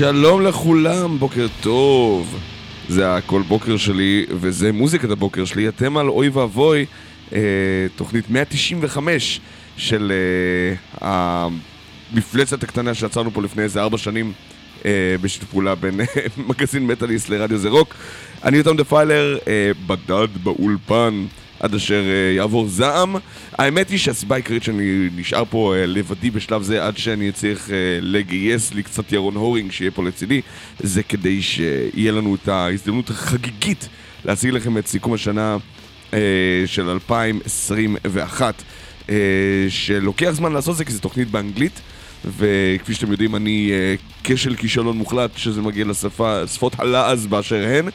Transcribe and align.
שלום 0.00 0.42
לכולם, 0.42 1.18
בוקר 1.18 1.46
טוב. 1.60 2.38
זה 2.88 3.16
הכל 3.16 3.42
בוקר 3.48 3.76
שלי, 3.76 4.26
וזה 4.30 4.72
מוזיקת 4.72 5.10
הבוקר 5.10 5.44
שלי. 5.44 5.68
אתם 5.68 5.96
על 5.96 6.08
אוי 6.08 6.28
ואבוי, 6.28 6.86
אה, 7.32 7.40
תוכנית 7.96 8.30
195 8.30 9.40
של 9.76 10.12
אה, 10.12 11.10
המפלצת 12.12 12.62
הקטנה 12.62 12.94
שיצרנו 12.94 13.30
פה 13.30 13.42
לפני 13.42 13.62
איזה 13.62 13.80
ארבע 13.80 13.98
שנים 13.98 14.32
אה, 14.84 14.90
בשיתוף 15.20 15.50
פעולה 15.50 15.74
בין 15.74 16.00
מגזין 16.48 16.86
מטאליסט 16.86 17.28
לרדיו 17.28 17.58
זה 17.58 17.68
רוק. 17.68 17.94
אני 18.44 18.56
יותם 18.56 18.76
דפיילר, 18.76 19.38
אה, 19.48 19.70
בדד 19.86 20.28
באולפן. 20.42 21.24
עד 21.60 21.74
אשר 21.74 22.02
uh, 22.02 22.36
יעבור 22.36 22.68
זעם. 22.68 23.16
האמת 23.52 23.90
היא 23.90 23.98
שהסיבה 23.98 24.34
העיקרית 24.34 24.62
שאני 24.62 25.08
נשאר 25.16 25.42
פה 25.50 25.74
uh, 25.74 25.86
לבדי 25.86 26.30
בשלב 26.30 26.62
זה 26.62 26.86
עד 26.86 26.98
שאני 26.98 27.32
צריך 27.32 27.68
uh, 27.68 27.70
לגייס 28.00 28.74
לי 28.74 28.82
קצת 28.82 29.12
ירון 29.12 29.34
הורינג 29.34 29.72
שיהיה 29.72 29.90
פה 29.90 30.04
לצידי 30.04 30.40
זה 30.78 31.02
כדי 31.02 31.42
שיהיה 31.42 32.12
לנו 32.12 32.34
את 32.34 32.48
ההזדמנות 32.48 33.10
החגיגית 33.10 33.88
להציג 34.24 34.50
לכם 34.50 34.78
את 34.78 34.86
סיכום 34.86 35.12
השנה 35.12 35.56
של 36.66 36.88
2021 36.88 38.62
uh, 39.06 39.10
שלוקח 39.68 40.30
זמן 40.30 40.52
לעשות 40.52 40.76
זה 40.76 40.84
כי 40.84 40.92
זו 40.92 41.00
תוכנית 41.00 41.30
באנגלית 41.30 41.80
וכפי 42.24 42.94
שאתם 42.94 43.12
יודעים 43.12 43.36
אני 43.36 43.70
uh, 43.70 44.20
כשל 44.24 44.54
כישלון 44.56 44.96
מוחלט 44.96 45.30
שזה 45.36 45.62
מגיע 45.62 45.84
לשפות 45.84 46.72
הלעז 46.78 47.26
באשר 47.26 47.64
הן. 47.68 47.88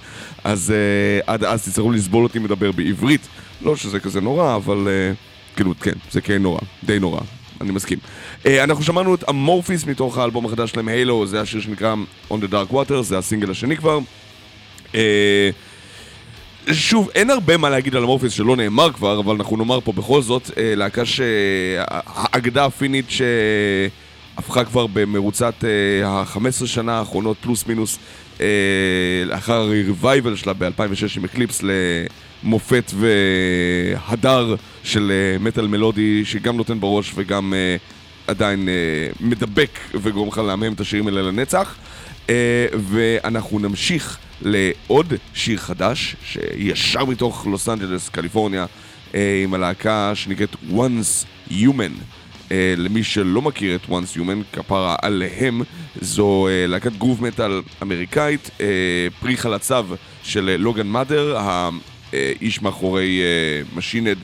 אז 0.43 0.73
uh, 0.73 1.23
עד 1.27 1.43
אז 1.43 1.63
תצטרכו 1.63 1.91
לסבול 1.91 2.23
אותי 2.23 2.39
מדבר 2.39 2.71
בעברית 2.71 3.27
לא 3.61 3.75
שזה 3.75 3.99
כזה 3.99 4.21
נורא, 4.21 4.55
אבל 4.55 4.87
uh, 4.87 5.55
כאילו, 5.55 5.73
כן, 5.81 5.91
זה 6.11 6.21
כן 6.21 6.41
נורא, 6.41 6.59
די 6.83 6.99
נורא, 6.99 7.19
אני 7.61 7.71
מסכים. 7.71 7.97
Uh, 8.43 8.47
אנחנו 8.63 8.83
שמענו 8.83 9.15
את 9.15 9.29
אמורפיס 9.29 9.85
מתוך 9.85 10.17
האלבום 10.17 10.45
החדש 10.45 10.71
שלהם, 10.71 10.87
Halo, 10.87 11.25
זה 11.27 11.41
השיר 11.41 11.61
שנקרא 11.61 11.95
On 12.31 12.33
the 12.33 12.51
Dark 12.51 12.73
Water, 12.73 13.01
זה 13.01 13.17
הסינגל 13.17 13.51
השני 13.51 13.77
כבר. 13.77 13.99
Uh, 14.91 14.95
שוב, 16.71 17.09
אין 17.15 17.29
הרבה 17.29 17.57
מה 17.57 17.69
להגיד 17.69 17.95
על 17.95 18.03
אמורפיס 18.03 18.33
שלא 18.33 18.55
נאמר 18.55 18.91
כבר, 18.93 19.19
אבל 19.19 19.35
אנחנו 19.35 19.57
נאמר 19.57 19.79
פה 19.79 19.91
בכל 19.91 20.21
זאת, 20.21 20.47
uh, 20.47 20.51
להקה 20.57 21.05
שהאגדה 21.05 22.65
הפינית 22.65 23.05
שהפכה 23.09 24.63
כבר 24.65 24.87
במרוצת 24.93 25.53
uh, 25.61 26.05
ה-15 26.05 26.65
שנה 26.65 26.99
האחרונות, 26.99 27.37
פלוס 27.41 27.67
מינוס, 27.67 27.99
uh, 28.37 28.41
לאחר 29.25 29.53
ה 29.53 29.64
revival 29.64 30.35
שלה 30.35 30.53
ב-2006 30.53 31.17
עם 31.17 31.23
Eclipse 31.23 31.61
מופת 32.45 32.91
והדר 32.95 34.55
של 34.83 35.11
מטאל 35.39 35.63
אה, 35.63 35.69
מלודי 35.69 36.25
שגם 36.25 36.57
נותן 36.57 36.79
בראש 36.79 37.11
וגם 37.15 37.53
uh, 37.53 37.81
עדיין 38.31 38.67
uh, 38.67 39.17
מדבק 39.23 39.79
וגורם 40.01 40.27
לך 40.27 40.37
להמם 40.37 40.73
את 40.73 40.79
השירים 40.79 41.07
האלה 41.07 41.21
לנצח. 41.21 41.75
Uh, 42.27 42.29
ואנחנו 42.73 43.59
נמשיך 43.59 44.17
לעוד 44.41 45.13
שיר 45.33 45.57
חדש 45.57 46.15
שישר 46.25 47.05
מתוך 47.05 47.47
לוס 47.47 47.69
אנג'לס, 47.69 48.09
קליפורניה, 48.09 48.65
uh, 48.65 49.15
עם 49.43 49.53
הלהקה 49.53 50.11
שנקראת 50.15 50.55
Once 50.71 51.51
Human. 51.51 51.93
Uh, 52.49 52.51
למי 52.77 53.03
שלא 53.03 53.41
מכיר 53.41 53.75
את 53.75 53.85
Once 53.89 54.17
Human, 54.17 54.53
כפרה 54.53 54.95
עליהם, 55.01 55.61
זו 56.01 56.47
uh, 56.47 56.69
להקת 56.69 56.91
גרוב 56.97 57.23
מטאל 57.23 57.61
אמריקאית, 57.81 58.47
uh, 58.57 58.61
פרי 59.19 59.37
חלציו 59.37 59.87
של 60.23 60.55
לוגן 60.59 60.87
מאדר, 60.87 61.37
איש 62.41 62.61
מאחורי 62.61 63.21
Machine 63.75 64.00
Head, 64.00 64.17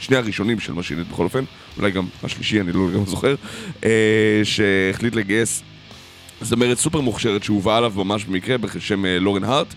שני 0.00 0.16
הראשונים 0.16 0.60
של 0.60 0.72
Machine 0.72 0.94
Head 0.94 1.06
בכל 1.12 1.24
אופן, 1.24 1.44
אולי 1.78 1.90
גם 1.90 2.06
השלישי, 2.22 2.60
אני 2.60 2.72
לא 2.72 2.80
גם 2.94 3.06
זוכר, 3.06 3.34
שהחליט 4.44 5.14
לגייס 5.14 5.62
זמרת 6.40 6.78
סופר 6.78 7.00
מוכשרת 7.00 7.44
שהובאה 7.44 7.76
עליו 7.76 7.92
ממש 7.96 8.24
במקרה 8.24 8.58
בשם 8.58 9.04
לורן 9.06 9.44
הארט. 9.44 9.74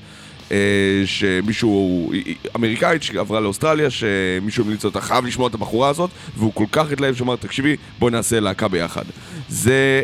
שמישהו, 1.05 2.11
אמריקאית 2.55 3.03
שעברה 3.03 3.39
לאוסטרליה, 3.39 3.89
שמישהו 3.89 4.63
המליץ 4.63 4.85
אותה, 4.85 5.01
חייב 5.01 5.25
לשמוע 5.25 5.47
את 5.47 5.53
הבחורה 5.53 5.89
הזאת, 5.89 6.09
והוא 6.37 6.53
כל 6.53 6.65
כך 6.71 6.91
התלהב 6.91 7.15
שאמר, 7.15 7.35
תקשיבי, 7.35 7.75
בואי 7.99 8.11
נעשה 8.11 8.39
להקה 8.39 8.67
ביחד. 8.67 9.03
זה 9.49 10.01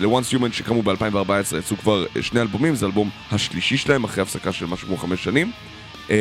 ל-Once 0.00 0.34
Human 0.34 0.52
שקמו 0.52 0.82
ב-2014, 0.82 1.56
יצאו 1.58 1.76
כבר 1.76 2.06
שני 2.20 2.40
אלבומים, 2.40 2.74
זה 2.74 2.86
אלבום 2.86 3.10
השלישי 3.32 3.76
שלהם, 3.76 4.04
אחרי 4.04 4.22
הפסקה 4.22 4.52
של 4.52 4.66
משהו 4.66 4.88
כמו 4.88 4.96
חמש 4.96 5.24
שנים. 5.24 5.52
אה, 6.10 6.16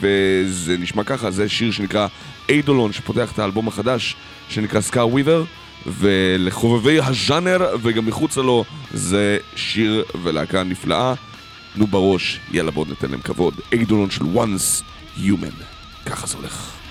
וזה 0.00 0.76
נשמע 0.78 1.04
ככה, 1.04 1.30
זה 1.30 1.48
שיר 1.48 1.70
שנקרא 1.70 2.06
איידולון 2.48 2.92
שפותח 2.92 3.32
את 3.32 3.38
האלבום 3.38 3.68
החדש 3.68 4.16
שנקרא 4.48 4.80
סקאר 4.80 5.08
וויבר 5.08 5.44
ולחובבי 5.86 7.00
הז'אנר 7.00 7.66
וגם 7.82 8.06
מחוצה 8.06 8.40
לו 8.40 8.64
זה 8.94 9.38
שיר 9.56 10.04
ולהקה 10.22 10.62
נפלאה. 10.62 11.14
תנו 11.74 11.86
בראש, 11.86 12.40
יאללה 12.52 12.70
בואו 12.70 12.86
ניתן 12.88 13.10
להם 13.10 13.20
כבוד. 13.20 13.54
איידולון 13.72 14.10
של 14.10 14.24
once 14.24 14.82
human. 15.18 15.64
ככה 16.06 16.26
זה 16.26 16.36
הולך 16.36 16.83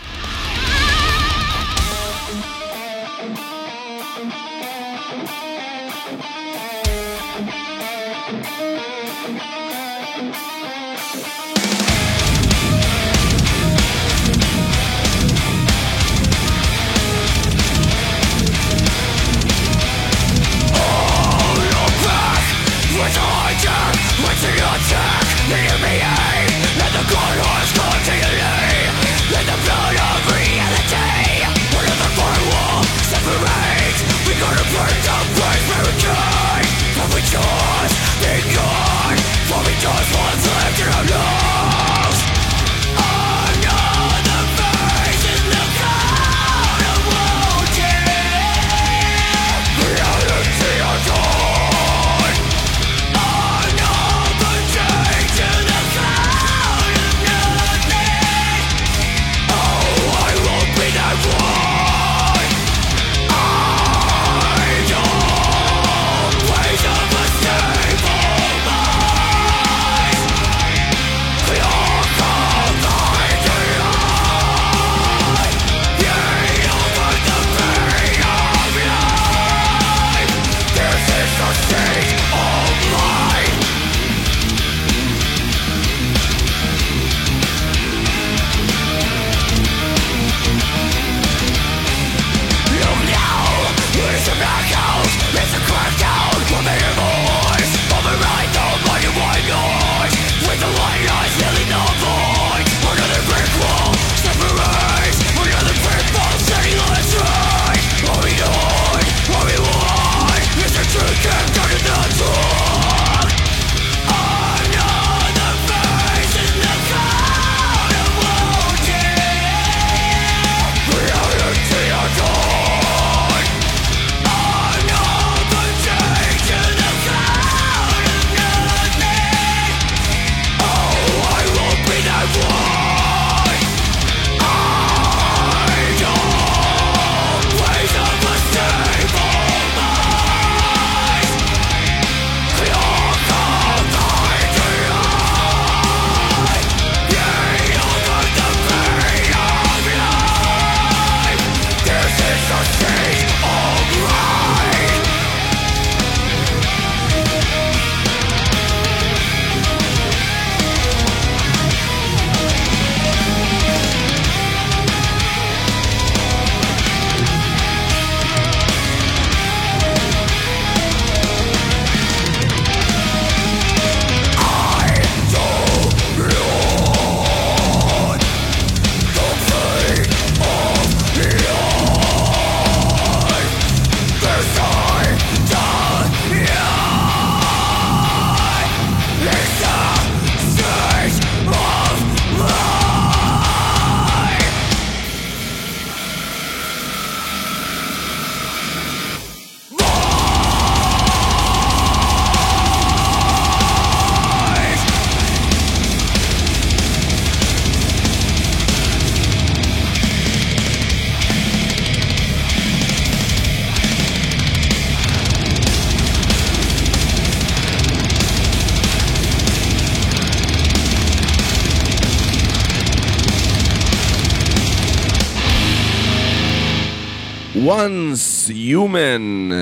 once 227.65 228.49
human, 228.49 229.53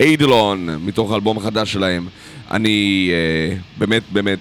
איידלון, 0.00 0.68
מתוך 0.84 1.12
האלבום 1.12 1.38
החדש 1.38 1.72
שלהם. 1.72 2.06
אני 2.50 3.10
uh, 3.10 3.78
באמת, 3.78 4.02
באמת, 4.12 4.38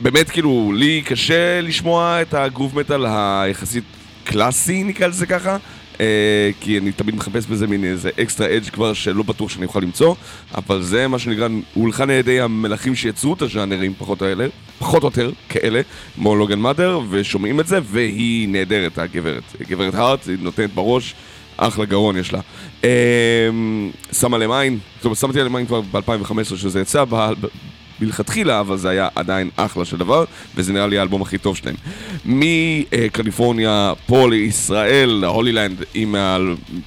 באמת 0.00 0.30
כאילו, 0.30 0.72
לי 0.76 1.02
קשה 1.04 1.60
לשמוע 1.60 2.22
את 2.22 2.34
הגרוב 2.34 2.78
מטאל 2.78 3.06
היחסית 3.06 3.84
קלאסי, 4.24 4.84
נקרא 4.84 5.06
לזה 5.06 5.26
ככה. 5.26 5.56
Uh, 5.92 5.98
כי 6.60 6.78
אני 6.78 6.92
תמיד 6.92 7.14
מחפש 7.14 7.46
בזה 7.46 7.66
מין 7.66 7.84
איזה 7.84 8.10
אקסטרה 8.22 8.56
אדג' 8.56 8.68
כבר 8.68 8.92
שלא 8.92 9.22
בטוח 9.22 9.50
שאני 9.50 9.64
יכול 9.64 9.82
למצוא 9.82 10.14
אבל 10.54 10.82
זה 10.82 11.08
מה 11.08 11.18
שנקרא, 11.18 11.48
הוא 11.74 11.84
הולחן 11.84 12.10
על 12.10 12.16
ידי 12.16 12.40
המלכים 12.40 12.94
שיצרו 12.94 13.34
את 13.34 13.42
הז'אנרים 13.42 13.94
פחות 13.98 14.22
או 14.22 14.26
יותר, 14.26 14.48
פחות 14.78 15.02
או 15.02 15.08
יותר 15.08 15.30
כאלה, 15.48 15.80
כמו 16.14 16.36
לוגן 16.36 16.58
מאדר, 16.58 17.00
ושומעים 17.10 17.60
את 17.60 17.66
זה, 17.66 17.78
והיא 17.82 18.48
נהדרת 18.48 18.98
הגברת. 18.98 19.42
גברת 19.68 19.94
הארט, 19.94 20.28
היא 20.28 20.36
נותנת 20.40 20.74
בראש, 20.74 21.14
אחלה 21.68 21.84
גרון 21.84 22.16
יש 22.16 22.32
לה. 22.32 22.40
Uh, 22.82 22.84
שמה 24.12 24.38
להם 24.38 24.52
עין, 24.52 24.78
זאת 24.96 25.04
אומרת, 25.04 25.18
שמתי 25.18 25.38
להם 25.38 25.56
עין 25.56 25.66
כבר 25.66 25.80
ב-2015 25.80 26.56
שזה 26.56 26.80
יצא, 26.80 27.04
מלכתחילה, 28.00 28.60
אבל 28.60 28.76
זה 28.76 28.88
היה 28.88 29.08
עדיין 29.14 29.50
אחלה 29.56 29.84
של 29.84 29.96
דבר, 29.96 30.24
וזה 30.56 30.72
נראה 30.72 30.86
לי 30.86 30.98
האלבום 30.98 31.22
הכי 31.22 31.38
טוב 31.38 31.56
שלהם. 31.56 31.74
מקליפורניה 32.24 33.92
פה 34.06 34.28
לישראל, 34.30 35.24
הולילנד, 35.24 35.84
עם 35.94 36.14
ה... 36.14 36.38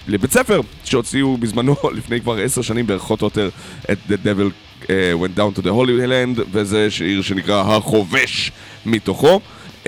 לבית 0.08 0.32
ספר 0.32 0.62
שהוציאו 0.84 1.38
בזמנו, 1.38 1.76
לפני 1.98 2.22
כבר 2.22 2.38
עשר 2.42 2.62
שנים 2.62 2.88
בערך, 2.88 3.10
או 3.10 3.18
יותר, 3.22 3.50
את 3.92 3.98
The 4.10 4.14
Devil 4.26 4.84
uh, 4.84 4.88
Went 4.88 5.40
Down 5.40 5.60
to 5.60 5.62
the 5.62 5.70
Holy 5.70 6.42
וזה 6.52 6.92
שיר 6.92 7.22
שנקרא 7.22 7.76
החובש 7.76 8.52
מתוכו. 8.86 9.40
Uh, 9.84 9.88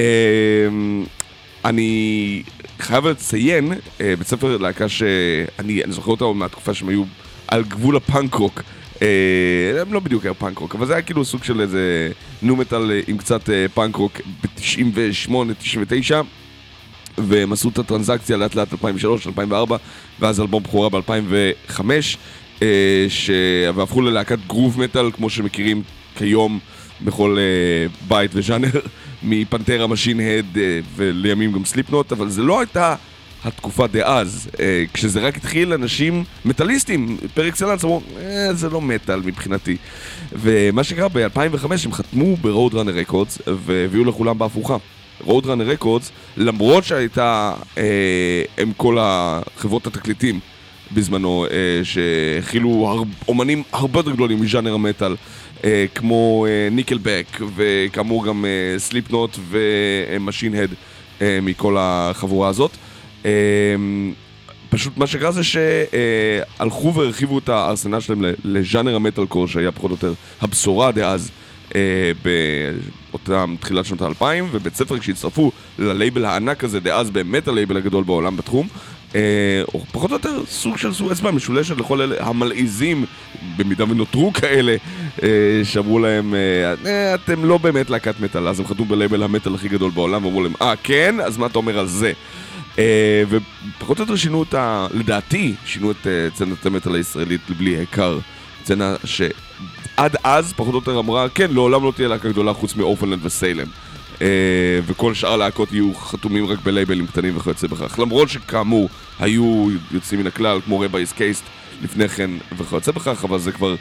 אני 1.65 2.43
חייב 2.79 3.07
לציין, 3.07 3.71
uh, 3.71 4.01
בית 4.17 4.27
ספר 4.27 4.57
להקה 4.57 4.89
שאני 4.89 5.81
זוכר 5.89 6.11
אותה 6.11 6.25
מהתקופה 6.25 6.73
שהם 6.73 6.89
היו 6.89 7.03
על 7.47 7.63
גבול 7.63 7.97
הפאנק 7.97 8.33
רוק. 8.33 8.61
אה, 9.01 9.81
הם 9.81 9.93
לא 9.93 9.99
בדיוק 9.99 10.25
היה 10.25 10.33
פאנק 10.33 10.57
רוק, 10.57 10.75
אבל 10.75 10.85
זה 10.85 10.93
היה 10.93 11.01
כאילו 11.01 11.25
סוג 11.25 11.43
של 11.43 11.61
איזה 11.61 12.11
nu 12.41 12.55
metal 12.55 12.91
אה, 12.91 12.99
עם 13.07 13.17
קצת 13.17 13.49
אה, 13.49 13.65
פאנק 13.73 13.95
רוק 13.95 14.21
ב-98-99 14.43 16.13
והם 17.17 17.53
עשו 17.53 17.69
את 17.69 17.77
הטרנזקציה 17.77 18.37
לאט 18.37 18.55
לאט 18.55 18.73
2003-2004 18.73 19.73
ואז 20.19 20.41
אלבום 20.41 20.63
בכורה 20.63 20.89
ב-2005 20.89 21.81
ש... 23.09 23.31
והפכו 23.75 24.01
ללהקת 24.01 24.39
groove 24.47 24.81
metal 24.81 25.11
כמו 25.11 25.29
שמכירים 25.29 25.83
כיום 26.17 26.59
בכל 27.01 27.37
בית 28.07 28.31
וז'אנר 28.33 28.69
מ 29.23 29.31
Pantera 29.31 29.87
Machine 29.87 30.19
Head 30.19 30.57
ולימים 30.95 31.51
גם 31.51 31.65
Slipknot 31.65 32.11
אבל 32.11 32.29
זה 32.29 32.41
לא 32.41 32.59
הייתה 32.59 32.95
התקופה 33.43 33.87
דאז, 33.87 34.49
אה, 34.59 34.83
כשזה 34.93 35.19
רק 35.19 35.37
התחיל, 35.37 35.73
אנשים 35.73 36.23
מטאליסטים, 36.45 37.17
פר 37.33 37.47
אקסלנס, 37.47 37.83
אמרו, 37.83 38.01
אה, 38.19 38.53
זה 38.53 38.69
לא 38.69 38.81
מטאל 38.81 39.19
מבחינתי. 39.19 39.77
ומה 40.31 40.83
שקרה, 40.83 41.07
ב-2005 41.09 41.85
הם 41.85 41.91
חתמו 41.91 42.35
ב 42.37 42.73
Roadrunner 42.73 42.91
Records, 42.91 43.41
והביאו 43.47 44.03
לכולם 44.03 44.37
בהפוכה. 44.37 44.77
Roadrunner 45.23 45.65
Records, 45.65 46.11
למרות 46.37 46.83
שהייתה 46.83 47.53
אה, 47.77 47.83
עם 48.57 48.73
כל 48.77 48.97
החברות 49.01 49.87
התקליטים 49.87 50.39
בזמנו, 50.91 51.45
אה, 51.45 51.83
שהכילו 51.83 52.87
הר... 52.87 53.03
אומנים 53.27 53.63
הרבה 53.71 53.99
יותר 53.99 54.11
גדולים 54.11 54.41
מז'אנר 54.41 54.73
המטאל, 54.73 55.11
אה, 55.11 55.15
כמו 55.95 56.45
אה, 56.49 56.67
ניקלבק, 56.71 57.25
וכאמור 57.55 58.25
גם 58.25 58.45
אה, 58.45 58.79
Slipknot 58.79 59.37
ו 59.49 59.62
Machine 59.62 60.55
Head 60.55 60.69
אה, 61.21 61.39
מכל 61.41 61.75
החבורה 61.79 62.49
הזאת. 62.49 62.71
אמ, 63.25 64.13
פשוט 64.69 64.97
מה 64.97 65.07
שקרה 65.07 65.31
זה 65.31 65.41
שהלכו 65.43 66.93
והרחיבו 66.93 67.39
את 67.39 67.49
הארסנל 67.49 67.99
שלהם 67.99 68.23
לז'אנר 68.43 68.95
המטאל 68.95 69.25
קור 69.25 69.47
שהיה 69.47 69.71
פחות 69.71 69.91
או 69.91 69.95
יותר 69.95 70.13
הבשורה 70.41 70.91
דאז 70.91 71.31
אה, 71.75 72.11
באותם 73.11 73.55
תחילת 73.59 73.85
שנות 73.85 74.01
האלפיים 74.01 74.49
ובית 74.51 74.75
ספר 74.75 74.99
כשהצטרפו 74.99 75.51
ללייבל 75.79 76.25
הענק 76.25 76.63
הזה 76.63 76.79
דאז 76.79 77.09
באמת 77.09 77.47
הלייבל 77.47 77.77
הגדול 77.77 78.03
בעולם 78.03 78.37
בתחום 78.37 78.67
אה, 78.67 78.96
או 79.73 79.85
פחות 79.91 80.11
או 80.11 80.15
יותר 80.15 80.45
סוג 80.49 80.77
של 80.77 80.93
סוג 80.93 81.11
אצבע 81.11 81.31
משולשת 81.31 81.77
לכל 81.77 82.01
אלה 82.01 82.15
המלעיזים 82.19 83.05
במידה 83.57 83.83
ונותרו 83.83 84.33
כאלה 84.33 84.75
אה, 85.23 85.29
שאמרו 85.63 85.99
להם 85.99 86.33
אתם 87.15 87.45
לא 87.45 87.57
באמת 87.57 87.89
להקת 87.89 88.19
מטאל 88.19 88.47
אז 88.47 88.59
הם 88.59 88.67
חתמו 88.67 88.85
בלייבל 88.85 89.23
המטאל 89.23 89.55
הכי 89.55 89.69
גדול 89.69 89.91
בעולם 89.91 90.25
ואמרו 90.25 90.43
להם 90.43 90.53
אה 90.61 90.73
כן? 90.83 91.15
אז 91.19 91.37
מה 91.37 91.45
אתה 91.45 91.57
אומר 91.57 91.79
על 91.79 91.87
זה? 91.87 92.13
אה, 92.79 93.23
ופחות 93.29 93.99
או 93.99 94.03
יותר 94.03 94.15
שינו 94.15 94.43
את 94.43 94.53
ה... 94.53 94.87
לדעתי, 94.93 95.53
שינו 95.65 95.91
את 95.91 96.07
אה, 96.07 96.27
צנת 96.33 96.65
המטאל 96.65 96.95
הישראלית 96.95 97.41
בלי 97.57 97.77
העיקר. 97.77 98.19
צנה 98.63 98.95
שעד 99.05 100.15
אז 100.23 100.53
פחות 100.53 100.73
או 100.73 100.79
יותר 100.79 100.99
אמרה, 100.99 101.29
כן, 101.29 101.51
לעולם 101.51 101.83
לא 101.83 101.93
תהיה 101.95 102.07
להקה 102.07 102.29
גדולה 102.29 102.53
חוץ 102.53 102.75
מאופנלנד 102.75 103.25
וסיילם. 103.25 103.67
אה, 104.21 104.79
וכל 104.85 105.13
שאר 105.13 105.33
הלהקות 105.33 105.71
יהיו 105.71 105.95
חתומים 105.95 106.45
רק 106.45 106.59
בלייבלים 106.59 107.07
קטנים 107.07 107.37
וכיוצא 107.37 107.67
בכך. 107.67 107.99
למרות 107.99 108.29
שכאמור, 108.29 108.89
היו 109.19 109.69
יוצאים 109.91 110.19
מן 110.19 110.27
הכלל, 110.27 110.59
כמו 110.65 110.79
רבייס 110.79 111.13
קייסט 111.13 111.43
לפני 111.83 112.09
כן 112.09 112.29
וכיוצא 112.57 112.91
בכך, 112.91 113.23
אבל 113.23 113.39
זה 113.39 113.51
כבר 113.51 113.75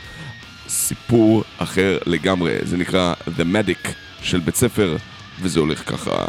סיפור 0.69 1.45
אחר 1.59 1.99
לגמרי. 2.07 2.55
זה 2.63 2.77
נקרא 2.77 3.15
The 3.39 3.43
Medic 3.43 3.89
של 4.23 4.41
בית 4.41 4.55
ספר, 4.55 4.97
וזה 5.41 5.61
הולך 5.61 5.91
ככה. 5.91 6.27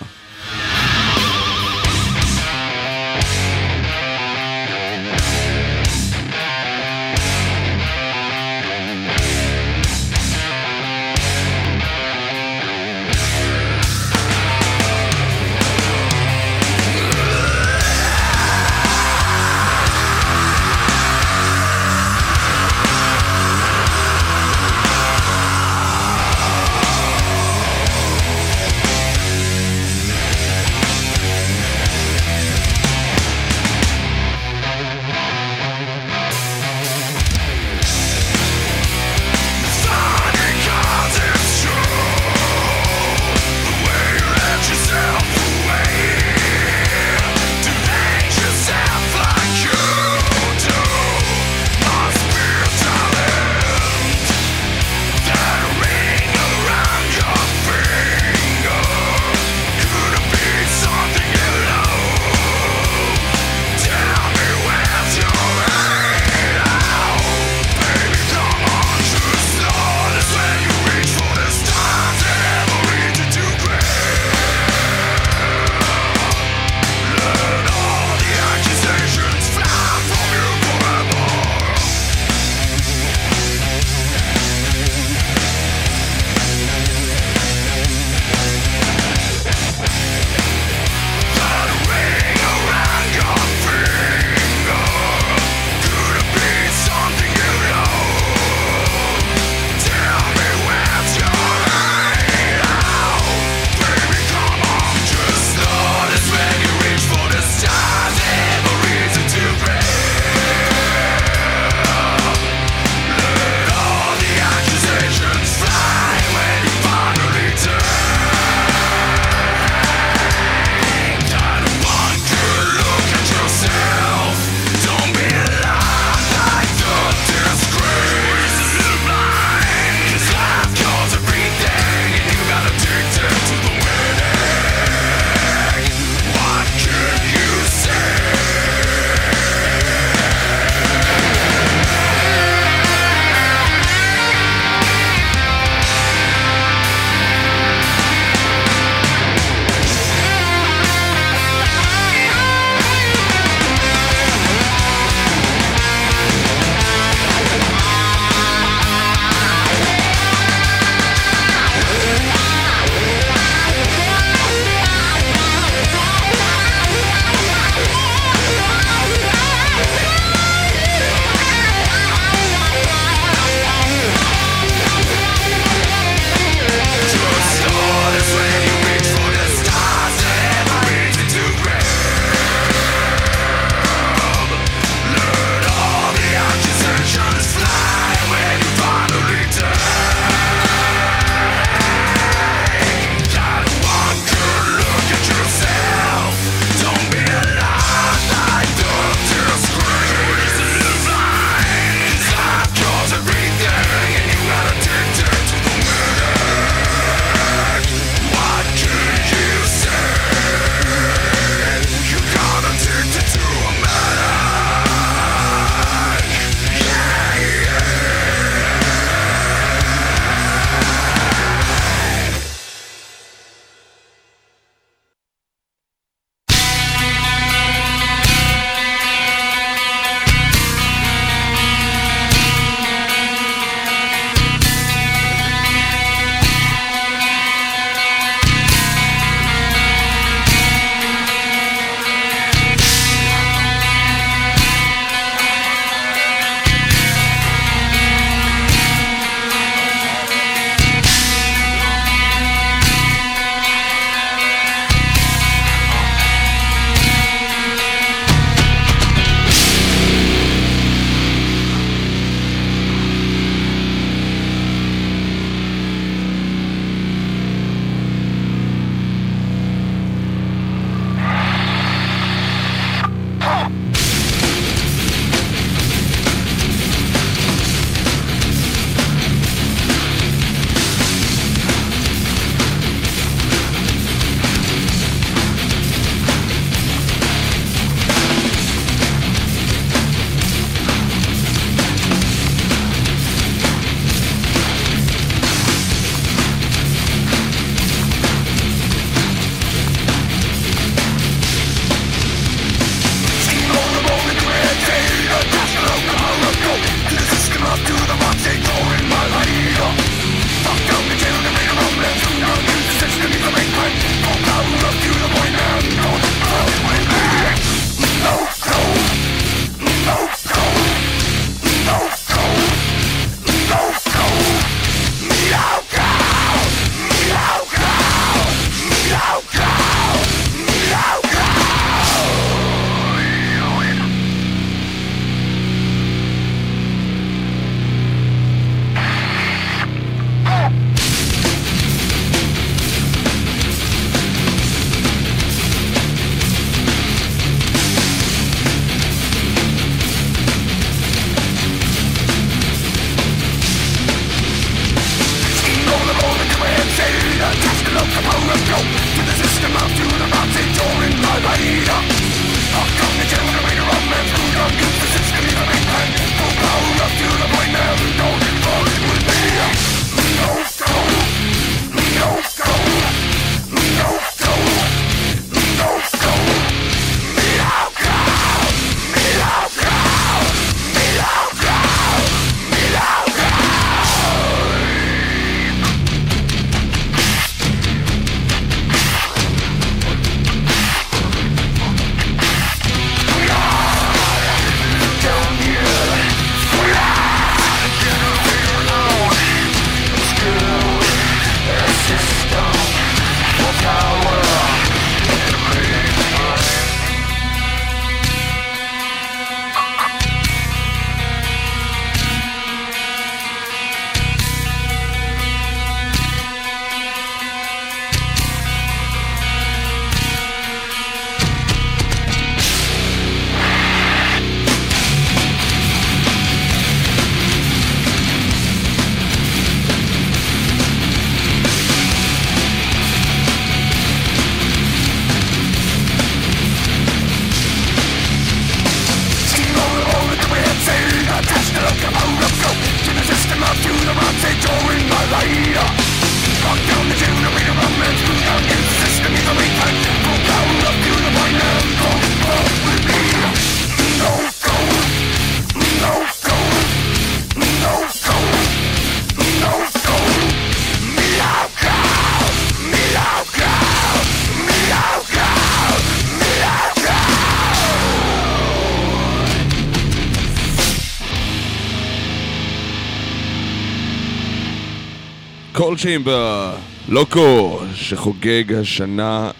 Coal 475.87 475.97
Chamber, 475.97 476.75
Loco, 477.09 477.79
שחוגג 477.95 478.73
השנה, 478.73 479.51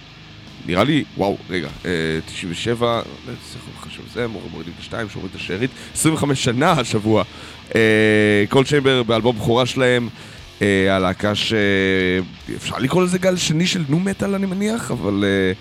נראה 0.66 0.84
לי, 0.84 1.04
וואו, 1.18 1.38
רגע, 1.50 1.68
אה, 1.86 1.92
97, 2.26 3.02
צריך 3.52 3.64
לחשוב 3.80 4.06
זה, 4.14 4.28
מורידים 4.28 4.74
את 4.76 4.80
השתיים, 4.80 5.10
שומרים 5.10 5.32
את 5.32 5.40
השארית, 5.40 5.72
25 5.94 6.44
שנה 6.44 6.72
השבוע. 6.72 7.24
אה, 7.76 8.44
Coal 8.50 8.66
Chamber 8.66 9.04
באלבום 9.04 9.36
בכורה 9.36 9.66
שלהם, 9.66 10.10
אה, 10.62 10.96
הלהקה 10.96 11.36
שאפשר 11.36 12.78
לקרוא 12.80 13.04
לזה 13.04 13.18
גל 13.18 13.38
שני 13.38 13.68
של 13.68 13.84
nu 13.90 14.00
metal 14.00 14.36
אני 14.36 14.46
מניח, 14.46 14.92
אבל 14.92 15.24
אה, 15.24 15.52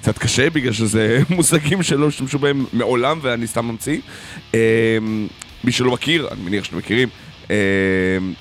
קצת 0.00 0.18
קשה 0.18 0.50
בגלל 0.50 0.72
שזה 0.72 1.18
מושגים 1.30 1.82
שלא 1.82 2.08
השתמשו 2.08 2.38
בהם 2.38 2.64
מעולם 2.72 3.18
ואני 3.22 3.46
סתם 3.46 3.64
ממציא. 3.64 3.98
אה, 4.54 4.98
מי 5.64 5.72
שלא 5.72 5.92
מכיר, 5.92 6.28
אני 6.32 6.40
מניח 6.42 6.64
שאתם 6.64 6.78
מכירים, 6.78 7.08
אה, 7.08 7.21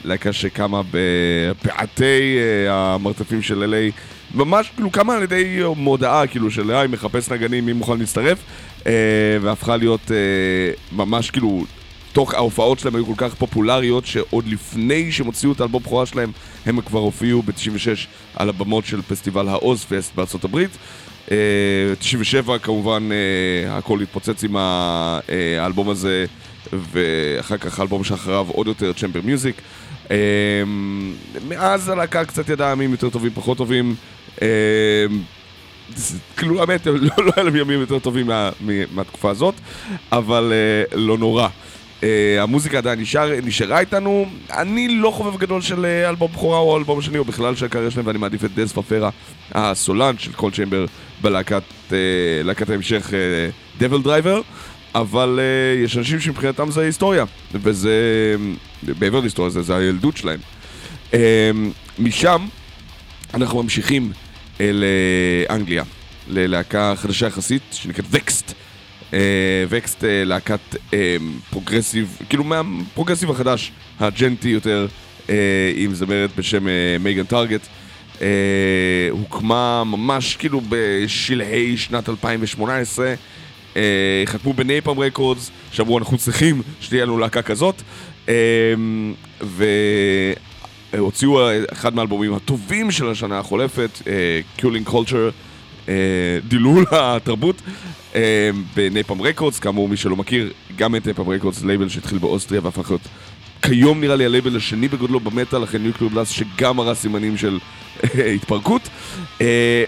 להקה 0.06 0.34
שקמה 0.34 0.82
בפאתי 0.92 2.38
אה, 2.38 2.94
המרתפים 2.94 3.42
של 3.42 3.74
LA, 3.74 3.94
ממש 4.36 4.72
כאילו 4.76 4.92
קמה 4.92 5.16
על 5.16 5.24
ידי 5.24 5.62
מודעה 5.76 6.28
כאילו 6.28 6.52
של 6.52 6.72
היי 6.72 6.88
מחפש 6.88 7.30
נגנים 7.32 7.66
מי 7.66 7.74
מוכן 7.74 8.00
להצטרף, 8.00 8.40
אה, 8.88 8.92
והפכה 9.42 9.78
להיות 9.78 10.12
אה, 10.12 10.18
ממש 10.92 11.32
כאילו 11.32 11.66
תוך 12.14 12.34
ההופעות 12.34 12.80
שלהם 12.80 12.96
היו 12.96 13.06
כל 13.06 13.14
כך 13.18 13.36
פופולריות 13.36 14.06
שעוד 14.06 14.48
לפני 14.48 15.12
שהם 15.12 15.26
הוציאו 15.26 15.52
את 15.52 15.60
האלבום 15.60 15.84
בכורה 15.84 16.06
שלהם 16.06 16.32
הם 16.66 16.82
כבר 16.82 17.00
הופיעו 17.00 17.42
ב-96 17.42 18.08
על 18.36 18.50
הבמות 18.50 18.86
של 18.86 19.02
פסטיבל 19.02 19.48
האוז 19.48 19.86
פסט 19.90 20.16
בארצות 20.16 20.44
הברית. 20.44 20.70
אה, 21.32 21.38
97 22.00 22.58
כמובן 22.58 23.10
הכל 23.70 24.02
התפוצץ 24.02 24.44
עם 24.44 24.56
האלבום 24.58 25.90
הזה 25.90 26.26
ואחר 26.74 27.58
כך 27.58 27.80
האלבום 27.80 28.04
שאחריו 28.04 28.48
עוד 28.50 28.68
יותר 28.68 28.94
צ'מבר 28.94 29.20
מיוזיק. 29.24 29.56
אה, 30.12 30.18
מאז 31.48 31.90
הלהקה 31.90 32.26
קצת 32.26 32.50
ידעה 32.50 32.72
ימים 32.72 32.92
יותר 32.92 33.10
טובים 33.10 33.32
פחות 33.34 33.58
טובים. 33.58 33.96
אה, 34.42 34.48
כאילו 36.38 36.62
האמת, 36.62 36.86
לא, 36.86 36.94
לא 37.18 37.32
היה 37.36 37.44
להם 37.44 37.56
ימים 37.56 37.80
יותר 37.80 38.00
טובים 38.00 38.30
מהתקופה 38.92 39.30
הזאת, 39.30 39.56
אבל 40.12 40.54
uh, 40.92 40.96
לא 40.96 41.18
נורא. 41.18 41.48
המוזיקה 42.40 42.78
עדיין 42.78 43.00
נשאר, 43.00 43.30
נשארה 43.44 43.80
איתנו, 43.80 44.26
אני 44.50 44.88
לא 44.88 45.12
חובב 45.12 45.38
גדול 45.38 45.62
של 45.62 45.86
אלבום 45.86 46.32
בכורה 46.32 46.58
או 46.58 46.78
אלבום 46.78 47.00
השני 47.00 47.18
או 47.18 47.26
בכלל 47.26 47.56
של 47.56 47.66
הקריירה 47.66 47.92
שלהם 47.92 48.08
ואני 48.08 48.18
מעדיף 48.18 48.46
את 48.46 48.56
דז 48.56 48.74
פפרה, 48.74 49.10
הסולן 49.52 50.18
של 50.18 50.32
Coal 50.32 50.52
Chamber 50.52 50.86
בלהקת 51.22 51.64
להקת 52.44 52.70
ההמשך 52.70 53.14
DevilDriver, 53.78 54.42
אבל 54.96 55.40
אה, 55.40 55.86
יש 55.86 55.98
אנשים 55.98 56.20
שמבחינתם 56.20 56.72
זה 56.72 56.82
היסטוריה, 56.82 57.26
וזה, 57.54 57.96
מעבר 59.00 59.20
להיסטוריה 59.20 59.50
זה, 59.50 59.62
זה 59.62 59.76
הילדות 59.76 60.18
שלהם. 60.18 60.40
אה, 61.12 61.16
משם 62.00 62.48
אנחנו 63.34 63.64
ממשיכים 63.64 64.12
אל 64.62 64.84
אה, 64.84 65.56
אנגליה, 65.56 65.84
ללהקה 66.28 66.94
חדשה 66.96 67.28
יחסית 67.28 67.62
שנקראת 67.72 68.06
Vexed. 68.12 68.54
Vexed 69.70 70.04
אה, 70.04 70.24
להקת 70.26 70.60
אה, 70.94 71.16
פרוגרסיב, 71.50 72.18
כאילו 72.30 72.44
מהפרוגרסיב 72.44 73.32
החדש, 73.32 73.72
הג'נטי 74.00 74.50
יותר, 74.50 74.88
אה, 75.30 75.36
עם 75.76 75.94
זמרת 75.94 76.30
בשם 76.38 76.66
Megan 77.00 77.24
Targett. 77.24 77.62
אה, 78.22 78.28
הוקמה 79.10 79.84
ממש 79.84 80.36
כאילו 80.36 80.62
בשלהי 80.70 81.78
שנת 81.78 82.10
2018. 82.10 83.14
אה, 83.76 84.24
חתמו 84.26 84.54
ב 84.54 84.60
Napalm 84.60 85.00
Records, 85.00 85.52
שאמרו 85.72 85.98
אנחנו 85.98 86.18
צריכים 86.18 86.62
שתהיה 86.82 87.06
לנו 87.06 87.18
להקה 87.18 87.42
כזאת. 87.42 87.82
אה, 88.30 88.34
ו... 89.42 89.66
הוציאו 90.98 91.40
אחד 91.74 91.96
מהאלבומים 91.96 92.34
הטובים 92.34 92.92
של 92.92 93.10
השנה 93.10 93.40
החולפת, 93.40 94.02
Culling 94.58 94.86
Culture, 94.86 95.30
דילול 96.48 96.86
התרבות, 96.92 97.62
אה, 98.16 98.50
ב 98.76 98.82
Napalm 98.82 99.22
Records, 99.22 99.60
כאמור 99.60 99.90
מי 99.90 99.98
שלא 99.98 100.16
מכיר, 100.16 100.52
גם 100.76 100.96
את 100.96 101.06
Napalm 101.06 101.30
Records, 101.30 101.64
לייבל 101.64 101.90
שהתחיל 101.90 102.18
באוסטריה 102.18 102.62
והפך 102.64 102.90
להיות 102.90 103.02
כיום 103.62 104.02
נראה 104.02 104.16
לי 104.16 104.26
הלייבל 104.26 104.58
השני 104.58 104.88
בגודלו 104.88 105.20
במטאל, 105.20 105.64
אחרי 105.64 105.80
Nuclear 105.80 106.08
Blast 106.08 106.30
שגם 106.30 106.80
הראה 106.80 106.96
סימנים 106.96 107.38
של 107.38 107.60
אה, 108.04 108.32
התפרקות, 108.32 108.82
אה, 109.42 109.84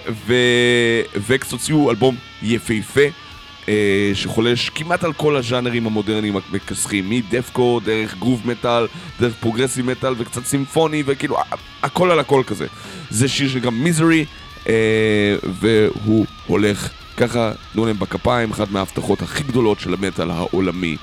ווקס 1.29 1.51
הוציאו 1.51 1.91
אלבום 1.91 2.15
יפהפה. 2.43 3.22
אה, 3.69 4.11
שחולש 4.13 4.69
כמעט 4.69 5.03
על 5.03 5.13
כל 5.13 5.35
הז'אנרים 5.35 5.85
המודרניים 5.85 6.35
המכסחים, 6.51 7.09
מ 7.09 7.16
deathcore, 7.16 7.79
דרך 7.83 8.17
groove 8.17 8.41
metal, 8.45 8.87
דרך 9.19 9.33
progressive 9.39 9.85
metal 9.85 10.13
וקצת 10.17 10.45
סימפוני 10.45 11.03
וכאילו 11.05 11.37
הכל 11.83 12.11
על 12.11 12.19
הכל 12.19 12.43
כזה. 12.47 12.67
זה 13.09 13.27
שיר 13.27 13.49
בשם 13.49 13.83
Misery, 13.83 14.25
אה, 14.69 15.35
והוא 15.43 16.25
הולך 16.47 16.89
ככה, 17.17 17.51
תנו 17.73 17.85
להם 17.85 17.99
בכפיים, 17.99 18.51
אחת 18.51 18.71
מההבטחות 18.71 19.21
הכי 19.21 19.43
גדולות 19.43 19.79
של 19.79 19.93
המטאל 19.93 20.31
העולמי 20.31 20.97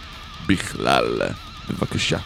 בכלל. 0.46 1.20
בבקשה. 1.70 2.18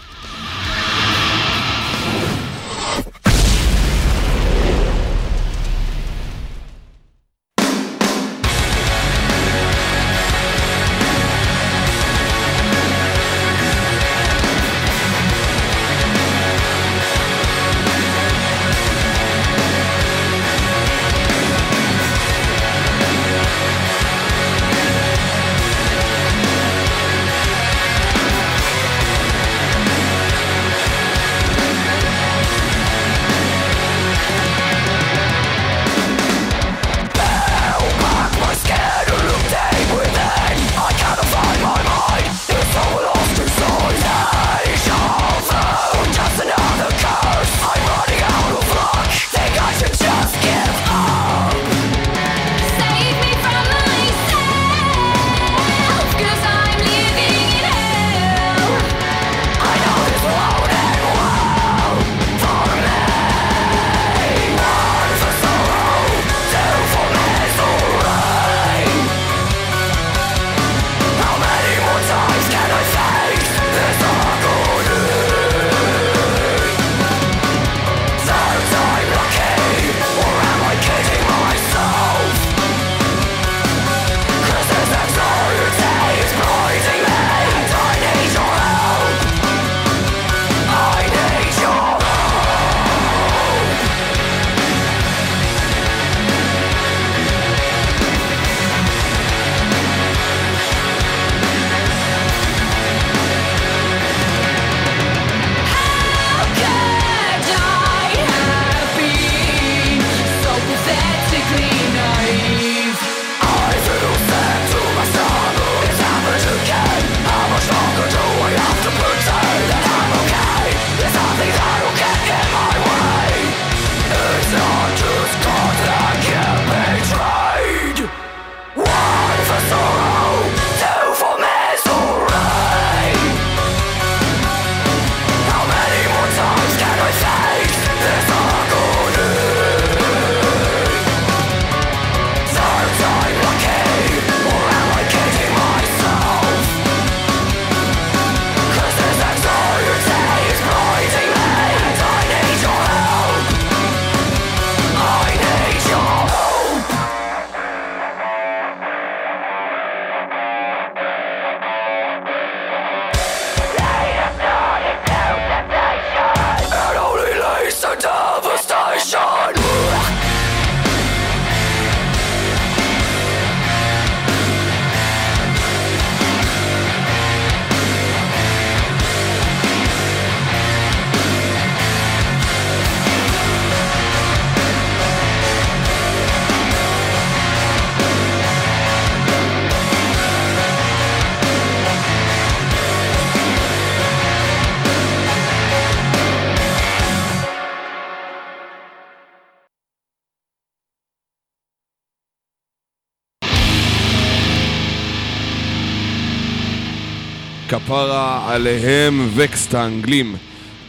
כפרה 207.94 208.54
עליהם 208.54 209.28
Vexed 209.34 209.74
האנגלים. 209.74 210.36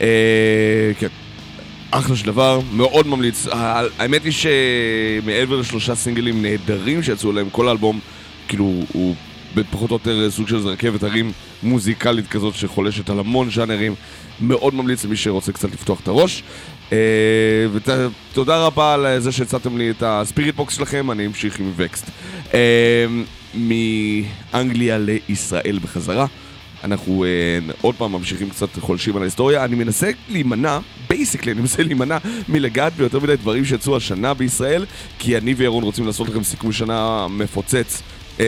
אה, 0.02 0.08
כן, 1.00 1.08
אחלה 1.92 2.16
של 2.16 2.26
דבר, 2.26 2.60
מאוד 2.74 3.08
ממליץ. 3.08 3.48
האמת 4.00 4.24
היא 4.24 4.32
שמעבר 4.32 5.56
לשלושה 5.56 5.96
סינגלים 5.96 6.42
נהדרים 6.42 7.04
שיצאו 7.04 7.32
להם, 7.32 7.50
כל 7.50 7.68
האלבום, 7.68 8.00
כאילו, 8.48 8.84
הוא 8.94 9.16
בפחות 9.56 9.92
או 9.92 9.96
יותר 9.96 10.32
סוג 10.32 10.48
של 10.48 10.68
רכבת 10.68 11.04
הרים 11.04 11.32
מוזיקלית 11.64 12.28
כזאת 12.28 12.56
שחולשת 12.56 13.10
על 13.10 13.20
המון 13.20 13.50
ז'אנרים. 13.50 13.96
מאוד 14.42 14.76
ממליץ 14.76 15.06
למי 15.06 15.16
שרוצה 15.16 15.52
קצת 15.52 15.74
לפתוח 15.74 16.00
את 16.00 16.08
הראש. 16.08 16.44
אה, 16.92 16.98
ותודה 17.74 18.66
רבה 18.66 18.94
על 18.94 19.20
זה 19.20 19.32
שהצעתם 19.32 19.78
לי 19.78 19.90
את 19.90 20.04
ה 20.06 20.56
Spiritbox 20.56 20.76
שלכם, 20.76 21.12
אני 21.12 21.26
אמשיך 21.26 21.60
עם 21.60 21.72
Vexed. 21.76 22.10
אה, 22.54 23.06
מאנגליה 24.54 24.98
לישראל 24.98 25.80
בחזרה. 25.84 26.26
אנחנו 26.86 27.26
uh, 27.26 27.74
עוד 27.82 27.96
פעם 27.96 28.12
ממשיכים 28.12 28.50
קצת 28.50 28.80
חולשים 28.80 29.16
על 29.16 29.22
ההיסטוריה. 29.22 29.66
אני 29.66 29.76
מנסה 29.76 30.12
להימנע, 30.30 30.80
בייסיקלי 31.10 31.52
אני 31.52 31.62
מנסה 31.62 31.84
להימנע 31.84 32.18
מלגעת 32.50 32.94
ביותר 32.94 33.20
מדי 33.20 33.36
דברים 33.36 33.66
שיצאו 33.66 33.98
השנה 33.98 34.34
בישראל, 34.34 34.86
כי 35.20 35.38
אני 35.38 35.54
וירון 35.54 35.84
רוצים 35.84 36.08
לעשות 36.08 36.30
לכם 36.30 36.44
סיכום 36.44 36.72
שנה 36.72 37.28
מפוצץ. 37.30 38.02
Uh, 38.38 38.40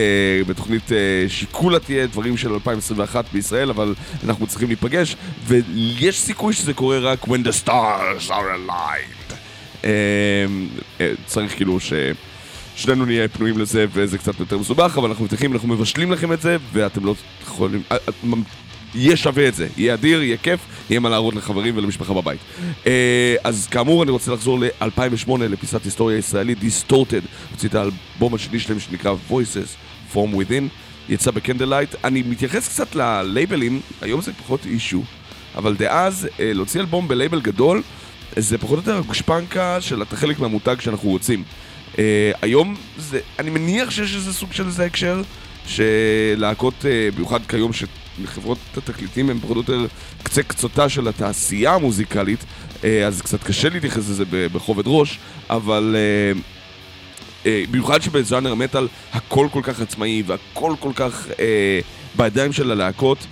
בתוכנית 0.46 0.88
uh, 0.88 0.92
שיקולה 1.28 1.78
תהיה 1.78 2.06
דברים 2.06 2.36
של 2.36 2.52
2021 2.52 3.24
בישראל, 3.32 3.70
אבל 3.70 3.94
אנחנו 4.24 4.46
צריכים 4.46 4.68
להיפגש, 4.68 5.16
ויש 5.46 6.20
סיכוי 6.20 6.52
שזה 6.52 6.74
קורה 6.74 6.98
רק 6.98 7.24
when 7.24 7.46
the 7.46 7.66
stars 7.66 8.30
are 8.30 8.30
aligned. 8.30 9.32
אה, 9.82 9.84
אה, 9.84 11.02
צריך 11.26 11.56
כאילו 11.56 11.80
ש... 11.80 11.92
שנינו 12.78 13.04
נהיה 13.04 13.28
פנויים 13.28 13.58
לזה 13.58 13.86
וזה 13.92 14.18
קצת 14.18 14.40
יותר 14.40 14.58
מסובך, 14.58 14.98
אבל 14.98 15.08
אנחנו 15.08 15.24
מבטיחים, 15.24 15.52
אנחנו 15.52 15.68
מבשלים 15.68 16.12
לכם 16.12 16.32
את 16.32 16.40
זה, 16.40 16.56
ואתם 16.72 17.04
לא 17.04 17.14
יכולים... 17.42 17.82
אה, 17.92 17.96
אה, 18.24 18.38
יהיה 18.94 19.16
שווה 19.16 19.48
את 19.48 19.54
זה, 19.54 19.68
יהיה 19.76 19.94
אדיר, 19.94 20.22
יהיה 20.22 20.36
כיף, 20.36 20.60
יהיה 20.90 21.00
מה 21.00 21.08
להראות 21.08 21.34
לחברים 21.34 21.76
ולמשפחה 21.76 22.14
בבית. 22.14 22.40
אה, 22.86 23.36
אז 23.44 23.66
כאמור, 23.70 24.02
אני 24.02 24.10
רוצה 24.10 24.32
לחזור 24.32 24.58
ל-2008, 24.58 25.30
לפיסת 25.38 25.84
היסטוריה 25.84 26.18
ישראלית, 26.18 26.58
Distorted. 26.58 27.24
הוציא 27.50 27.68
את 27.68 27.74
האלבום 27.74 28.34
השני 28.34 28.58
שלהם 28.58 28.80
שנקרא 28.80 29.14
Voices 29.30 29.76
From 30.14 30.34
Within, 30.34 30.64
יצא 31.08 31.30
ב 31.30 31.35
Candlelight. 31.35 31.94
אני 32.04 32.22
מתייחס 32.22 32.68
קצת 32.68 32.94
ללייבלים, 32.94 33.80
היום 34.00 34.20
זה 34.20 34.32
פחות 34.32 34.66
issue, 34.66 35.02
אבל 35.56 35.76
דאז, 35.76 36.28
להוציא 36.38 36.80
אלבום 36.80 37.08
בלייבל 37.08 37.40
גדול, 37.40 37.82
זה 38.36 38.58
פחות 38.58 38.72
או 38.72 38.76
יותר 38.76 38.98
הגושפנקה 38.98 39.80
של 39.80 40.02
אתה 40.02 40.16
חלק 40.16 40.38
מהמותג 40.40 40.76
שאנחנו 40.80 41.08
רוצים. 41.08 41.44
Uh, 41.98 42.00
היום 42.42 42.74
זה, 42.98 43.20
אני 43.38 43.50
מניח 43.50 43.90
שיש 43.90 44.14
איזה 44.14 44.32
סוג 44.32 44.52
של 44.52 44.66
איזה 44.66 44.84
הקשר, 44.84 45.22
שלהקות, 45.66 46.74
uh, 46.80 47.14
במיוחד 47.14 47.46
כיום 47.48 47.70
שחברות 47.72 48.58
התקליטים 48.76 49.30
הן 49.30 49.38
פחות 49.38 49.56
או 49.56 49.60
יותר 49.60 49.86
קצה 50.22 50.42
קצותה 50.42 50.88
של 50.88 51.08
התעשייה 51.08 51.74
המוזיקלית, 51.74 52.40
uh, 52.40 52.84
אז 53.06 53.22
קצת 53.22 53.42
קשה 53.42 53.68
להתייחס 53.68 54.08
לזה 54.08 54.24
בכובד 54.30 54.82
ראש, 54.86 55.18
אבל 55.50 55.96
uh, 57.44 57.48
במיוחד 57.70 58.02
שבז'אנר 58.02 58.54
מטאל 58.54 58.88
הכל 59.12 59.48
כל 59.52 59.60
כך 59.62 59.80
עצמאי 59.80 60.22
והכל 60.26 60.74
כל 60.80 60.92
כך 60.94 61.26
uh, 61.26 61.38
בידיים 62.16 62.52
של 62.52 62.70
הלהקות. 62.70 63.26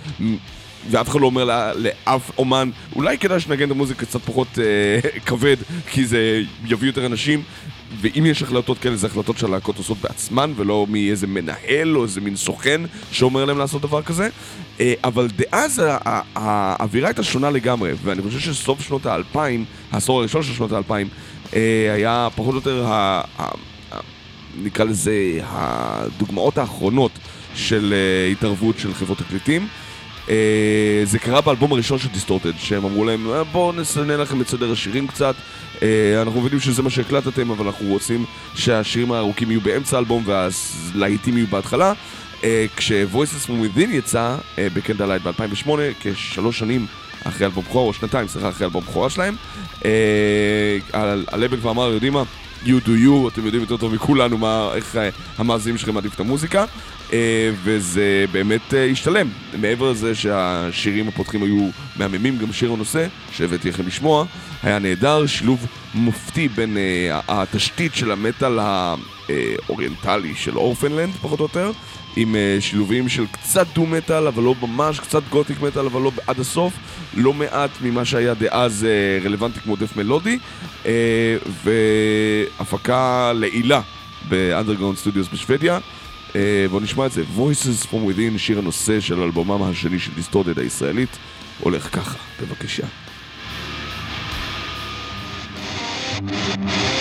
ואף 0.89 1.09
אחד 1.09 1.21
לא 1.21 1.25
אומר 1.25 1.43
לה, 1.43 1.71
לאף 1.73 2.31
אומן, 2.37 2.69
אולי 2.95 3.17
כדאי 3.17 3.39
שנגן 3.39 3.65
את 3.65 3.71
המוזיקה 3.71 4.05
קצת 4.05 4.21
פחות 4.21 4.47
אה, 4.59 5.09
כבד, 5.25 5.57
כי 5.91 6.05
זה 6.05 6.41
יביא 6.65 6.89
יותר 6.89 7.05
אנשים, 7.05 7.43
ואם 8.01 8.25
יש 8.25 8.41
החלטות 8.41 8.77
כאלה, 8.77 8.95
זה 8.95 9.07
החלטות 9.07 9.37
שהלהקות 9.37 9.77
עושות 9.77 9.97
בעצמן, 9.97 10.53
ולא 10.55 10.85
מאיזה 10.89 11.27
מנהל 11.27 11.97
או 11.97 12.03
איזה 12.03 12.21
מין 12.21 12.35
סוכן 12.35 12.81
שאומר 13.11 13.45
להם 13.45 13.57
לעשות 13.57 13.81
דבר 13.81 14.01
כזה. 14.01 14.29
אה, 14.79 14.93
אבל 15.03 15.27
דאז 15.35 15.81
האווירה 16.35 17.07
הייתה 17.07 17.23
שונה 17.23 17.49
לגמרי, 17.49 17.91
ואני 18.03 18.21
חושב 18.21 18.39
שסוף 18.39 18.81
שנות 18.81 19.05
האלפיים, 19.05 19.65
העשור 19.91 20.19
הראשון 20.19 20.43
של 20.43 20.53
שנות 20.53 20.71
האלפיים, 20.71 21.07
אה, 21.55 21.93
היה 21.95 22.27
פחות 22.35 22.51
או 22.51 22.55
יותר, 22.55 22.85
נקרא 24.63 24.85
לזה, 24.85 25.39
הדוגמאות 25.43 26.57
האחרונות 26.57 27.11
של 27.55 27.93
אה, 27.93 28.31
התערבות 28.31 28.79
של 28.79 28.93
חברות 28.93 29.17
תקליטים. 29.17 29.67
אה, 30.29 31.01
זה 31.03 31.19
קרה 31.19 31.41
באלבום 31.41 31.71
הראשון 31.71 31.99
של 31.99 32.07
Distorted, 32.07 32.51
שהם 32.57 32.85
אמרו 32.85 33.05
להם, 33.05 33.31
אה, 33.31 33.43
בואו 33.43 33.71
נסנן 33.71 34.19
לכם 34.19 34.41
את 34.41 34.47
סדר 34.47 34.71
השירים 34.71 35.07
קצת. 35.07 35.35
אה, 35.81 36.21
אנחנו 36.21 36.41
מבינים 36.41 36.59
שזה 36.59 36.81
מה 36.81 36.89
שהקלטתם, 36.89 37.51
אבל 37.51 37.65
אנחנו 37.65 37.85
רוצים 37.85 38.25
שהשירים 38.55 39.11
הארוכים 39.11 39.51
יהיו 39.51 39.61
באמצע 39.61 39.97
האלבום 39.97 40.23
והלהיטים 40.25 41.37
יהיו 41.37 41.47
בהתחלה. 41.47 41.93
כש-Voices 42.75 43.47
from 43.47 43.77
Within 43.77 43.89
יצא 43.89 44.35
ב 44.57 44.62
Candlelight 44.62 45.21
ב-2008, 45.21 45.69
כשלוש 46.01 46.59
שנים 46.59 46.85
אחרי 47.23 47.45
אלבום 47.45 47.63
בכורה, 47.63 47.83
או 47.83 47.93
שנתיים, 47.93 48.27
סליחה, 48.27 48.49
אחרי 48.49 48.65
אלבום 48.65 48.83
בכורה 48.83 49.09
שלהם. 49.09 49.35
הלבל 51.27 51.57
כבר 51.57 51.71
אמר, 51.71 51.93
יודעים 51.93 52.13
מה? 52.13 52.23
you 52.63 52.79
do 52.85 52.89
you, 52.89 53.27
אתם 53.33 53.45
יודעים 53.45 53.61
יותר 53.61 53.77
טוב 53.77 53.93
מכולנו 53.93 54.37
מה, 54.37 54.69
איך 54.75 54.97
המאזינים 55.37 55.77
שלכם 55.77 55.93
מעדיף 55.93 56.15
את 56.15 56.19
המוזיקה. 56.19 56.65
אה, 57.13 57.49
וזה 57.63 58.25
באמת 58.31 58.73
אה, 58.73 58.85
השתלם. 58.85 59.27
מעבר 59.57 59.91
לזה 59.91 60.15
שהשירים 60.15 61.07
הפותחים 61.07 61.43
היו 61.43 61.69
מהממים, 61.95 62.37
גם 62.37 62.53
שיר 62.53 62.71
הנושא, 62.71 63.07
שהבאתי 63.31 63.69
לכם 63.69 63.87
לשמוע, 63.87 64.25
היה 64.63 64.79
נהדר, 64.79 65.25
שילוב 65.25 65.65
מופתי 65.93 66.47
בין 66.47 66.77
אה, 66.77 67.19
התשתית 67.27 67.95
של 67.95 68.11
המטאל 68.11 68.59
האוריינטלי 68.59 70.35
של 70.35 70.57
אורפנלנד, 70.57 71.13
פחות 71.21 71.39
או 71.39 71.45
יותר, 71.45 71.71
עם 72.15 72.35
שילובים 72.59 73.09
של 73.09 73.25
קצת 73.31 73.67
דו 73.75 73.85
מטאל, 73.85 74.27
אבל 74.27 74.43
לא 74.43 74.55
ממש, 74.61 74.99
קצת 74.99 75.21
גותיק 75.29 75.61
מטאל, 75.61 75.85
אבל 75.85 76.01
לא 76.01 76.11
עד 76.27 76.39
הסוף, 76.39 76.73
לא 77.13 77.33
מעט 77.33 77.69
ממה 77.81 78.05
שהיה 78.05 78.33
דאז 78.33 78.87
רלוונטי 79.23 79.59
כמו 79.59 79.75
death 79.75 79.97
מלודי, 79.97 80.39
והפקה 81.63 83.31
לעילה 83.35 83.81
ב 84.29 84.35
Underground 84.35 84.97
Studios 84.97 85.27
בשוודיה. 85.33 85.79
אה, 86.35 86.65
בואו 86.69 86.83
נשמע 86.83 87.05
את 87.05 87.11
זה, 87.11 87.23
Voices 87.37 87.85
From 87.85 88.11
Within, 88.11 88.37
שיר 88.37 88.59
הנושא 88.59 88.99
של 88.99 89.21
אלבומם 89.21 89.63
השני 89.63 89.99
של 89.99 90.11
Distorted 90.15 90.59
הישראלית, 90.59 91.17
הולך 91.59 91.95
ככה, 91.95 92.17
בבקשה. 92.41 92.83
thank 96.19 96.71
you 96.71 96.96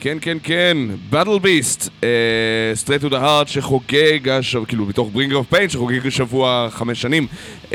כן, 0.00 0.18
כן, 0.20 0.38
כן, 0.42 0.76
Battle 1.12 1.42
Beast, 1.42 1.88
אה, 2.00 2.02
Straight 2.84 3.02
to 3.02 3.10
the 3.10 3.20
Heart 3.20 3.46
שחוגג, 3.46 4.28
השבוע, 4.28 4.66
כאילו 4.66 4.86
בתוך 4.86 5.10
Bringer 5.14 5.32
of 5.32 5.54
Pain 5.54 5.68
שחוגג 5.68 6.06
השבוע 6.06 6.68
חמש 6.70 7.02
שנים, 7.02 7.26
אה, 7.64 7.72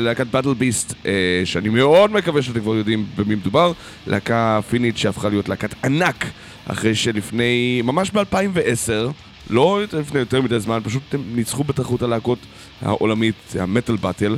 להקת 0.00 0.26
Battle 0.32 0.60
Beast, 0.60 0.92
uh, 0.92 1.06
שאני 1.44 1.68
מאוד 1.68 2.12
מקווה 2.12 2.42
שאתם 2.42 2.60
כבר 2.60 2.74
יודעים 2.74 3.06
במי 3.16 3.34
מדובר, 3.34 3.72
להקה 4.06 4.60
פינית 4.70 4.98
שהפכה 4.98 5.28
להיות 5.28 5.48
להקת 5.48 5.84
ענק, 5.84 6.24
אחרי 6.66 6.94
שלפני, 6.94 7.82
ממש 7.84 8.10
ב-2010, 8.10 9.12
לא 9.50 9.80
לפני 9.92 10.20
יותר 10.20 10.42
מדי 10.42 10.60
זמן, 10.60 10.80
פשוט 10.84 11.02
הם 11.12 11.22
ניצחו 11.34 11.64
בתחרות 11.64 12.02
הלהקות 12.02 12.38
העולמית, 12.82 13.54
ה 13.60 13.66
Metal 13.66 13.96
Battle. 13.96 14.36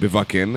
בוואקן, 0.00 0.52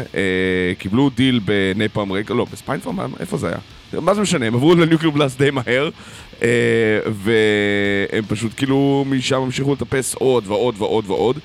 קיבלו 0.78 1.10
deal 1.10 1.40
ב 1.46 1.55
Napalm 1.55 2.12
Rec, 2.12 2.34
לא, 2.34 2.46
ב 2.52 2.57
Spinefarm, 2.57 3.12
איפה 3.20 3.38
זה 3.38 3.48
היה? 3.48 3.58
מה 3.94 4.14
זה 4.14 4.22
משנה, 4.22 4.46
הם 4.46 4.56
עברו 4.56 4.76
ל 4.76 4.80
Nuclear 4.80 5.10
Blast 5.10 5.38
די 5.38 5.52
מהר, 5.52 5.90
אה, 6.42 6.48
והם 7.06 8.24
פשוט 8.28 8.52
כאילו 8.58 9.06
משם 9.08 9.42
המשיכו 9.42 9.74
לטפס 9.74 10.16
עוד 10.16 10.48
ועוד 10.48 10.76
ועוד 10.78 11.06
ועוד, 11.08 11.40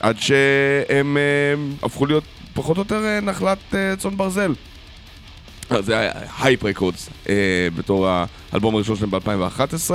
עד 0.00 0.16
שהם 0.18 1.16
אה, 1.16 1.54
הפכו 1.82 2.06
להיות 2.06 2.24
פחות 2.54 2.76
או 2.76 2.82
יותר 2.82 3.04
אה, 3.04 3.20
נחלת 3.20 3.74
צאן 3.98 4.16
ברזל. 4.16 4.52
זה 5.80 5.98
היה 5.98 6.12
Hype 6.38 6.64
Records 6.64 7.10
בתור 7.76 8.08
האלבום 8.52 8.74
הראשון 8.74 8.96
שלהם 8.96 9.10
ב-2011 9.10 9.90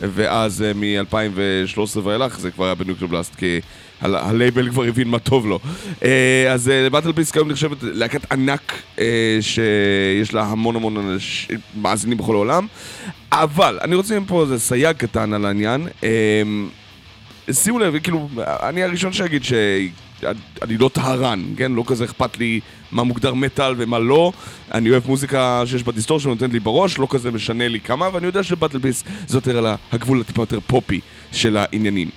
ואז 0.00 0.64
מ-2013 0.74 1.98
ואילך 2.04 2.38
זה 2.38 2.50
כבר 2.50 2.64
היה 2.64 2.74
ב 2.74 2.78
Nuclear 2.78 3.06
Blast 3.06 3.34
כי 3.34 3.60
הלייבל 4.00 4.70
כבר 4.70 4.84
הבין 4.84 5.08
מה 5.08 5.18
טוב 5.18 5.46
לו. 5.46 5.58
אה, 6.04 6.52
אז 6.52 6.72
Battle 6.92 7.12
Beast 7.12 7.30
כיום 7.30 7.50
נחשבת 7.50 7.78
להקת 7.82 8.32
ענק 8.32 8.72
אה, 8.98 9.38
שיש 9.40 10.34
לה 10.34 10.42
המון 10.42 10.76
המון 10.76 11.18
מאזינים 11.74 12.18
בכל 12.18 12.34
העולם. 12.34 12.66
אבל 13.32 13.78
אני 13.82 13.94
רוצה 13.94 14.18
פה 14.26 14.42
איזה 14.42 14.58
סייג 14.58 14.96
קטן 14.96 15.32
על 15.32 15.44
העניין. 15.44 15.88
אה, 16.04 16.42
שימו 17.52 17.78
לב, 17.78 17.98
כאילו, 17.98 18.28
אני 18.46 18.82
הראשון 18.82 19.12
שאגיד 19.12 19.44
שאני 19.44 20.76
לא 20.78 20.90
טהרן, 20.92 21.44
כן? 21.56 21.72
לא 21.72 21.84
כזה 21.86 22.04
אכפת 22.04 22.38
לי 22.38 22.60
מה 22.92 23.02
מוגדר 23.02 23.34
מטאל 23.34 23.74
ומה 23.76 23.98
לא. 23.98 24.32
אני 24.74 24.90
אוהב 24.90 25.02
מוזיקה 25.06 25.62
שיש 25.66 25.82
בה 25.82 25.92
דיסטורשן 25.92 26.20
נותנת 26.20 26.52
לי 26.52 26.60
בראש, 26.60 26.98
לא 26.98 27.06
כזה 27.10 27.30
משנה 27.30 27.68
לי 27.68 27.80
כמה, 27.80 28.08
ואני 28.12 28.26
יודע 28.26 28.42
ש-Battle 28.42 28.78
Beast 28.78 29.04
זה 29.26 29.36
יותר 29.36 29.58
על 29.58 29.66
הגבול 29.92 30.20
הטיפה 30.20 30.42
יותר 30.42 30.58
פופי 30.66 31.00
של 31.32 31.56
העניינים. 31.56 32.10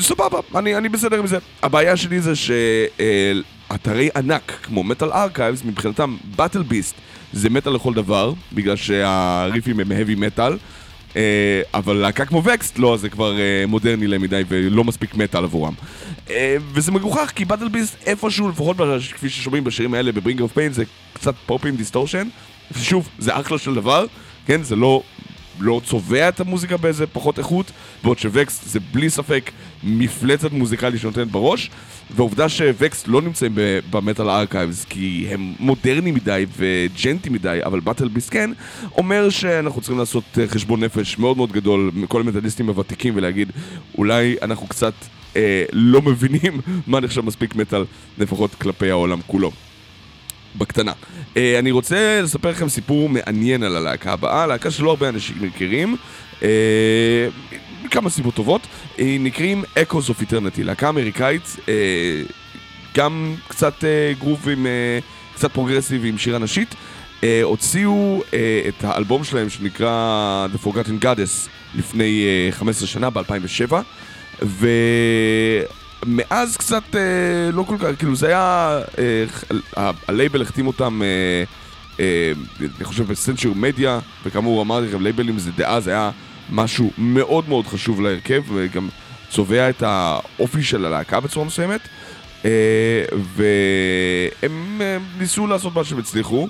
סבבה, 0.00 0.38
אני, 0.54 0.76
אני 0.76 0.88
בסדר 0.88 1.18
עם 1.18 1.26
זה. 1.26 1.38
הבעיה 1.62 1.96
שלי 1.96 2.20
זה 2.20 2.32
שאתרי 2.36 4.08
ענק 4.16 4.58
כמו 4.62 4.84
Metal 4.84 5.12
Archives, 5.12 5.64
מבחינתם 5.64 6.16
Battle 6.36 6.62
Beast 6.62 6.94
זה 7.32 7.50
מטאל 7.50 7.74
לכל 7.74 7.94
דבר, 7.94 8.32
בגלל 8.52 8.76
שהריפים 8.76 9.80
הם 9.80 9.92
heavy 9.92 10.16
metal. 10.16 10.56
אה, 11.16 11.18
אבל 11.74 11.96
להקה 11.96 12.24
כמו 12.24 12.42
Vexed, 12.44 12.78
לא, 12.78 12.96
זה 12.96 13.08
כבר 13.08 13.32
אה, 13.32 13.66
מודרני 13.68 14.06
למדי 14.06 14.42
ולא 14.48 14.84
מספיק 14.84 15.14
מטאל 15.14 15.44
עבורם. 15.44 15.74
אה, 16.26 16.30
וזה 16.72 16.92
מגוחך, 16.92 17.32
כי 17.34 17.44
Battle 17.44 17.68
Beast 17.68 17.96
איפשהו, 18.06 18.48
לפחות 18.48 18.76
כפי 19.12 19.28
ששומעים 19.28 19.64
בשירים 19.64 19.94
האלה 19.94 20.12
ב-Bringer 20.12 20.40
of 20.40 20.52
Pain, 20.52 20.72
זה 20.72 20.84
קצת 21.12 21.34
פופ 21.46 21.66
עם 21.66 21.76
דיסטורשן. 21.76 22.28
שוב, 22.78 23.08
זה 23.18 23.40
אחלה 23.40 23.58
של 23.58 23.74
דבר, 23.74 24.06
כן? 24.46 24.62
זה 24.62 24.76
לא 24.76 25.02
לא 25.60 25.80
צובע 25.84 26.28
את 26.28 26.40
המוזיקה 26.40 26.76
באיזה 26.76 27.06
פחות 27.06 27.38
איכות, 27.38 27.70
בעוד 28.02 28.18
שווקס 28.18 28.60
זה 28.66 28.80
בלי 28.92 29.10
ספק 29.10 29.50
מפלצת 29.82 30.52
מוזיקלית 30.52 31.00
שנותנת 31.00 31.28
בראש, 31.28 31.70
והעובדה 32.10 32.48
שווקס 32.48 33.06
לא 33.06 33.22
נמצאים 33.22 33.52
במטאל 33.90 34.30
ארכייבס 34.30 34.84
כי 34.84 35.26
הם 35.30 35.54
מודרניים 35.60 36.14
מדי 36.14 36.46
וג'נטי 36.56 37.30
מדי, 37.30 37.58
אבל 37.64 37.80
באטל 37.80 38.08
ביסט 38.08 38.32
כן, 38.32 38.50
אומר 38.98 39.30
שאנחנו 39.30 39.80
צריכים 39.80 39.98
לעשות 39.98 40.24
אה, 40.38 40.46
חשבון 40.46 40.84
נפש 40.84 41.18
מאוד 41.18 41.36
מאוד 41.36 41.52
גדול 41.52 41.90
מכל 41.94 42.20
המטאליסטים 42.20 42.68
הוותיקים 42.68 43.16
ולהגיד 43.16 43.52
אולי 43.98 44.36
אנחנו 44.42 44.66
קצת 44.66 44.94
אה, 45.36 45.64
לא 45.72 46.02
מבינים 46.02 46.60
מה 46.86 47.00
נחשב 47.00 47.20
מספיק 47.20 47.54
מטאל, 47.54 47.84
לפחות 48.18 48.54
כלפי 48.54 48.90
העולם 48.90 49.20
כולו. 49.26 49.50
בקטנה. 50.58 50.92
Uh, 50.92 51.38
אני 51.58 51.70
רוצה 51.70 52.20
לספר 52.22 52.50
לכם 52.50 52.68
סיפור 52.68 53.08
מעניין 53.08 53.62
על 53.62 53.76
הלהקה 53.76 54.12
הבאה, 54.12 54.46
להקה 54.46 54.70
שלא 54.70 54.90
הרבה 54.90 55.08
אנשים 55.08 55.36
מכירים, 55.40 55.96
uh, 56.40 56.44
מכמה 57.84 58.10
סיבות 58.10 58.34
טובות, 58.34 58.62
אה, 58.96 59.00
נקראים 59.20 59.64
Echoes 59.74 60.10
of 60.10 60.22
Eternity, 60.22 60.62
להקה 60.62 60.88
אמריקאית, 60.88 61.56
גם 62.94 63.34
קצת 63.48 63.84
גרוב 64.18 64.48
עם, 64.48 64.66
קצת 65.34 65.52
פרוגרסיבי 65.52 66.08
עם 66.08 66.18
שירה 66.18 66.38
נשית, 66.38 66.74
הוציאו 67.42 68.22
את 68.68 68.84
האלבום 68.84 69.24
שלהם 69.24 69.48
שנקרא 69.48 70.46
The 70.54 70.66
Forgotten 70.66 71.04
Goddess 71.04 71.48
לפני 71.74 72.26
אה, 72.50 72.54
15 72.54 72.88
שנה, 72.88 73.10
ב-2007, 73.10 73.72
ו... 74.42 74.68
מאז 76.04 76.56
קצת 76.56 76.96
אה, 76.96 77.00
לא 77.52 77.62
כל 77.62 77.76
כך, 77.78 77.86
כאילו 77.98 78.16
זה 78.16 78.26
היה, 78.26 78.80
אה, 78.98 79.90
הלייבל 80.08 80.42
החתים 80.42 80.66
אותם, 80.66 81.02
אה, 81.02 81.44
אה, 82.00 82.32
אני 82.60 82.84
חושב 82.84 83.06
בסנצ'ר 83.06 83.52
מדיה, 83.54 83.98
וכאמור 84.26 84.62
אמרתי 84.62 84.86
לכם, 84.86 85.02
לייבלים 85.02 85.38
זה 85.38 85.50
דאז 85.56 85.88
היה 85.88 86.10
משהו 86.50 86.90
מאוד 86.98 87.48
מאוד 87.48 87.66
חשוב 87.66 88.00
להרכב, 88.00 88.42
וגם 88.54 88.88
צובע 89.30 89.70
את 89.70 89.82
האופי 89.82 90.62
של 90.62 90.84
הלהקה 90.84 91.20
בצורה 91.20 91.46
מסוימת, 91.46 91.80
אה, 92.44 92.50
והם 93.36 94.80
אה, 94.80 94.96
ניסו 95.18 95.46
לעשות 95.46 95.74
מה 95.74 95.84
שהם 95.84 95.98
הצליחו. 95.98 96.48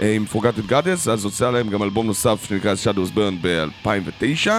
אה, 0.00 0.14
עם 0.14 0.24
Forgotten 0.32 0.70
Goddess, 0.70 1.10
אז 1.10 1.24
הוצא 1.24 1.50
להם 1.50 1.68
גם 1.68 1.82
אלבום 1.82 2.06
נוסף 2.06 2.46
שנקרא 2.48 2.74
Shadows 2.74 3.16
Burn 3.16 3.34
ב-2009, 3.42 4.50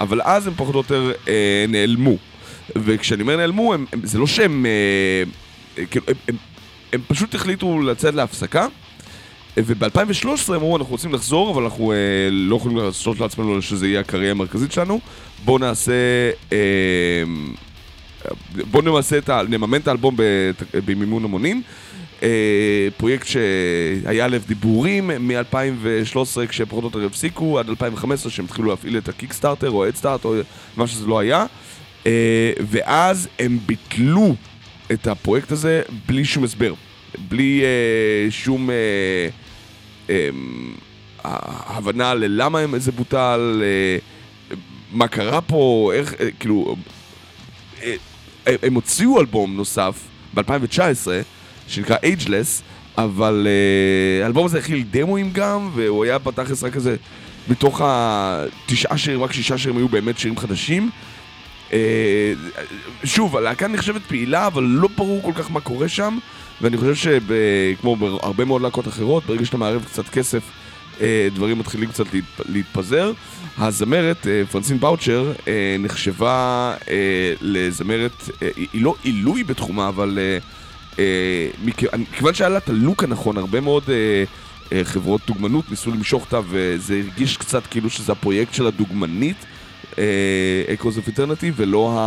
אבל 0.00 0.20
אז 0.22 0.46
הם 0.46 0.54
פחות 0.56 0.74
או 0.74 0.80
יותר 0.80 1.12
אה, 1.28 1.64
נעלמו. 1.68 2.16
וכשאני 2.76 3.22
אומר 3.22 3.36
נעלמו, 3.36 3.74
הם, 3.74 3.86
הם, 3.92 4.00
זה 4.02 4.18
לא 4.18 4.26
שהם... 4.26 4.66
אה, 4.66 4.70
אה, 5.78 5.86
כאילו, 5.86 6.04
הם, 6.08 6.14
הם, 6.28 6.36
הם 6.92 7.00
פשוט 7.08 7.34
החליטו 7.34 7.82
לצאת 7.82 8.14
להפסקה, 8.14 8.66
וב-2013 9.56 10.26
הם 10.48 10.54
אמרו, 10.54 10.76
אנחנו 10.76 10.90
רוצים 10.90 11.14
לחזור, 11.14 11.50
אבל 11.50 11.62
אנחנו 11.62 11.92
אה, 11.92 11.96
לא 12.30 12.56
יכולים 12.56 12.76
לעשות 12.76 13.20
לעצמנו 13.20 13.62
שזה 13.62 13.86
יהיה 13.86 14.00
הקריירה 14.00 14.30
המרכזית 14.30 14.72
שלנו. 14.72 15.00
בואו 15.44 15.58
נעשה... 15.58 15.92
אה, 16.52 17.22
בואו 18.70 18.82
נמעשה 18.82 19.18
את 19.18 19.28
ה... 19.28 19.42
נממן 19.48 19.80
את 19.80 19.88
האלבום 19.88 20.16
במימון 20.74 21.24
המונים. 21.24 21.62
אה, 22.22 22.88
פרויקט 22.96 23.26
שהיה 23.26 24.28
לב 24.28 24.44
דיבורים 24.48 25.10
מ-2013 25.20 26.46
כשפחות 26.48 26.84
או 26.84 26.88
יותר 26.88 27.06
הפסיקו, 27.06 27.58
עד 27.58 27.68
2015 27.68 28.32
שהם 28.32 28.44
התחילו 28.44 28.68
להפעיל 28.68 28.98
את 28.98 29.08
הקיקסטארטר 29.08 29.70
או 29.70 29.84
האדסטארט 29.84 30.24
או 30.24 30.34
מה 30.76 30.86
שזה 30.86 31.06
לא 31.06 31.18
היה. 31.18 31.46
אה, 32.06 32.52
ואז 32.70 33.28
הם 33.38 33.58
ביטלו 33.66 34.34
את 34.92 35.06
הפרויקט 35.06 35.52
הזה 35.52 35.82
בלי 36.06 36.24
שום 36.24 36.44
הסבר. 36.44 36.74
בלי 37.28 37.62
uh, 37.62 38.32
שום 38.32 38.70
uh, 38.70 40.08
uh, 40.08 40.10
הבנה 41.24 42.14
ללמה 42.14 42.60
זה 42.76 42.92
בוטל, 42.92 43.62
uh, 44.50 44.54
מה 44.92 45.08
קרה 45.08 45.40
פה, 45.40 45.90
איך, 45.94 46.12
uh, 46.12 46.16
כאילו... 46.40 46.76
Uh, 47.80 47.84
הם 48.62 48.74
הוציאו 48.74 49.20
אלבום 49.20 49.56
נוסף 49.56 50.00
ב-2019, 50.34 51.08
שנקרא 51.68 51.96
Ageless, 51.96 52.62
אבל 52.98 53.46
uh, 53.46 54.24
האלבום 54.24 54.46
הזה 54.46 54.58
הכיל 54.58 54.84
דמוים 54.90 55.30
גם, 55.32 55.70
והוא 55.74 56.04
היה 56.04 56.18
בתכלס 56.18 56.62
רק 56.62 56.72
כזה, 56.72 56.96
מתוך 57.48 57.80
התשעה 57.84 58.98
שירים, 58.98 59.22
רק 59.22 59.32
שישה 59.32 59.58
שירים 59.58 59.76
היו 59.76 59.88
באמת 59.88 60.18
שירים 60.18 60.38
חדשים. 60.38 60.90
אה, 61.72 62.32
שוב, 63.04 63.36
הלהקה 63.36 63.68
נחשבת 63.68 64.02
פעילה, 64.02 64.46
אבל 64.46 64.62
לא 64.62 64.88
ברור 64.96 65.22
כל 65.22 65.32
כך 65.42 65.50
מה 65.50 65.60
קורה 65.60 65.88
שם, 65.88 66.18
ואני 66.60 66.76
חושב 66.76 66.94
שכמו 66.94 67.96
בהרבה 67.96 68.44
מאוד 68.44 68.62
להקות 68.62 68.88
אחרות, 68.88 69.26
ברגע 69.26 69.44
שאתה 69.44 69.56
מערב 69.56 69.84
קצת 69.84 70.08
כסף, 70.08 70.42
אה, 71.00 71.28
דברים 71.34 71.58
מתחילים 71.58 71.88
קצת 71.88 72.04
להתפזר. 72.48 73.12
הזמרת, 73.58 74.26
אה, 74.26 74.42
פרנסין 74.50 74.80
באוצ'ר, 74.80 75.32
נחשבה 75.78 76.74
לזמרת, 77.40 78.28
היא 78.56 78.82
לא 78.82 78.94
עילוי 79.02 79.44
בתחומה, 79.44 79.88
אבל 79.88 80.18
מכיוון 81.64 82.34
שהיה 82.34 82.48
לה 82.48 82.58
את 82.58 82.68
הלוק 82.68 83.04
הנכון, 83.04 83.38
הרבה 83.38 83.60
מאוד... 83.60 83.84
חברות 84.84 85.20
דוגמנות 85.26 85.70
ניסו 85.70 85.90
למשוך 85.90 86.24
אותה 86.24 86.40
וזה 86.48 86.94
הרגיש 87.04 87.36
קצת 87.36 87.66
כאילו 87.66 87.90
שזה 87.90 88.12
הפרויקט 88.12 88.54
של 88.54 88.66
הדוגמנית 88.66 89.36
אה, 89.98 90.74
אקרוס 90.74 90.96
אוף 90.96 91.08
ולא 91.56 92.00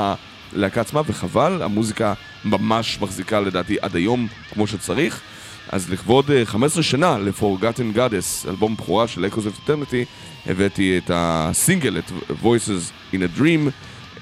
הלהקה 0.53 0.81
עצמה, 0.81 1.01
וחבל, 1.07 1.61
המוזיקה 1.61 2.13
ממש 2.45 2.97
מחזיקה 3.01 3.39
לדעתי 3.39 3.77
עד 3.81 3.95
היום 3.95 4.27
כמו 4.53 4.67
שצריך. 4.67 5.21
אז 5.69 5.89
לכבוד 5.89 6.31
אה, 6.31 6.45
15 6.45 6.83
שנה 6.83 7.17
ל-Forgotten 7.17 7.97
Goddess, 7.97 8.49
אלבום 8.49 8.75
בכורה 8.75 9.07
של 9.07 9.25
Echoes 9.25 9.37
of 9.37 9.69
Eternity, 9.69 10.05
הבאתי 10.45 10.97
את 10.97 11.11
הסינגל, 11.13 11.97
את 11.97 12.11
Voices 12.43 13.13
in 13.13 13.17
a 13.17 13.39
Dream, 13.39 13.69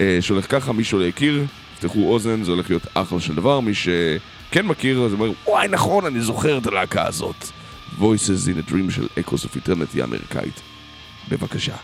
אה, 0.01 0.17
שהולך 0.21 0.51
ככה, 0.51 0.73
מי 0.73 0.83
שלא 0.83 1.05
יכיר, 1.05 1.45
תפתחו 1.75 2.09
אוזן, 2.09 2.43
זה 2.43 2.51
הולך 2.51 2.69
להיות 2.69 2.87
אחלה 2.93 3.19
של 3.19 3.35
דבר, 3.35 3.59
מי 3.59 3.73
שכן 3.73 4.65
מכיר, 4.65 5.05
אז 5.05 5.13
אומר, 5.13 5.31
וואי 5.47 5.67
נכון, 5.67 6.05
אני 6.05 6.21
זוכר 6.21 6.57
את 6.57 6.67
הלהקה 6.67 7.07
הזאת. 7.07 7.45
Voices 7.99 8.47
in 8.47 8.67
a 8.67 8.71
Dream 8.71 8.91
של 8.91 9.07
Echoes 9.17 9.45
of 9.45 9.57
Eternity 9.57 10.01
האמריקאית. 10.01 10.61
בבקשה. 11.29 11.75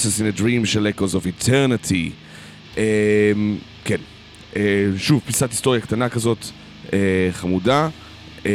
Princess 0.00 0.20
in 0.20 0.26
a 0.26 0.40
Dream 0.40 0.66
של 0.66 0.92
Echoes 0.96 1.14
of 1.14 1.44
Eternity. 1.44 2.10
אמ, 2.76 3.58
כן, 3.84 3.96
אה, 4.52 4.56
שוב, 4.98 5.22
פיסת 5.26 5.50
היסטוריה 5.50 5.80
קטנה 5.80 6.08
כזאת, 6.08 6.38
אה, 6.86 6.90
חמודה, 7.32 7.88
אמ, 8.46 8.50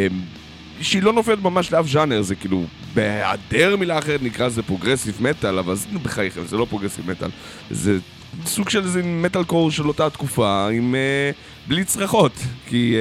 שהיא 0.82 1.04
לא 1.04 1.14
נופלת 1.14 1.40
ממש 1.42 1.72
לאף 1.72 1.88
ז'אנר, 1.88 2.22
זה 2.22 2.36
כאילו, 2.36 2.64
בהיעדר 2.94 3.76
מילה 3.76 3.98
אחרת 3.98 4.24
נקרא 4.24 4.48
לזה 4.48 4.64
progressive 4.64 5.18
metal, 5.20 5.60
אבל 5.60 5.76
זה 5.76 5.88
בחייכם, 6.04 6.46
זה 6.46 6.58
לא 6.58 6.66
progressive 6.70 7.12
metal, 7.12 7.30
זה 7.72 7.98
סוג 8.46 8.70
של 8.70 8.84
איזה 8.84 9.04
מטאל 9.04 9.44
קור 9.44 9.72
של 9.72 9.88
אותה 9.88 10.10
תקופה, 10.10 10.70
עם... 10.70 10.96
אה, 10.96 11.32
אה, 11.32 11.70
בלי 11.70 11.84
צרחות, 11.84 12.34
כי 12.68 12.96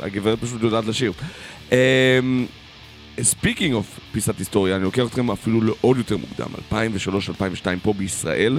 אה, 0.00 0.04
הגברת 0.04 0.40
פשוט 0.40 0.62
יודעת 0.62 0.86
לשיר. 0.86 1.12
אמ, 1.72 1.76
speaking 3.22 3.74
of 3.74 4.00
פיסת 4.12 4.38
היסטוריה, 4.38 4.76
אני 4.76 4.84
לוקח 4.84 5.06
אתכם 5.06 5.30
אפילו 5.30 5.60
לעוד 5.60 5.96
יותר 5.96 6.16
מוקדם, 6.16 6.46
2003-2002 6.72 6.74
פה 7.82 7.92
בישראל. 7.92 8.58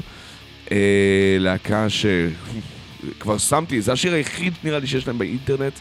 אה, 0.72 1.38
להקה 1.40 1.88
שכבר 1.90 3.38
שמתי, 3.38 3.82
זה 3.82 3.92
השיר 3.92 4.14
היחיד 4.14 4.54
נראה 4.64 4.80
לי 4.80 4.88
שיש 4.88 5.08
להם 5.08 5.18
באינטרנט, 5.18 5.74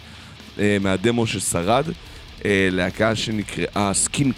אה, 0.59 0.77
מהדמו 0.81 1.27
ששרד. 1.27 1.85
אה, 2.45 2.69
להקה 2.73 3.17
שנקראה 3.17 3.95
Skin, 3.95 4.33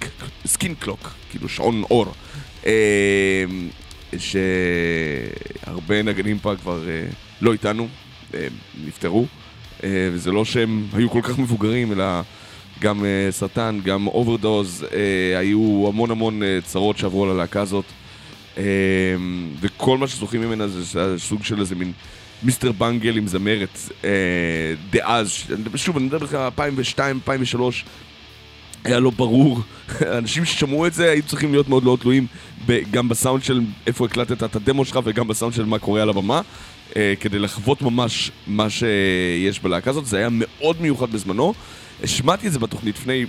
Skin 0.46 0.74
Clock, 0.74 1.12
כאילו 1.30 1.48
שעון 1.48 1.82
עור. 1.90 2.06
אה, 2.66 3.44
שהרבה 4.18 6.02
נגנים 6.02 6.38
פה 6.38 6.56
כבר 6.56 6.88
אה, 6.88 7.06
לא 7.40 7.52
איתנו, 7.52 7.88
אה, 8.34 8.46
נפטרו. 8.86 9.26
אה, 9.84 10.08
וזה 10.12 10.32
לא 10.32 10.44
שהם 10.44 10.86
היו 10.92 11.10
כל 11.10 11.20
כך 11.22 11.38
מבוגרים, 11.38 11.92
אלא 11.92 12.04
גם 12.80 13.04
אה, 13.04 13.28
סרטן, 13.30 13.78
גם 13.84 14.06
overdose, 14.06 14.84
אה, 14.92 15.38
היו 15.38 15.84
המון 15.88 16.10
המון 16.10 16.42
אה, 16.42 16.58
צרות 16.64 16.98
שעברו 16.98 17.24
על 17.24 17.30
הלהקה 17.30 17.60
הזאת. 17.60 17.84
אה, 18.58 18.64
וכל 19.60 19.98
מה 19.98 20.08
שזוכרים 20.08 20.42
ממנה 20.42 20.68
זה 20.68 20.82
זה 20.82 21.18
סוג 21.18 21.44
של 21.44 21.60
איזה 21.60 21.74
מין 21.74 21.92
Mr. 22.42 22.72
Bungle 22.72 23.16
עם 23.16 23.26
זמרת 23.26 23.78
אה, 24.04 24.10
דאז, 24.90 25.32
שוב, 25.74 25.96
אני 25.96 26.06
מדבר 26.06 26.24
לך 26.24 26.34
2002, 26.34 27.16
2003, 27.16 27.84
היה 28.84 29.00
לא 29.00 29.10
ברור. 29.10 29.60
אנשים 30.18 30.44
ששמעו 30.44 30.86
את 30.86 30.94
זה 30.94 31.10
היו 31.10 31.22
צריכים 31.22 31.52
להיות 31.52 31.68
מאוד 31.68 31.84
מאוד 31.84 31.98
תלויים 31.98 32.26
גם 32.90 33.08
בסאונד 33.08 33.44
של 33.44 33.60
איפה 33.86 34.04
הקלטת 34.04 34.42
את 34.42 34.56
הדמו 34.56 34.84
שלך 34.84 35.00
וגם 35.04 35.28
בסאונד 35.28 35.54
של 35.54 35.64
מה 35.64 35.78
קורה 35.78 36.02
על 36.02 36.08
הבמה 36.08 36.40
אה, 36.96 37.14
כדי 37.20 37.38
לחוות 37.38 37.82
ממש 37.82 38.30
מה 38.46 38.70
שיש 38.70 39.60
בלהקה 39.60 39.90
הזאת. 39.90 40.06
זה 40.06 40.16
היה 40.16 40.28
מאוד 40.30 40.82
מיוחד 40.82 41.12
בזמנו. 41.12 41.54
השמעתי 42.02 42.46
את 42.46 42.52
זה 42.52 42.58
בתוכנית 42.58 42.96
לפני, 42.98 43.26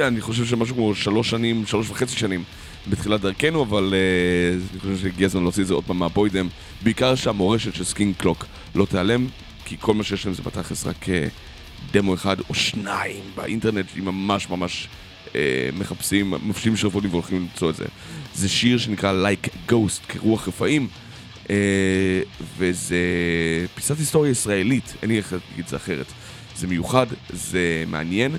אני 0.00 0.20
חושב 0.20 0.44
שמשהו 0.44 0.74
כמו 0.74 0.94
שלוש 0.94 1.30
שנים, 1.30 1.66
שלוש 1.66 1.90
וחצי 1.90 2.16
שנים 2.16 2.44
בתחילת 2.88 3.20
דרכנו, 3.20 3.62
אבל 3.62 3.94
אה, 3.94 4.58
אני 4.72 4.80
חושב 4.80 4.96
שהגיע 5.02 5.26
הזמן 5.26 5.42
להוציא 5.42 5.62
את 5.62 5.68
זה 5.68 5.74
עוד 5.74 5.84
פעם 5.84 5.98
מהבוידם. 5.98 6.48
בעיקר 6.82 7.14
שהמורשת 7.14 7.74
של 7.74 7.84
Skin 7.84 8.14
Clock 8.16 8.46
לא 8.74 8.86
תיעלם, 8.86 9.26
כי 9.64 9.76
כל 9.80 9.94
מה 9.94 10.04
שיש 10.04 10.26
להם 10.26 10.34
זה 10.34 10.42
בתכלס 10.42 10.86
רק 10.86 11.08
אה, 11.08 11.26
דמו 11.90 12.14
אחד 12.14 12.40
או 12.40 12.54
שניים 12.54 13.22
באינטרנט, 13.34 13.86
אם 13.98 14.04
ממש 14.04 14.50
ממש 14.50 14.88
אה, 15.34 15.68
מחפשים, 15.78 16.34
מפשילים 16.42 16.76
שרוולים 16.76 17.10
והולכים 17.10 17.38
למצוא 17.38 17.70
את 17.70 17.76
זה. 17.76 17.84
זה 18.34 18.48
שיר 18.48 18.78
שנקרא 18.78 19.12
Like 19.12 19.70
Ghost, 19.70 20.06
כרוח 20.08 20.48
רפאים, 20.48 20.88
אה, 21.50 21.56
וזה 22.58 22.96
פיסת 23.74 23.98
היסטוריה 23.98 24.30
ישראלית, 24.30 24.94
אין 25.02 25.10
לי 25.10 25.16
איך 25.16 25.32
להגיד 25.32 25.64
את 25.64 25.68
זה 25.68 25.76
אחרת. 25.76 26.06
זה 26.56 26.66
מיוחד, 26.66 27.06
זה 27.30 27.84
מעניין, 27.86 28.36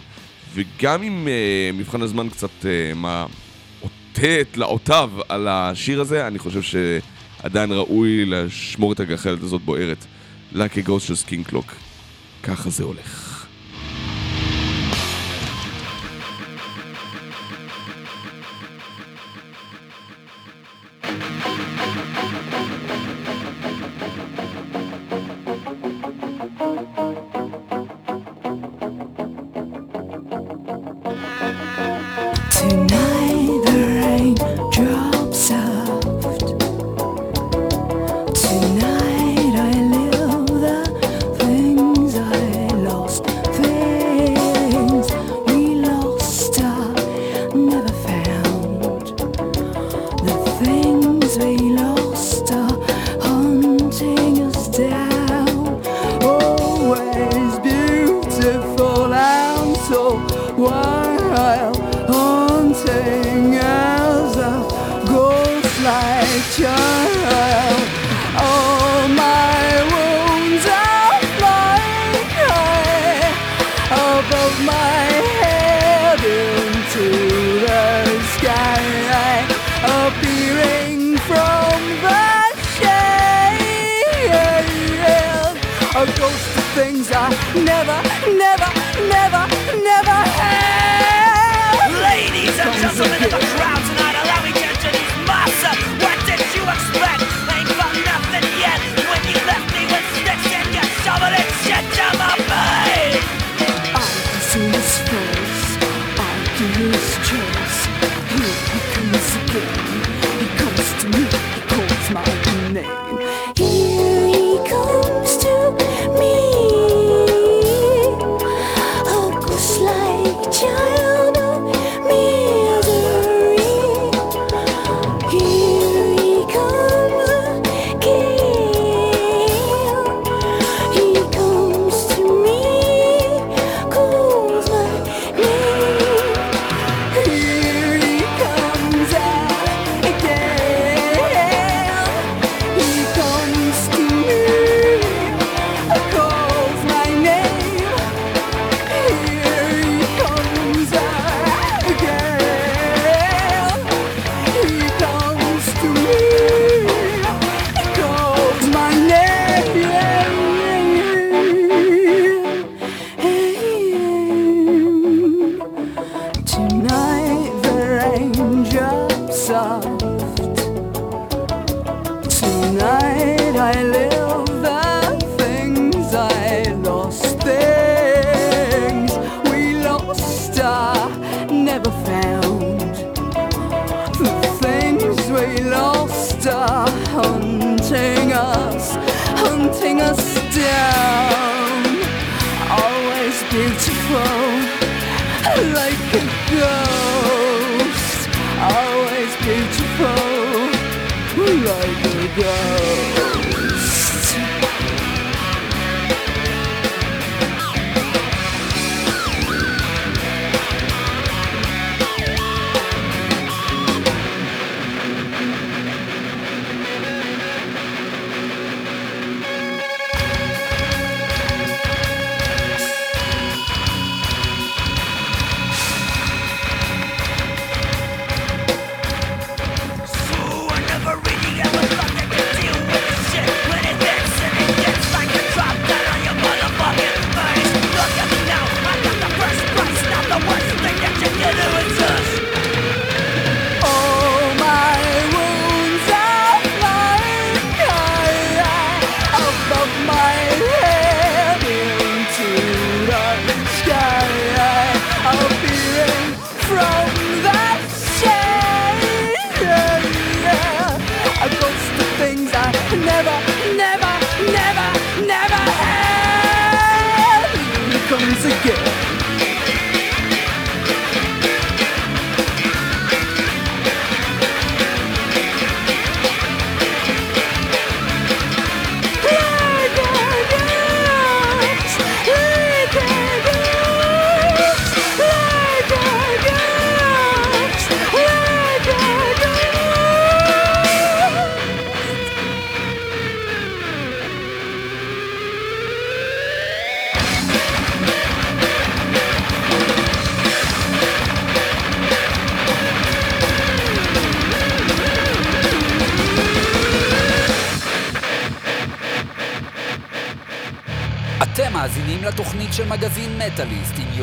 וגם 0.53 1.03
אם 1.03 1.27
אה, 1.27 1.69
מבחן 1.73 2.01
הזמן 2.01 2.29
קצת 2.29 2.65
אה, 2.65 2.93
מה... 2.95 3.25
עוטה 3.81 4.41
את 4.41 4.47
תלאותיו 4.51 5.11
על 5.29 5.47
השיר 5.47 6.01
הזה, 6.01 6.27
אני 6.27 6.39
חושב 6.39 6.61
שעדיין 6.61 7.71
ראוי 7.71 8.25
לשמור 8.25 8.93
את 8.93 8.99
הגחלת 8.99 9.43
הזאת 9.43 9.61
בוערת. 9.61 10.05
Like 10.53 10.75
a 10.85 10.87
Ghost 10.87 10.99
של 10.99 11.15
Skin 11.15 11.45
Clock. 11.45 11.73
ככה 12.43 12.69
זה 12.69 12.83
הולך. 12.83 13.22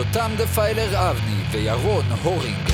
יותם 0.01 0.31
דפיילר 0.39 1.11
אבני 1.11 1.43
וירון 1.51 2.05
הורינג. 2.23 2.70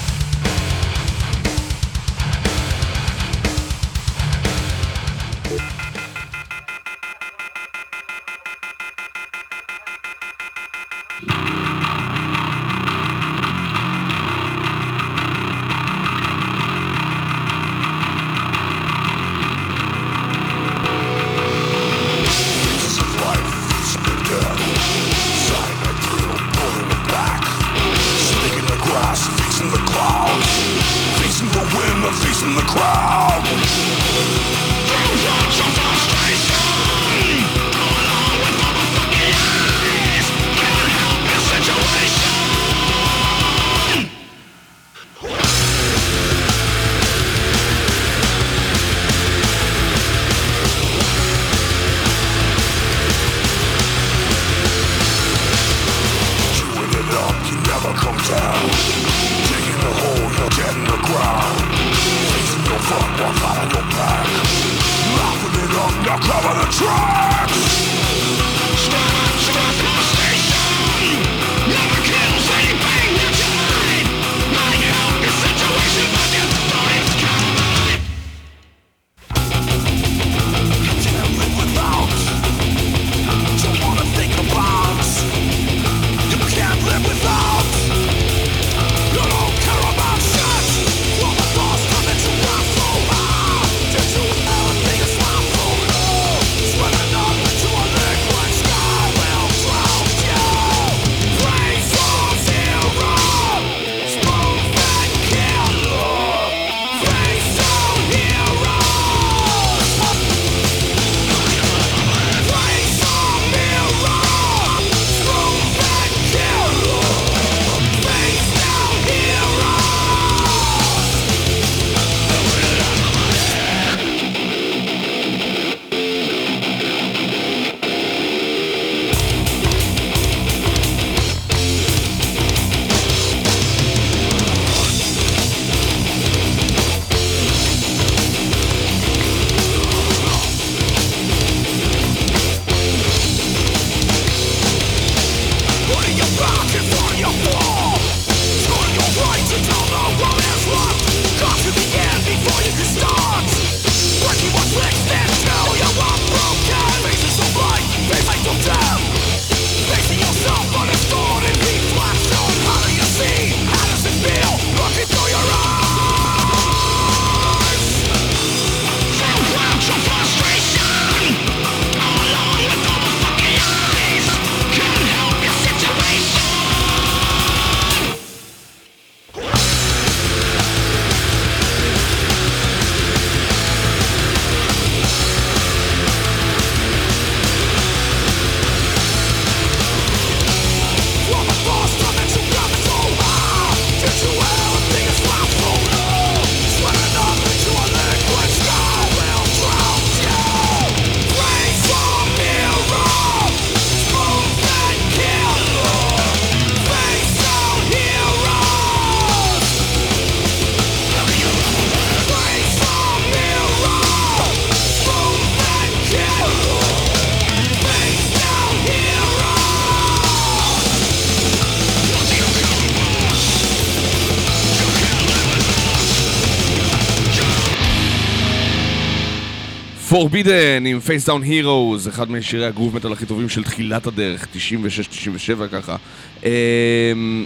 Forbidden 230.17 230.87
עם 230.87 230.99
Face 231.07 231.27
Down 231.29 231.45
Heroes, 231.47 232.09
אחד 232.09 232.31
משירי 232.31 232.67
הגרוב 232.67 232.97
מטאל 232.97 233.13
הכי 233.13 233.27
טובים 233.27 233.49
של 233.49 233.65
תחילת 233.65 234.07
הדרך, 234.07 234.47
96-97 234.55 235.69
ככה. 235.73 235.97
אמ, 236.45 237.45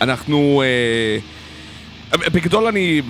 אנחנו... 0.00 0.62
אה, 0.62 2.28
בגדול 2.32 2.66
אני 2.66 3.02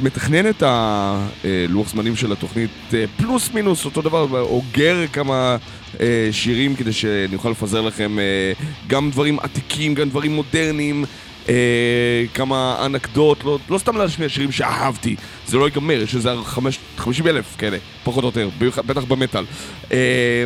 מתכנן 0.00 0.48
את 0.48 0.62
הלוח 0.62 1.88
זמנים 1.88 2.16
של 2.16 2.32
התוכנית 2.32 2.70
אה, 2.94 3.04
פלוס 3.16 3.50
מינוס 3.54 3.84
אותו 3.84 4.02
דבר, 4.02 4.40
אוגר 4.40 5.06
כמה 5.12 5.56
אה, 6.00 6.28
שירים 6.32 6.76
כדי 6.76 6.92
שאני 6.92 7.34
אוכל 7.34 7.50
לפזר 7.50 7.80
לכם 7.80 8.18
אה, 8.18 8.52
גם 8.86 9.10
דברים 9.10 9.38
עתיקים, 9.38 9.94
גם 9.94 10.08
דברים 10.08 10.34
מודרניים. 10.34 11.04
אה, 11.48 12.24
כמה 12.34 12.76
אנקדוט, 12.86 13.44
לא, 13.44 13.58
לא 13.70 13.78
סתם 13.78 13.96
להשמיע 13.96 14.28
שירים 14.28 14.52
שאהבתי, 14.52 15.16
זה 15.46 15.56
לא 15.56 15.64
ייגמר, 15.64 16.02
יש 16.02 16.14
איזה 16.14 16.30
חמש- 16.44 16.78
50 16.98 17.26
אלף 17.26 17.56
כאלה, 17.58 17.76
פחות 18.04 18.24
או 18.24 18.28
יותר, 18.28 18.48
בטח 18.86 19.04
במטאל. 19.04 19.44
אה, 19.92 20.44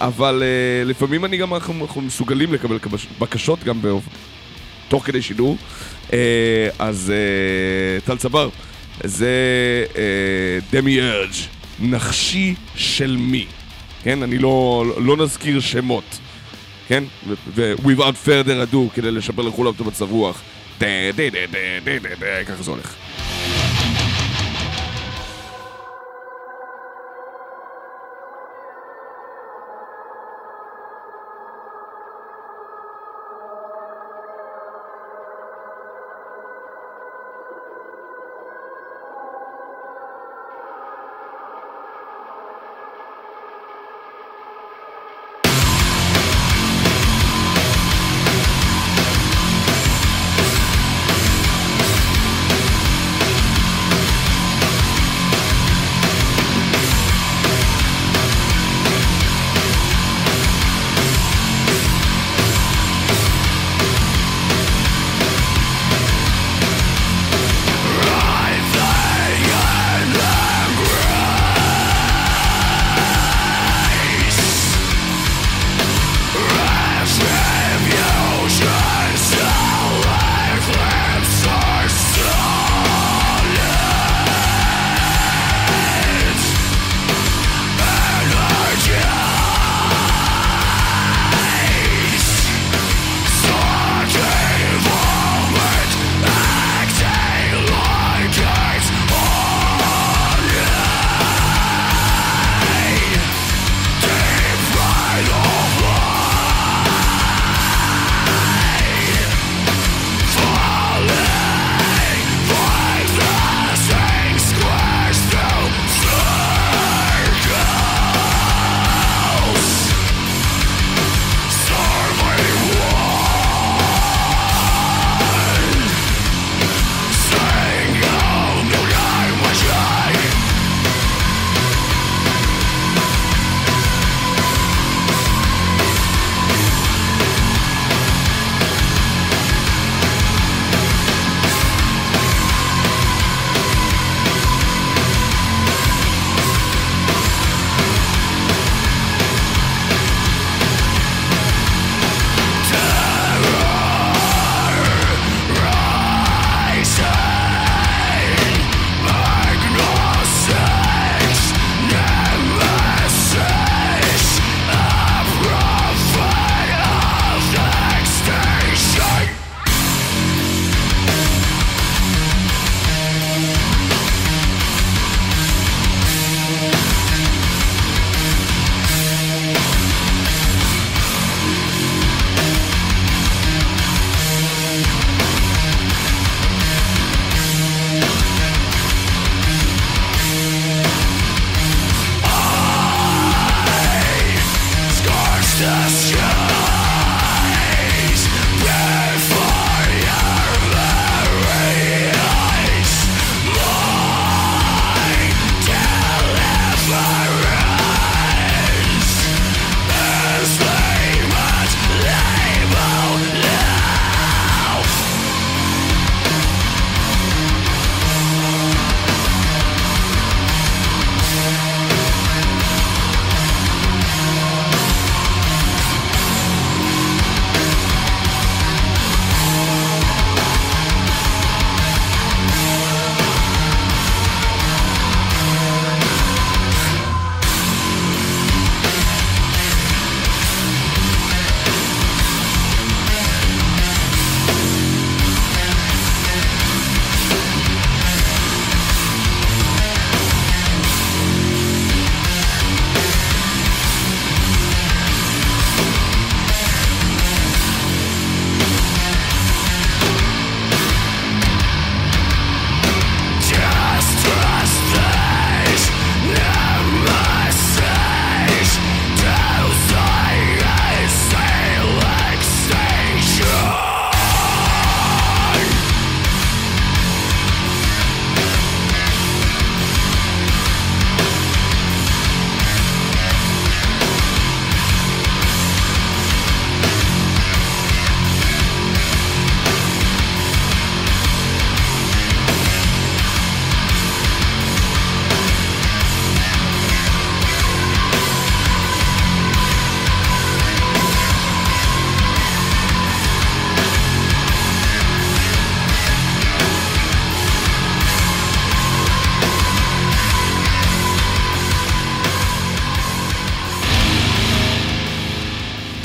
אבל 0.00 0.42
אה, 0.42 0.84
לפעמים 0.84 1.24
אני 1.24 1.36
גם, 1.36 1.54
אנחנו, 1.54 1.86
מסוגלים 2.02 2.52
לקבל 2.54 2.78
בקשות 3.18 3.64
גם 3.64 3.80
תוך 4.88 5.06
כדי 5.06 5.22
שידור. 5.22 5.56
אה, 6.12 6.18
אז 6.78 7.12
אה, 7.14 8.00
טל 8.00 8.16
צבר, 8.16 8.48
זה 9.04 9.30
דמי 10.72 11.00
ארג', 11.00 11.32
נחשי 11.80 12.54
של 12.74 13.16
מי. 13.16 13.46
כן, 14.02 14.22
אני 14.22 14.38
לא, 14.38 14.84
לא 14.98 15.16
נזכיר 15.16 15.60
שמות. 15.60 16.18
כן? 16.88 17.04
ו-without 17.54 18.26
further 18.28 18.72
ado, 18.72 18.76
כדי 18.94 19.10
לשפר 19.10 19.42
לכולם 19.42 19.72
את 19.76 19.80
המצב 19.80 20.10
רוח. 20.10 20.42
דה 20.80 20.86
דה 21.16 21.30
דה 21.30 21.38
דה 21.52 21.58
דה 21.84 21.98
דה 21.98 22.08
דה, 22.20 22.44
ככה 22.44 22.62
זה 22.62 22.70
הולך. 22.70 22.94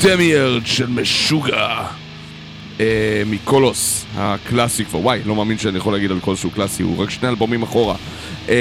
דמיארד 0.02 0.66
של 0.66 0.86
משוגע 0.86 1.78
אה, 2.80 2.86
מקולוס 3.26 4.04
הקלאסי 4.16 4.84
כבר, 4.84 4.98
וואי, 4.98 5.20
לא 5.26 5.36
מאמין 5.36 5.58
שאני 5.58 5.78
יכול 5.78 5.92
להגיד 5.92 6.10
על 6.10 6.20
קולוס 6.20 6.40
שהוא 6.40 6.52
קלאסי, 6.52 6.82
הוא 6.82 7.02
רק 7.02 7.10
שני 7.10 7.28
אלבומים 7.28 7.62
אחורה. 7.62 7.94
אה, 8.48 8.54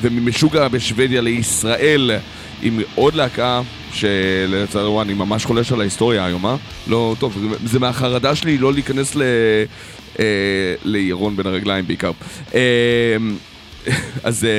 וממשוגע 0.00 0.68
בשוודיה 0.68 1.20
לישראל 1.20 2.10
עם 2.62 2.80
עוד 2.94 3.14
להקה 3.14 3.60
שלצערו 3.92 5.02
אני 5.02 5.14
ממש 5.14 5.44
חולש 5.44 5.72
על 5.72 5.80
ההיסטוריה 5.80 6.24
היום, 6.24 6.46
אה? 6.46 6.56
לא, 6.86 7.16
טוב, 7.18 7.38
זה- 7.40 7.68
זה 7.68 7.78
מהחרדה 7.78 8.34
שלי 8.34 8.58
לא 8.58 8.72
להיכנס 8.72 9.16
ל... 9.16 9.22
אה, 10.18 10.24
לירון 10.84 11.36
בין 11.36 11.46
הרגליים 11.46 11.86
בעיקר. 11.86 12.10
אה, 12.54 13.16
אז 14.24 14.44
אה, 14.44 14.50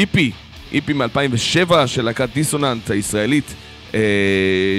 EP, 0.00 0.30
EP 0.72 0.92
מ-2007 0.92 1.72
של 1.86 2.02
להקת 2.04 2.28
Dissonant 2.34 2.90
הישראלית, 2.90 3.54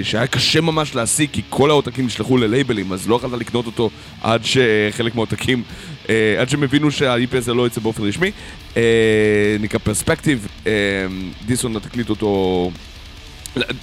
שהיה 0.04 0.28
קשה 0.28 0.62
ממש 0.62 0.96
להשיג 0.96 1.30
כי 1.34 1.42
כל 1.50 1.70
העותקים 1.70 2.06
נשלחו 2.06 2.38
ללייבלים, 2.38 2.94
אז 2.94 3.10
לא 3.10 3.16
יכולת 3.16 3.40
לקנות 3.40 3.66
אותו 3.66 3.90
עד 4.22 4.42
שחלק 4.46 5.16
מהעותקים, 5.16 5.64
אה, 6.10 6.36
עד 6.40 6.50
שהם 6.50 6.64
הבינו 6.64 6.92
שה-IP 6.92 7.38
הזה 7.38 7.54
לא 7.54 7.68
יצא 7.68 7.82
באופן 7.82 8.04
רשמי. 8.04 8.32
אה, 8.78 9.58
נקרא 9.60 9.80
Perspective, 9.80 10.48
אה, 10.68 10.72
Dissonant 11.46 11.86
הקליט 11.86 12.10
אותו, 12.10 12.72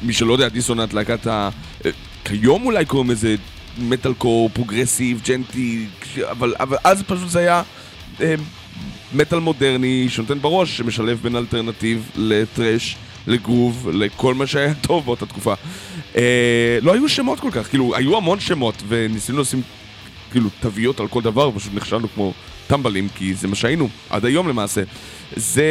מי 0.03 0.13
שלא 0.13 0.33
יודע, 0.33 0.49
Dissonant 0.49 0.93
להקת 0.93 1.27
ה... 1.27 1.49
אה, 1.87 1.91
כיום 2.25 2.67
אולי 2.67 2.85
קוראים 2.85 3.11
לזה 3.11 3.35
metalcore, 3.79 4.51
progressive, 4.53 5.21
djenty, 5.27 5.87
אבל, 6.31 6.55
אבל 6.61 6.77
אז 6.85 7.03
פשוט 7.03 7.29
זה 7.29 7.39
היה 7.39 7.63
אה, 8.21 8.35
מטאל 9.15 9.39
מודרני 9.39 10.07
שנותן 10.09 10.39
בראש, 10.39 10.77
שמשלב 10.77 11.19
בין 11.23 11.37
אלטרנטיב 11.37 12.11
לטרש, 12.17 12.97
לגרוב, 13.27 13.89
לכל 13.93 14.35
מה 14.35 14.47
שהיה 14.47 14.75
טוב 14.89 15.05
באותה 15.05 15.27
תקופה. 15.27 15.55
אה, 16.17 16.79
לא 16.83 16.93
היו 16.93 17.09
שמות 17.09 17.41
כל 17.41 17.51
כך, 17.53 17.69
כאילו, 17.69 17.97
היו 17.97 18.17
המון 18.17 18.41
שמות, 18.41 18.83
וניסינו 18.89 19.41
לשים 19.41 19.63
כאילו 20.31 20.49
תוויות 20.61 21.01
על 21.01 21.09
כל 21.09 21.23
דבר, 21.23 21.49
ופשוט 21.49 21.75
נכשלנו 21.75 22.09
כמו 22.15 22.33
טמבלים, 22.67 23.09
כי 23.15 23.35
זה 23.35 23.49
מה 23.49 23.55
שהיינו, 23.55 23.89
עד 24.11 24.25
היום 24.25 24.49
למעשה. 24.49 24.83
זה 25.37 25.65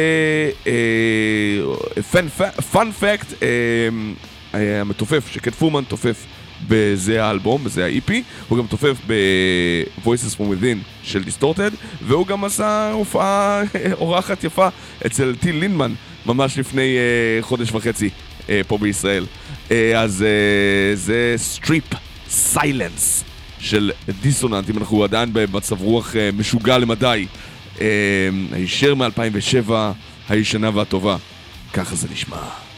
פאנ 2.72 2.92
פקט, 2.92 3.42
אה, 3.42 4.80
המתופף, 4.80 5.28
שקט 5.32 5.54
פורמן 5.54 5.84
תופף 5.84 6.24
בזה 6.68 7.24
האלבום, 7.24 7.64
בזה 7.64 7.86
ה-EP, 7.86 8.12
הוא 8.48 8.58
גם 8.58 8.66
תופף 8.66 8.96
ב-Voices 9.06 10.36
From 10.36 10.40
Within 10.40 10.78
של 11.02 11.24
Distorted, 11.24 11.70
והוא 12.02 12.26
גם 12.26 12.44
עשה 12.44 12.90
הופעה 12.92 13.62
אורחת 14.00 14.44
יפה 14.44 14.68
אצל 15.06 15.34
טיל 15.40 15.56
לינדמן, 15.56 15.94
ממש 16.26 16.58
לפני 16.58 16.96
אה, 16.96 17.42
חודש 17.42 17.72
וחצי 17.72 18.10
אה, 18.48 18.60
פה 18.66 18.78
בישראל. 18.78 19.26
אה, 19.70 20.00
אז 20.00 20.22
אה, 20.22 20.96
זה 20.96 21.34
Strip 21.36 21.84
Silence 22.28 23.24
של 23.58 23.90
Dissonant, 24.22 24.70
אם 24.70 24.78
אנחנו 24.78 25.04
עדיין 25.04 25.28
במצב 25.32 25.80
רוח 25.80 26.16
אה, 26.16 26.30
משוגע 26.32 26.78
למדי. 26.78 27.26
אה, 27.80 27.86
הישר 28.52 28.94
מ-2007, 28.94 29.70
הישנה 30.28 30.70
והטובה. 30.74 31.16
ככה 31.72 31.94
זה 31.94 32.08
נשמע. 32.12 32.71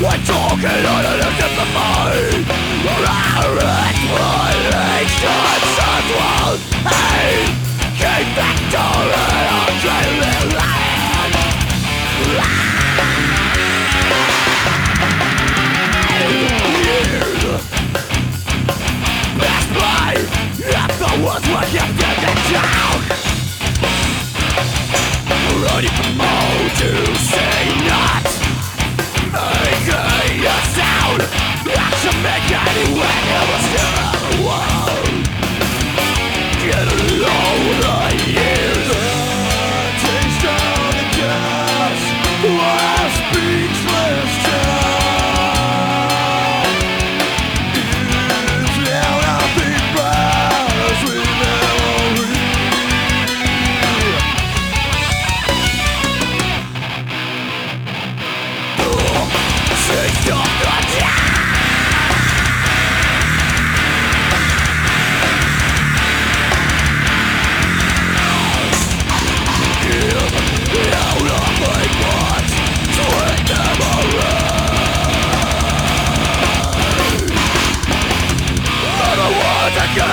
We're 0.00 0.14
talking 0.22 0.62
a 0.62 1.30
different 1.34 1.74
Our 2.86 3.58
explanations 3.58 5.26
of 5.90 6.02
world 6.14 6.60
hate 6.86 7.50
Keep 7.98 8.26
victory 8.38 9.42
on 9.58 9.74
land 10.54 11.34
Years 16.78 17.42
by 19.74 20.14
If 20.62 20.92
the 21.00 21.10
words 21.26 21.46
were 21.50 21.66
Ready 25.66 25.90
for 25.90 26.10
more 26.14 26.68
to 26.78 26.90
say 27.18 27.58
not. 27.88 28.37
To 31.90 32.10
make 32.22 32.50
anyone 32.52 33.24
else 33.38 33.66
to 33.72 34.36
the 34.36 34.44
world. 34.46 34.77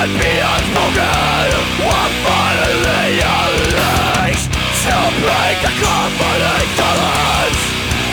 Be 0.06 0.11
unspoken 0.14 1.49
One 1.82 2.14
finally 2.22 3.26
unleashed 3.26 4.53
To 4.53 4.98
break 5.18 5.57
the 5.65 5.73
company 5.82 6.61
tolerance 6.77 7.61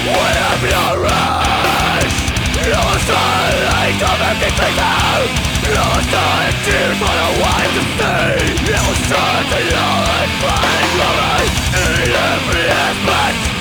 We 0.09 0.25
have 0.41 0.63
no 0.73 1.05
rush 1.05 2.17
Lost 2.65 3.07
the 3.07 3.21
light 3.69 4.01
of 4.09 4.19
empty 4.25 4.51
places 4.57 5.29
Lost 5.69 6.09
the 6.09 6.25
tears 6.65 6.97
for 6.97 7.13
the 7.13 7.31
wife 7.45 7.73
to 7.77 7.85
see 7.85 8.73
Lost 8.73 9.05
the 9.13 9.61
knowledge 9.77 10.33
find 10.41 10.89
glory 10.97 11.45
In 11.77 12.09
every 12.09 12.71
aspect 12.73 13.52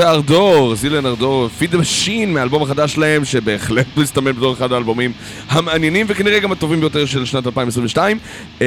and 0.00 0.25
Ardor, 0.25 0.74
Zeal 0.74 1.00
and 1.02 1.17
Ardor, 1.17 1.48
Feed 1.48 1.63
the 1.63 1.74
Machine 1.74 2.32
מהאלבום 2.32 2.62
החדש 2.62 2.94
שלהם, 2.94 3.24
שבהחלט 3.24 3.86
מסתמן 3.96 4.32
בתור 4.32 4.52
אחד 4.52 4.72
האלבומים 4.72 5.12
המעניינים 5.48 6.06
וכנראה 6.08 6.38
גם 6.40 6.52
הטובים 6.52 6.80
ביותר 6.80 7.06
של 7.06 7.24
שנת 7.24 7.46
2022. 7.46 8.18
אה, 8.62 8.66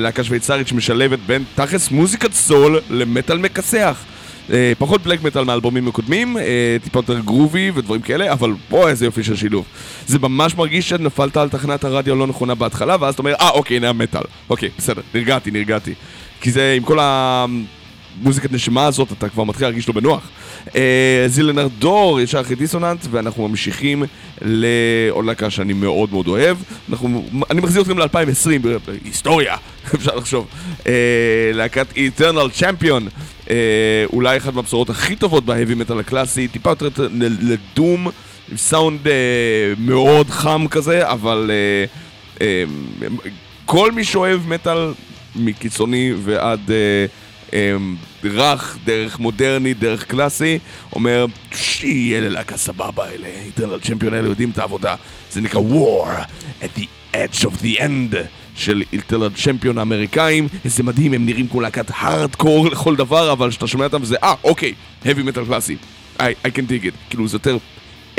להקה 0.00 0.24
שוויצרית 0.24 0.68
שמשלבת 0.68 1.18
בין 1.26 1.44
תכלס 1.54 1.90
מוזיקת 1.90 2.32
סול 2.32 2.80
למטאל 2.90 3.38
מכסח. 3.38 4.04
אה, 4.52 4.72
פחות 4.78 5.02
black 5.02 5.22
metal 5.22 5.44
מהאלבומים 5.44 5.88
הקודמים, 5.88 6.36
אה, 6.36 6.76
טיפה 6.84 6.98
יותר 6.98 7.20
groovy 7.20 7.70
ודברים 7.74 8.00
כאלה, 8.00 8.32
אבל 8.32 8.52
בוא 8.70 8.88
איזה 8.88 9.04
יופי 9.04 9.22
של 9.22 9.36
שילוב. 9.36 9.64
זה 10.06 10.18
ממש 10.18 10.54
מרגיש 10.54 10.88
שנפלת 10.88 11.36
על 11.36 11.48
תחנת 11.48 11.84
הרדיו 11.84 12.14
הלא 12.14 12.26
נכונה 12.26 12.54
בהתחלה, 12.54 12.96
ואז 13.00 13.14
אתה 13.14 13.22
אומר, 13.22 13.34
אה, 13.40 13.50
אוקיי, 13.50 13.76
הנה 13.76 13.88
המטאל. 13.88 14.22
אוקיי, 14.50 14.68
בסדר, 14.78 15.02
נרגעתי, 15.14 15.50
נרגעתי. 15.50 15.94
כי 16.40 16.50
זה 16.50 16.74
עם 16.76 16.82
כל 16.82 16.98
המוזיקת 18.22 18.52
נשמה 18.52 18.86
הזאת, 18.86 19.12
אתה 19.12 19.28
כבר 19.28 19.44
מתחיל 19.44 19.66
להרגיש 19.66 19.88
לו 19.88 19.94
בנוח. 19.94 20.28
אה, 20.76 21.24
זילנר 21.26 21.68
דור, 21.78 22.20
ישר 22.20 22.40
אחרי 22.40 22.56
דיסוננט, 22.56 23.06
ואנחנו 23.10 23.48
ממשיכים 23.48 24.02
לעוד 24.42 25.24
להקה 25.24 25.50
שאני 25.50 25.72
מאוד 25.72 26.12
מאוד 26.12 26.28
אוהב. 26.28 26.56
אנחנו, 26.90 27.24
אני 27.50 27.60
מחזיר 27.60 27.82
אתכם 27.82 27.98
ל-2020, 27.98 28.66
היסטוריה, 29.04 29.56
אפשר 29.94 30.16
לחשוב. 30.16 30.46
אה, 30.86 30.92
להקת 31.54 31.86
Eternal 31.92 32.60
Champion, 32.60 33.02
אה, 33.50 34.04
אולי 34.12 34.36
אחת 34.36 34.54
מהבשורות 34.54 34.90
הכי 34.90 35.16
טובות 35.16 35.44
בהאבי 35.44 35.74
מטאל 35.74 35.98
הקלאסי, 35.98 36.48
טיפה 36.48 36.70
יותר 36.70 37.08
לדום, 37.40 38.08
עם 38.50 38.56
סאונד 38.56 39.00
מאוד 39.78 40.30
חם 40.30 40.66
כזה, 40.70 41.10
אבל 41.10 41.50
כל 43.64 43.92
מי 43.92 44.04
שאוהב 44.04 44.48
מטאל 44.48 44.92
מקיצוני 45.36 46.12
ועד 46.24 46.70
אה, 46.70 47.06
רך, 48.24 48.78
דרך 48.84 49.18
מודרני, 49.18 49.74
דרך 49.74 50.04
קלאסי, 50.04 50.58
אומר, 50.92 51.26
שי, 51.52 52.14
אלה 52.18 52.28
להקה 52.28 52.56
סבבה, 52.56 53.10
אלה 53.10 53.26
איטרנל 53.46 53.80
צ'מפיון 53.80 54.14
האלה 54.14 54.28
יודעים 54.28 54.50
את 54.50 54.58
העבודה. 54.58 54.94
זה 55.30 55.40
נקרא 55.40 55.60
War 55.60 56.24
at 56.62 56.78
the 56.78 57.14
Edge 57.14 57.44
of 57.44 57.62
the 57.62 57.80
End 57.80 58.16
של 58.56 58.82
איטרנל 58.92 59.28
צ'מפיון 59.44 59.78
האמריקאים. 59.78 60.48
איזה 60.64 60.82
מדהים, 60.82 61.12
הם 61.12 61.26
נראים 61.26 61.48
כמו 61.48 61.60
להקת 61.60 61.86
הארדקור 61.94 62.68
לכל 62.68 62.96
דבר, 62.96 63.32
אבל 63.32 63.50
כשאתה 63.50 63.66
שומע 63.66 63.84
אותם 63.84 64.04
זה, 64.04 64.16
אה, 64.22 64.34
אוקיי, 64.44 64.74
heavy 65.04 65.28
metal 65.28 65.46
קלאסי. 65.46 65.76
I, 66.18 66.22
I 66.22 66.48
can 66.48 66.68
dig 66.68 66.84
it. 66.84 66.94
כאילו 67.10 67.28
זה 67.28 67.36
יותר 67.36 67.56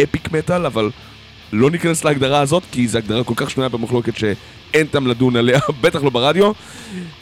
אפיק 0.03 0.31
מטאל, 0.31 0.65
אבל 0.65 0.89
לא 1.55 1.71
ניכנס 1.71 2.03
להגדרה 2.03 2.39
הזאת, 2.39 2.63
כי 2.71 2.87
זו 2.87 2.97
הגדרה 2.97 3.23
כל 3.23 3.33
כך 3.35 3.49
שנויה 3.49 3.69
במחלוקת 3.69 4.17
שאין 4.17 4.87
טעם 4.87 5.07
לדון 5.07 5.35
עליה, 5.35 5.59
בטח 5.81 6.03
לא 6.03 6.09
ברדיו. 6.09 6.51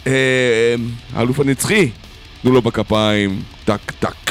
אה, 0.07 0.76
האלוף 1.14 1.39
הנצחי, 1.39 1.89
תנו 2.41 2.51
לו 2.51 2.61
בכפיים, 2.61 3.41
טק 3.65 3.91
טק. 3.99 4.22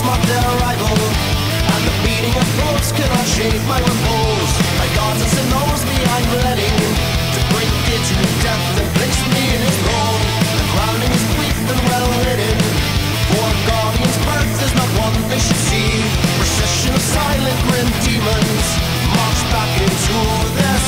Falling 0.00 0.06
clouds 0.06 0.06
mark 0.06 0.22
their 0.26 0.44
arrival, 0.56 0.96
and 1.72 1.82
the 1.84 1.94
beating 2.04 2.34
of 2.36 2.46
bullets 2.56 2.92
cannot 2.92 3.26
shake 3.26 3.62
my 3.68 3.78
repose. 3.80 4.52
My 4.78 4.88
sits 5.18 5.36
and 5.38 5.48
knows 5.50 5.82
me 5.84 5.96
I'm 5.96 6.28
letting 6.44 6.76
to 7.34 7.40
bring 7.52 7.72
it 7.94 8.02
to 8.08 8.16
death 8.42 8.80
and 8.80 8.88
place 8.96 9.20
me 9.32 9.42
in 9.56 9.60
his 9.60 9.76
throne. 9.84 10.20
The 10.56 10.66
crowning 10.72 11.12
is 11.12 11.24
brief 11.36 11.58
and 11.72 11.80
well 11.88 12.08
hidden, 12.24 12.58
for 13.30 13.48
guardian's 13.68 14.18
birth 14.24 14.62
is 14.64 14.74
not 14.74 14.90
one 15.00 15.16
they 15.28 15.40
should 15.40 15.62
see. 15.68 15.90
Procession 16.38 16.94
of 16.94 17.02
silent 17.02 17.58
grim 17.68 17.88
demons 18.04 18.68
march 19.16 19.40
back 19.52 19.72
into 19.80 20.16
their 20.56 20.79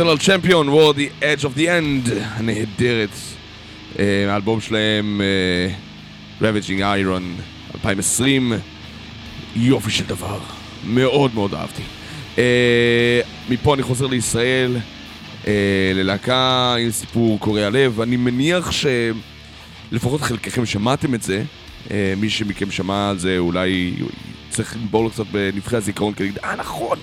Eternal 0.00 0.16
Champion, 0.16 0.70
War 0.72 0.94
the 0.94 1.10
Edge 1.20 1.44
of 1.44 1.54
the 1.54 1.66
End, 1.66 2.10
הנהדרת. 2.22 3.10
אה, 3.98 4.32
האלבום 4.32 4.60
שלהם, 4.60 5.20
אה, 5.20 5.74
Ravaging 6.40 6.80
Iron, 6.80 7.42
2020, 7.74 8.52
יופי 9.56 9.90
של 9.90 10.04
דבר. 10.04 10.38
מאוד 10.84 11.34
מאוד 11.34 11.54
אהבתי. 11.54 11.82
אה, 12.38 13.20
מפה 13.48 13.74
אני 13.74 13.82
חוזר 13.82 14.06
לישראל, 14.06 14.76
ללהקה 15.94 16.74
עם 16.78 16.90
סיפור 16.90 17.40
קורע 17.40 17.70
לב. 17.70 18.00
אני 18.00 18.16
מניח 18.16 18.70
שלפחות 19.90 20.20
חלקכם 20.20 20.66
שמעתם 20.66 21.14
את 21.14 21.22
זה. 21.22 21.42
מי 22.16 22.30
שמכם 22.30 22.70
שמע 22.70 23.10
על 23.10 23.18
זה 23.18 23.38
אולי 23.38 23.94
צריך 24.50 24.76
לנבור 24.76 25.04
לו 25.04 25.10
קצת 25.10 25.26
בנבחי 25.26 25.76
הזיכרון 25.76 26.14
כדי 26.14 26.24
להגיד, 26.24 26.38
אה 26.44 26.56
נכון! 26.56 26.98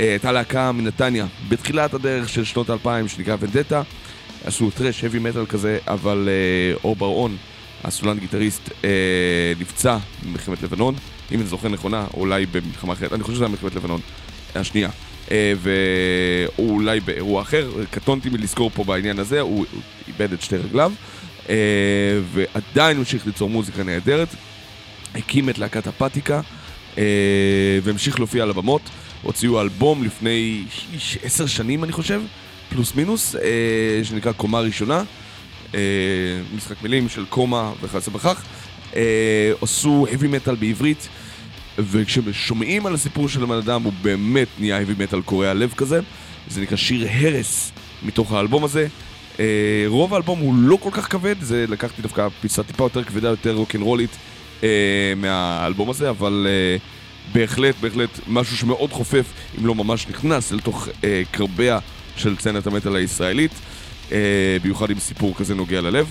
אה, 0.00 0.10
הייתה 0.10 0.32
להקה 0.32 0.72
מנתניה, 0.72 1.26
בתחילת 1.48 1.94
הדרך 1.94 2.28
של 2.28 2.44
שנות 2.44 2.70
האלפיים, 2.70 3.08
שנקרא 3.08 3.36
ונדטה. 3.40 3.82
עשו 4.44 4.70
טרש, 4.70 5.04
heavy 5.04 5.36
metal 5.36 5.46
כזה, 5.46 5.78
אבל 5.86 6.28
אה, 6.28 6.76
אור 6.84 6.96
בר-און, 6.96 7.36
הסולן 7.84 8.18
גיטריסט, 8.18 8.70
אה, 8.84 9.52
נפצע 9.58 9.98
במלחמת 10.22 10.62
לבנון, 10.62 10.94
אם 11.32 11.40
אני 11.40 11.46
זוכר 11.46 11.68
נכונה, 11.68 12.06
אולי 12.14 12.46
במלחמה 12.46 12.92
אחרת, 12.92 13.12
אני 13.12 13.22
חושב 13.22 13.34
שזה 13.34 13.44
היה 13.44 13.50
מלחמת 13.50 13.74
לבנון, 13.74 14.00
השנייה. 14.54 14.90
אה, 15.30 15.52
ואולי 16.58 17.00
באירוע 17.00 17.42
אחר, 17.42 17.70
קטונתי 17.90 18.28
מלזכור 18.28 18.70
פה 18.74 18.84
בעניין 18.84 19.18
הזה, 19.18 19.40
הוא 19.40 19.66
איבד 20.08 20.32
את 20.32 20.42
שתי 20.42 20.56
רגליו, 20.56 20.92
אה, 21.48 21.54
ועדיין 22.32 22.96
המשיך 22.96 23.26
ליצור 23.26 23.50
מוזיקה 23.50 23.82
נהדרת, 23.82 24.28
הקים 25.14 25.48
את 25.48 25.58
להקת 25.58 25.86
הפתיקה, 25.86 26.40
אה, 26.98 27.78
והמשיך 27.82 28.18
להופיע 28.18 28.42
על 28.42 28.50
הבמות. 28.50 28.82
הוציאו 29.22 29.60
אלבום 29.60 30.04
לפני 30.04 30.64
עשר 31.22 31.46
שנים, 31.46 31.84
אני 31.84 31.92
חושב, 31.92 32.22
פלוס 32.68 32.94
מינוס, 32.94 33.36
אה, 33.36 34.00
שנקרא 34.02 34.32
קומה 34.32 34.60
ראשונה. 34.60 35.02
אה, 35.74 35.80
משחק 36.56 36.82
מילים 36.82 37.08
של 37.08 37.24
קומה 37.24 37.72
וכיוצא 37.82 38.10
בכך. 38.10 38.42
אה, 38.96 39.52
עשו 39.62 40.06
heavy 40.10 40.46
metal 40.46 40.54
בעברית, 40.60 41.08
וכששומעים 41.78 42.86
על 42.86 42.94
הסיפור 42.94 43.28
של 43.28 43.42
הבן 43.42 43.56
אדם, 43.56 43.82
הוא 43.82 43.92
באמת 44.02 44.48
נהיה 44.58 44.80
heavy 44.82 45.12
metal 45.12 45.22
קורע 45.24 45.54
לב 45.54 45.72
כזה. 45.76 46.00
זה 46.48 46.60
נקרא 46.60 46.76
שיר 46.76 47.08
הרס 47.10 47.72
מתוך 48.02 48.32
האלבום 48.32 48.64
הזה. 48.64 48.86
אה, 49.40 49.84
רוב 49.86 50.14
האלבום 50.14 50.38
הוא 50.38 50.54
לא 50.56 50.78
כל 50.80 50.90
כך 50.92 51.12
כבד, 51.12 51.34
זה 51.40 51.64
לקחתי 51.68 52.02
דווקא 52.02 52.28
פיסה 52.40 52.62
טיפה 52.62 52.84
יותר 52.84 53.04
כבדה, 53.04 53.28
יותר 53.28 53.54
רוקנרולית 53.54 54.16
אה, 54.62 55.12
מהאלבום 55.16 55.90
הזה, 55.90 56.10
אבל 56.10 56.46
אה, 56.48 56.76
בהחלט, 57.32 57.74
בהחלט 57.80 58.20
משהו 58.28 58.56
שמאוד 58.56 58.92
חופף, 58.92 59.26
אם 59.58 59.66
לא 59.66 59.74
ממש 59.74 60.06
נכנס, 60.08 60.52
לתוך 60.52 60.88
אה, 61.04 61.22
קרביה 61.30 61.78
של 62.16 62.36
סצנת 62.38 62.66
המטאל 62.66 62.96
הישראלית, 62.96 63.52
אה, 64.12 64.56
במיוחד 64.62 64.90
עם 64.90 64.98
סיפור 64.98 65.34
כזה 65.34 65.54
נוגע 65.54 65.80
ללב. 65.80 66.06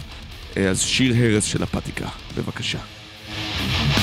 אה, 0.57 0.69
אז 0.69 0.81
שיר 0.81 1.15
הרס 1.17 1.43
של 1.43 1.63
הפתיקה, 1.63 2.07
בבקשה. 2.37 2.79
כמו 2.79 4.00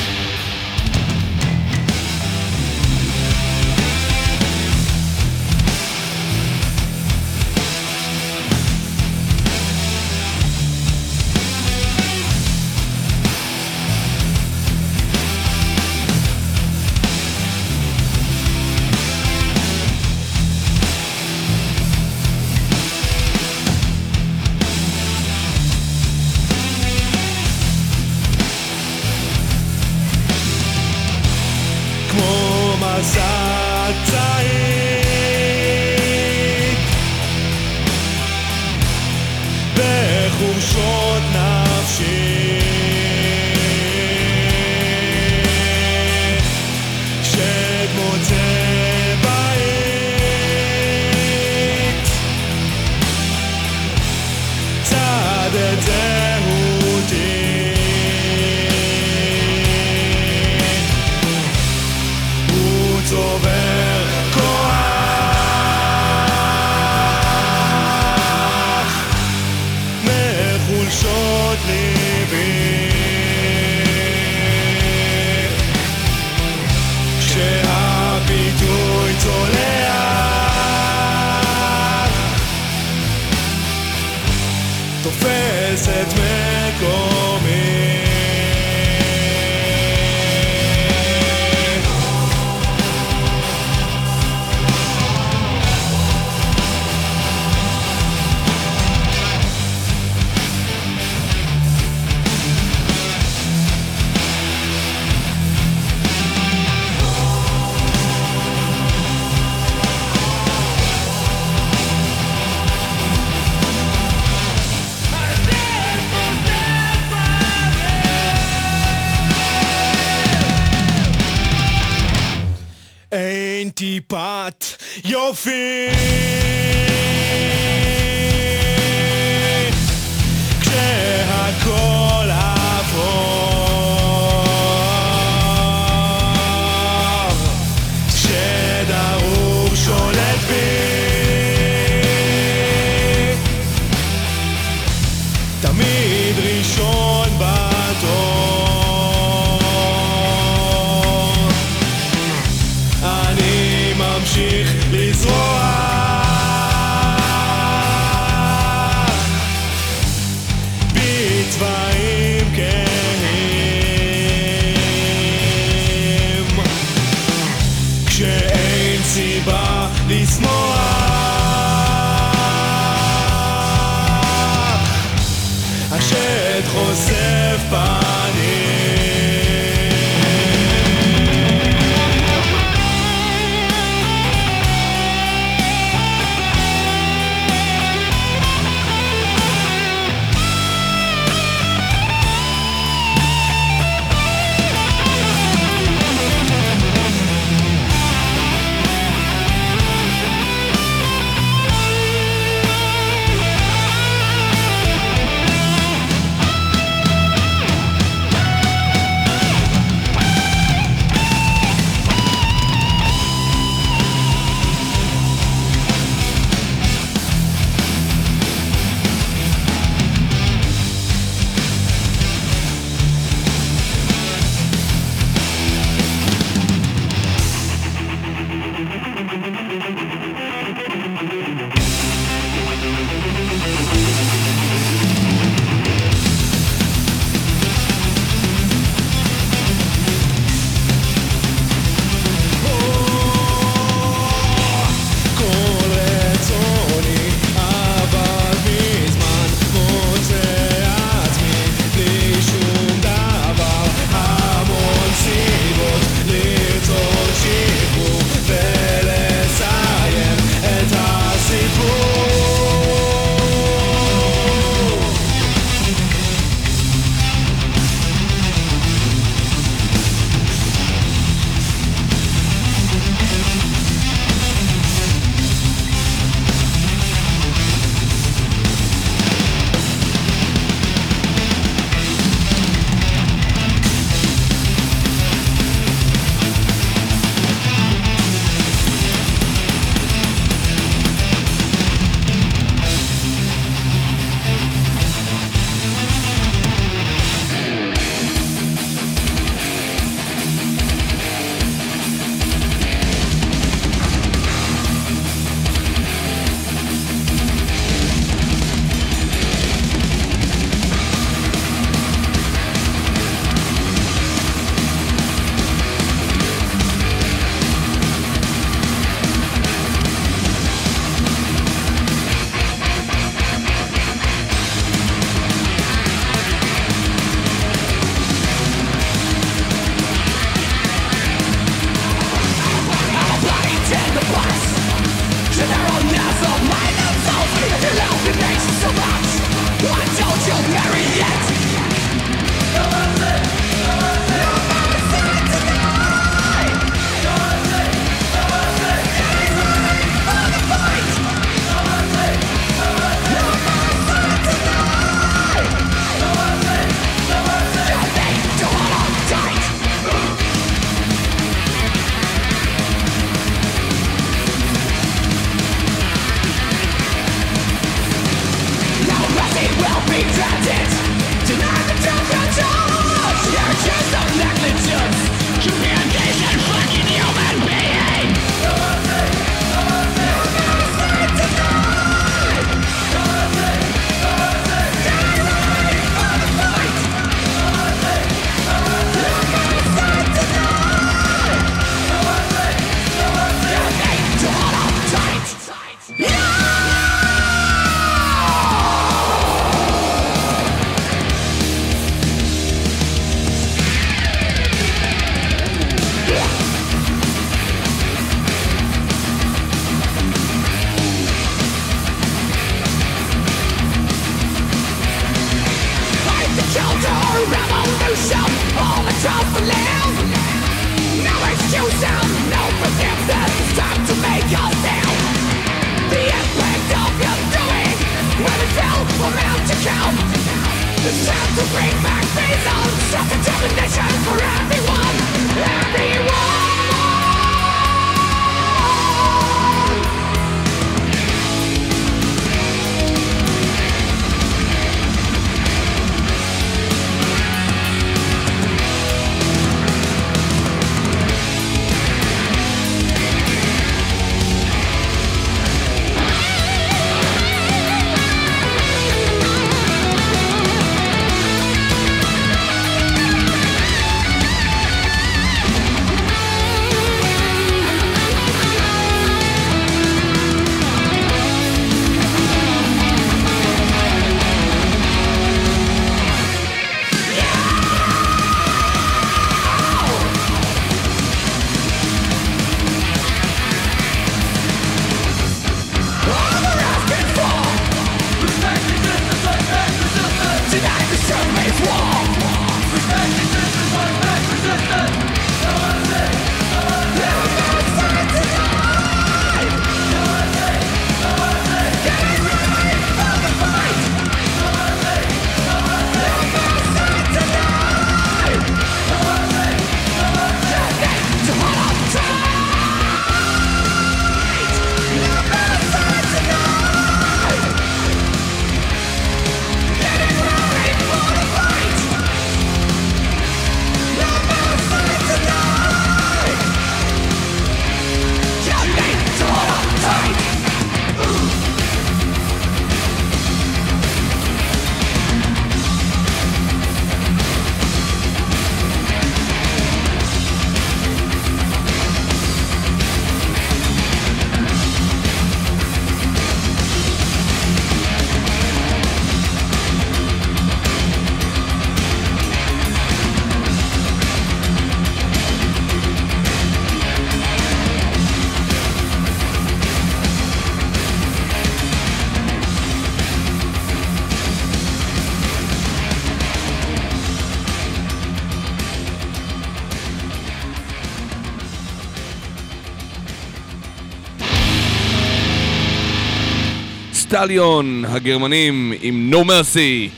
סטליון, 577.29 578.05
הגרמנים 578.09 578.93
עם 579.03 579.33
No 579.33 579.47
Mercy. 579.47 580.11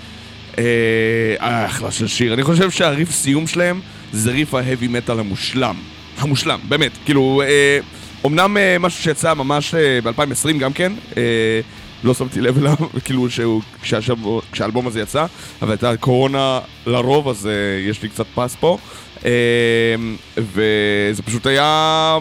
אה, 0.59 1.67
אחלה 1.67 1.91
של 1.91 2.07
שיר. 2.07 2.35
אני 2.35 2.43
חושב 2.43 2.71
שהריף 2.71 3.11
סיום 3.11 3.47
שלהם 3.47 3.81
זה 4.13 4.31
ריף 4.31 4.55
ההאבי 4.55 4.89
מטאל 4.89 5.19
המושלם. 5.21 5.75
המושלם, 6.19 6.59
באמת. 6.69 6.91
כאילו, 7.05 7.43
אה, 7.45 7.79
אמנם 8.27 8.57
אה, 8.57 8.77
משהו 8.81 9.03
שיצא 9.03 9.35
ממש 9.35 9.75
אה, 9.75 9.99
ב-2020 10.05 10.59
גם 10.59 10.73
כן, 10.73 10.93
אה, 11.17 11.23
לא 12.05 12.15
שמתי 12.15 12.41
לב 12.41 12.59
אליו, 12.59 12.77
כאילו 13.05 13.31
שהוא, 13.31 13.63
כשהשב- 13.83 14.17
כשהאלבום 14.53 14.87
הזה 14.87 15.01
יצא, 15.01 15.27
אבל 15.63 15.71
הייתה 15.71 15.97
קורונה 15.97 16.61
לרוב, 16.87 17.29
אז 17.29 17.47
אה, 17.47 17.53
יש 17.91 18.03
לי 18.03 18.09
קצת 18.09 18.27
פס 18.35 18.57
פה. 18.61 18.79
וזה 20.37 21.23
פשוט 21.25 21.47
היה, 21.47 22.19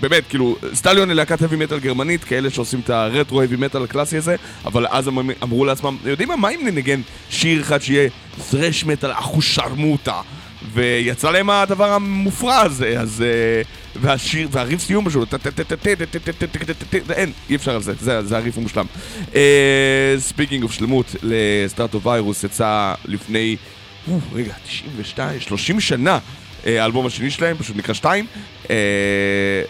באמת, 0.00 0.22
כאילו, 0.28 0.56
Stallion 0.74 1.08
היא 1.08 1.16
להקת 1.16 1.40
heavy 1.40 1.70
metal 1.70 1.78
גרמנית, 1.78 2.24
כאלה 2.24 2.50
שעושים 2.50 2.80
את 2.84 2.90
הרטרו 2.90 3.42
heavy 3.42 3.74
metal 3.74 3.84
הקלאסי 3.84 4.16
הזה, 4.16 4.36
אבל 4.64 4.86
אז 4.90 5.08
הם 5.08 5.30
אמרו 5.42 5.64
לעצמם, 5.64 5.96
יודעים 6.04 6.28
מה, 6.28 6.36
מה 6.36 6.48
אם 6.48 6.60
ננגן 6.64 7.00
שיר 7.30 7.60
אחד 7.60 7.82
שיהיה 7.82 8.08
thrash 8.50 8.84
metal 8.84 9.08
אחושרמוטה? 9.12 10.20
ויצא 10.72 11.30
להם 11.30 11.50
הדבר 11.50 11.92
המופרע 11.92 12.56
הזה, 12.56 13.00
אז... 13.00 13.24
והשיר, 14.00 14.48
והריף 14.50 14.78
סיום 14.78 15.08
פשוט, 15.08 15.34
אין, 17.10 17.32
אי 17.50 17.56
אפשר 17.56 17.74
על 17.74 17.82
זה, 17.82 18.22
זה 18.22 18.36
הריף 18.36 18.54
המושלם. 18.56 18.86
speaking 20.18 20.62
of 20.62 20.72
שלמות, 20.72 21.14
לסטארט 21.22 21.94
אוף 21.94 22.06
ויירוס 22.06 22.44
יצא 22.44 22.94
לפני 23.04 23.56
רגע, 24.32 24.52
92, 24.66 25.40
30 25.40 25.80
שנה, 25.80 26.18
אה, 26.66 26.82
האלבום 26.82 27.06
השני 27.06 27.30
שלהם, 27.30 27.56
פשוט 27.56 27.76
נקרא 27.76 27.94
2, 27.94 28.26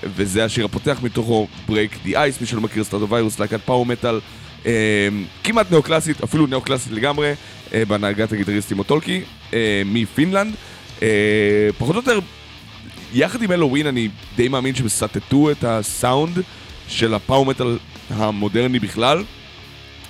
וזה 0.05 0.45
השיר 0.45 0.65
הפותח 0.65 0.99
מתוכו, 1.03 1.47
Break 1.69 2.07
the 2.07 2.11
Ice, 2.11 2.41
מי 2.41 2.47
שלא 2.47 2.61
מכיר 2.61 2.85
סטארטו 2.85 3.09
ויירוס, 3.09 3.39
להקת 3.39 3.61
פאור 3.65 3.87
מטאל, 3.87 4.21
אה, 4.67 5.09
כמעט 5.45 5.71
נאו-קלאסית, 5.71 6.23
אפילו 6.23 6.47
נאו-קלאסית 6.47 6.93
לגמרי, 6.93 7.33
אה, 7.75 7.85
בהנהגת 7.85 8.33
הגיטריסט 8.33 8.69
טימו 8.69 8.83
טולקי, 8.83 9.21
אה, 9.55 9.83
מפינלנד. 9.87 10.55
אה, 11.03 11.69
פחות 11.79 11.97
או 11.97 12.01
יותר, 12.01 12.19
יחד 13.15 13.43
עם 13.43 13.53
אלווין 13.53 13.87
אני 13.87 14.09
די 14.37 14.49
מאמין 14.49 14.75
שהם 14.75 14.89
סטטו 14.89 15.51
את 15.51 15.65
הסאונד 15.65 16.39
של 16.89 17.15
הפאור 17.15 17.47
מטאל 17.47 17.79
המודרני 18.11 18.79
בכלל, 18.79 19.25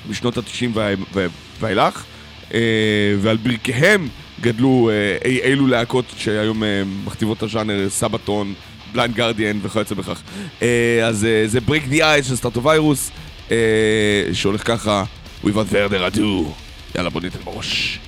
בשנות 0.09 0.39
ה-90 0.39 0.79
ואילך, 1.61 1.97
אה, 1.97 2.03
ועל 3.21 3.37
ברכיהם 3.37 4.09
גדלו 4.41 4.91
אה, 4.91 5.29
אי 5.31 5.41
אילו 5.41 5.67
להקות 5.67 6.05
שהיום 6.17 6.65
אה, 6.65 6.83
מכתיבות 7.05 7.39
את 7.39 7.43
הז'אנר, 7.43 7.89
סבתון, 7.89 8.55
בליינד 8.93 9.15
גרדיאן 9.15 9.59
וכיוצא 9.63 9.95
בכך. 9.95 10.23
אה, 10.63 11.07
אז 11.07 11.25
אה, 11.25 11.43
זה 11.47 11.59
Break 11.69 11.93
the 11.93 11.99
Ice 11.99 12.23
של 12.23 12.37
סטארטו 12.37 12.63
ויירוס, 12.63 13.11
אה, 13.51 13.57
שהולך 14.33 14.67
ככה, 14.67 15.05
Without 15.45 15.73
further 15.73 16.17
ado, 16.17 16.21
יאללה 16.95 17.11
בוא 17.11 17.21
ניתן 17.21 17.39
בראש. 17.45 17.99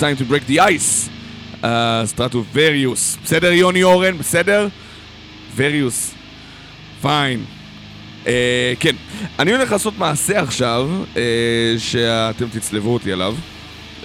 Time 0.00 0.16
to 0.22 0.32
break 0.32 0.50
the 0.50 0.58
ice. 0.60 1.08
סטרטו 2.04 2.44
וריוס. 2.52 3.18
בסדר, 3.24 3.52
יוני 3.52 3.82
אורן? 3.82 4.18
בסדר? 4.18 4.68
וריוס. 5.56 6.14
פיין. 7.02 7.44
אה, 8.26 8.72
כן, 8.80 8.94
אני 9.38 9.52
הולך 9.52 9.72
לעשות 9.72 9.98
מעשה 9.98 10.40
עכשיו, 10.42 10.88
אה, 11.16 11.22
שאתם 11.78 12.44
תצלבו 12.52 12.94
אותי 12.94 13.12
עליו. 13.12 13.34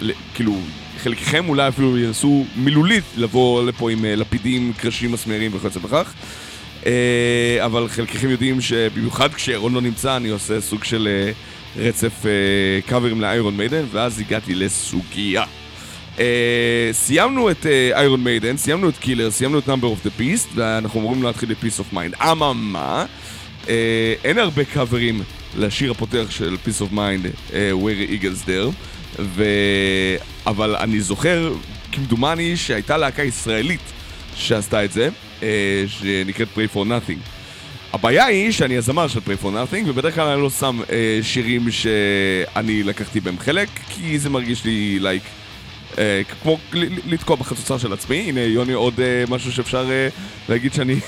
ל- 0.02 0.12
כאילו, 0.36 0.58
חלקכם 1.04 1.50
אולי 1.50 1.68
אפילו 1.68 1.98
ינסו 2.00 2.46
מילולית 2.56 3.04
לבוא 3.18 3.64
לפה 3.64 3.92
עם 3.92 4.06
אה, 4.06 4.16
לפידים, 4.16 4.74
קרשים 4.78 5.12
מסמרים 5.12 5.52
וכיוצא 5.56 5.80
בכך. 5.80 6.14
אה, 6.86 7.58
אבל 7.66 7.88
חלקכם 7.88 8.30
יודעים 8.30 8.62
שבמיוחד 8.62 9.34
כשאירון 9.34 9.74
לא 9.74 9.82
נמצא, 9.82 10.18
אני 10.18 10.30
עושה 10.30 10.62
סוג 10.62 10.84
של 10.84 11.08
אה, 11.12 11.32
רצף 11.84 12.26
אה, 12.26 12.32
קאברים 12.90 13.22
ל 13.22 13.29
Iron 13.29 13.58
Maiden, 13.58 13.84
ואז 13.92 14.20
הגעתי 14.20 14.56
לסוגיה. 14.56 15.44
אה, 16.20 16.90
סיימנו 16.92 17.52
את 17.52 17.66
Iron 17.94 18.24
Maiden, 18.24 18.58
סיימנו 18.58 18.90
את 18.90 18.98
Killers, 18.98 19.32
סיימנו 19.32 19.60
את 19.60 19.68
Number 19.68 19.88
of 19.88 20.04
the 20.04 20.10
Beast, 20.18 20.50
ואנחנו 20.56 21.00
אמורים 21.00 21.24
להתחיל 21.24 21.52
את 21.52 21.58
Piece 21.60 21.80
of 21.80 21.94
Mind. 21.94 22.16
אממה, 22.22 23.06
אה, 23.70 24.14
אין 24.24 24.40
הרבה 24.40 24.64
קאברים 24.64 25.22
לשיר 25.58 25.92
הפותח 25.92 26.26
של 26.30 26.58
Piece 26.64 26.82
of 26.82 26.92
Mind, 26.92 27.26
Where 27.52 28.22
Eagles 28.22 28.48
Dare, 28.48 28.72
ו... 29.20 29.44
אבל 30.48 30.76
אני 30.76 31.02
זוכר, 31.02 31.54
כמדומני, 31.92 32.58
שהייתה 32.58 32.98
להקה 32.98 33.24
ישראלית 33.24 33.82
שעשתה 34.36 34.86
את 34.86 34.92
זה, 34.92 35.10
אה, 35.44 35.84
שנקראת 35.88 36.48
Prey 36.56 36.76
for 36.76 36.80
Nothing. 36.80 37.20
הבעיה 37.94 38.26
היא 38.26 38.52
שאני 38.52 38.78
הזמר 38.78 39.08
של 39.08 39.20
Pray 39.20 39.44
for 39.44 39.48
Nothing, 39.48 39.84
ובדרך 39.86 40.16
כלל 40.16 40.28
אני 40.28 40.42
לא 40.42 40.50
שם 40.50 40.80
אה, 40.90 41.20
שירים 41.22 41.72
שאני 41.72 42.84
לקחתי 42.84 43.20
בהם 43.20 43.40
חלק, 43.40 43.70
כי 43.90 44.20
זה 44.20 44.30
מרגיש 44.30 44.66
לי 44.66 45.00
לייק... 45.00 45.24
אה, 45.24 45.45
כמו 46.44 46.58
ל- 46.74 46.84
ל- 46.84 47.00
לתקוע 47.06 47.36
בחצוצר 47.36 47.78
של 47.78 47.94
עצמי, 47.94 48.18
הנה 48.18 48.42
יוני 48.42 48.74
עוד 48.74 49.00
אה, 49.00 49.24
משהו 49.30 49.52
שאפשר 49.52 49.92
אה, 49.92 50.08
להגיד 50.50 50.74
שאני 50.74 51.00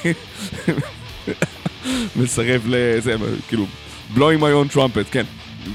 מסרב 2.15 2.61
לזה, 2.67 3.15
כאילו, 3.47 3.65
blowing 4.15 4.39
my 4.41 4.71
own 4.71 4.75
trumpet, 4.75 5.11
כן, 5.11 5.23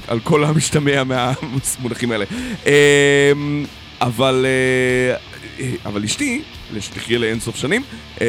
על 0.07 0.19
כל 0.19 0.43
המשתמע 0.43 1.03
מהמונחים 1.03 2.11
האלה. 2.11 2.25
אה, 2.67 3.31
אבל, 4.01 4.45
אה, 4.45 5.15
אה, 5.59 5.71
אבל 5.85 6.03
אשתי, 6.03 6.41
שתחיה 6.79 7.19
לאינסוף 7.19 7.55
שנים, 7.55 7.83
אה, 8.21 8.25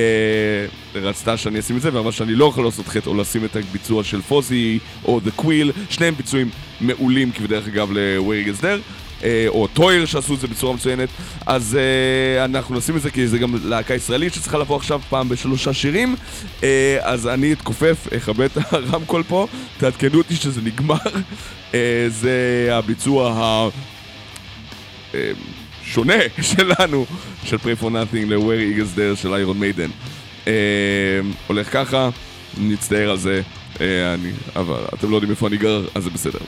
רצתה 0.94 1.36
שאני 1.36 1.61
אשים 1.61 1.77
את 1.77 1.82
זה, 1.82 1.94
ואמרה 1.94 2.12
שאני 2.12 2.35
לא 2.35 2.44
יכול 2.44 2.65
לעשות 2.65 2.89
חטא 2.89 3.09
או 3.11 3.15
לשים 3.15 3.44
את 3.44 3.56
הביצוע 3.56 4.05
של 4.05 4.23
פוזי 4.23 4.78
או 5.05 5.20
The 5.27 5.40
Quill, 5.40 5.73
שניהם 5.90 6.15
ביצועים 6.15 6.51
מעולים, 6.81 7.32
כבדרך 7.32 7.69
אגב 7.69 7.93
ל-Where 7.93 8.59
is 8.59 8.62
There. 8.62 9.03
אה, 9.24 9.44
או 9.48 9.66
טויר 9.66 10.06
שעשו 10.06 10.34
את 10.34 10.40
זה 10.40 10.46
בצורה 10.46 10.74
מצוינת. 10.74 11.09
אז 11.46 11.78
אה, 11.80 12.44
אנחנו 12.44 12.78
נשים 12.78 12.96
את 12.96 13.02
זה 13.02 13.10
כי 13.10 13.28
זה 13.28 13.38
גם 13.38 13.55
להקה 13.64 13.94
ישראלית 13.94 14.34
שצריכה 14.34 14.59
לבוא 14.59 14.76
עכשיו 14.76 15.01
פעם 15.09 15.28
בשלושה 15.28 15.72
שירים. 15.72 16.16
אה, 16.62 16.98
אז 17.01 17.28
אני 17.28 17.52
אתכופף, 17.52 18.12
אכבה 18.16 18.46
את 18.46 18.59
הרמקול 18.70 19.22
פה. 19.22 19.46
תעדכנו 19.78 20.18
אותי 20.18 20.36
שזה 20.36 20.60
נגמר. 20.62 20.96
זה 22.09 22.68
הביצוע 22.70 23.32
ה... 23.32 23.68
שונה 25.84 26.14
שלנו 26.52 27.06
של 27.44 27.56
Pray 27.56 27.82
for 27.82 27.84
Nothing 27.84 28.26
ל-Where 28.26 28.76
Eagles 28.76 28.96
There 28.96 29.16
של 29.16 29.34
איירון 29.34 29.59
מיידן 29.59 29.90
אה, 30.46 30.52
הולך 31.46 31.72
ככה, 31.72 32.09
נצטער 32.60 33.10
על 33.10 33.16
זה. 33.16 33.40
אה, 33.80 34.14
אני, 34.14 34.30
אבל 34.56 34.84
אתם 34.94 35.10
לא 35.10 35.16
יודעים 35.16 35.30
איפה 35.30 35.46
אני 35.46 35.56
גר 35.56 35.84
אז 35.94 36.05
זה 36.05 36.10
בסדר 36.10 36.38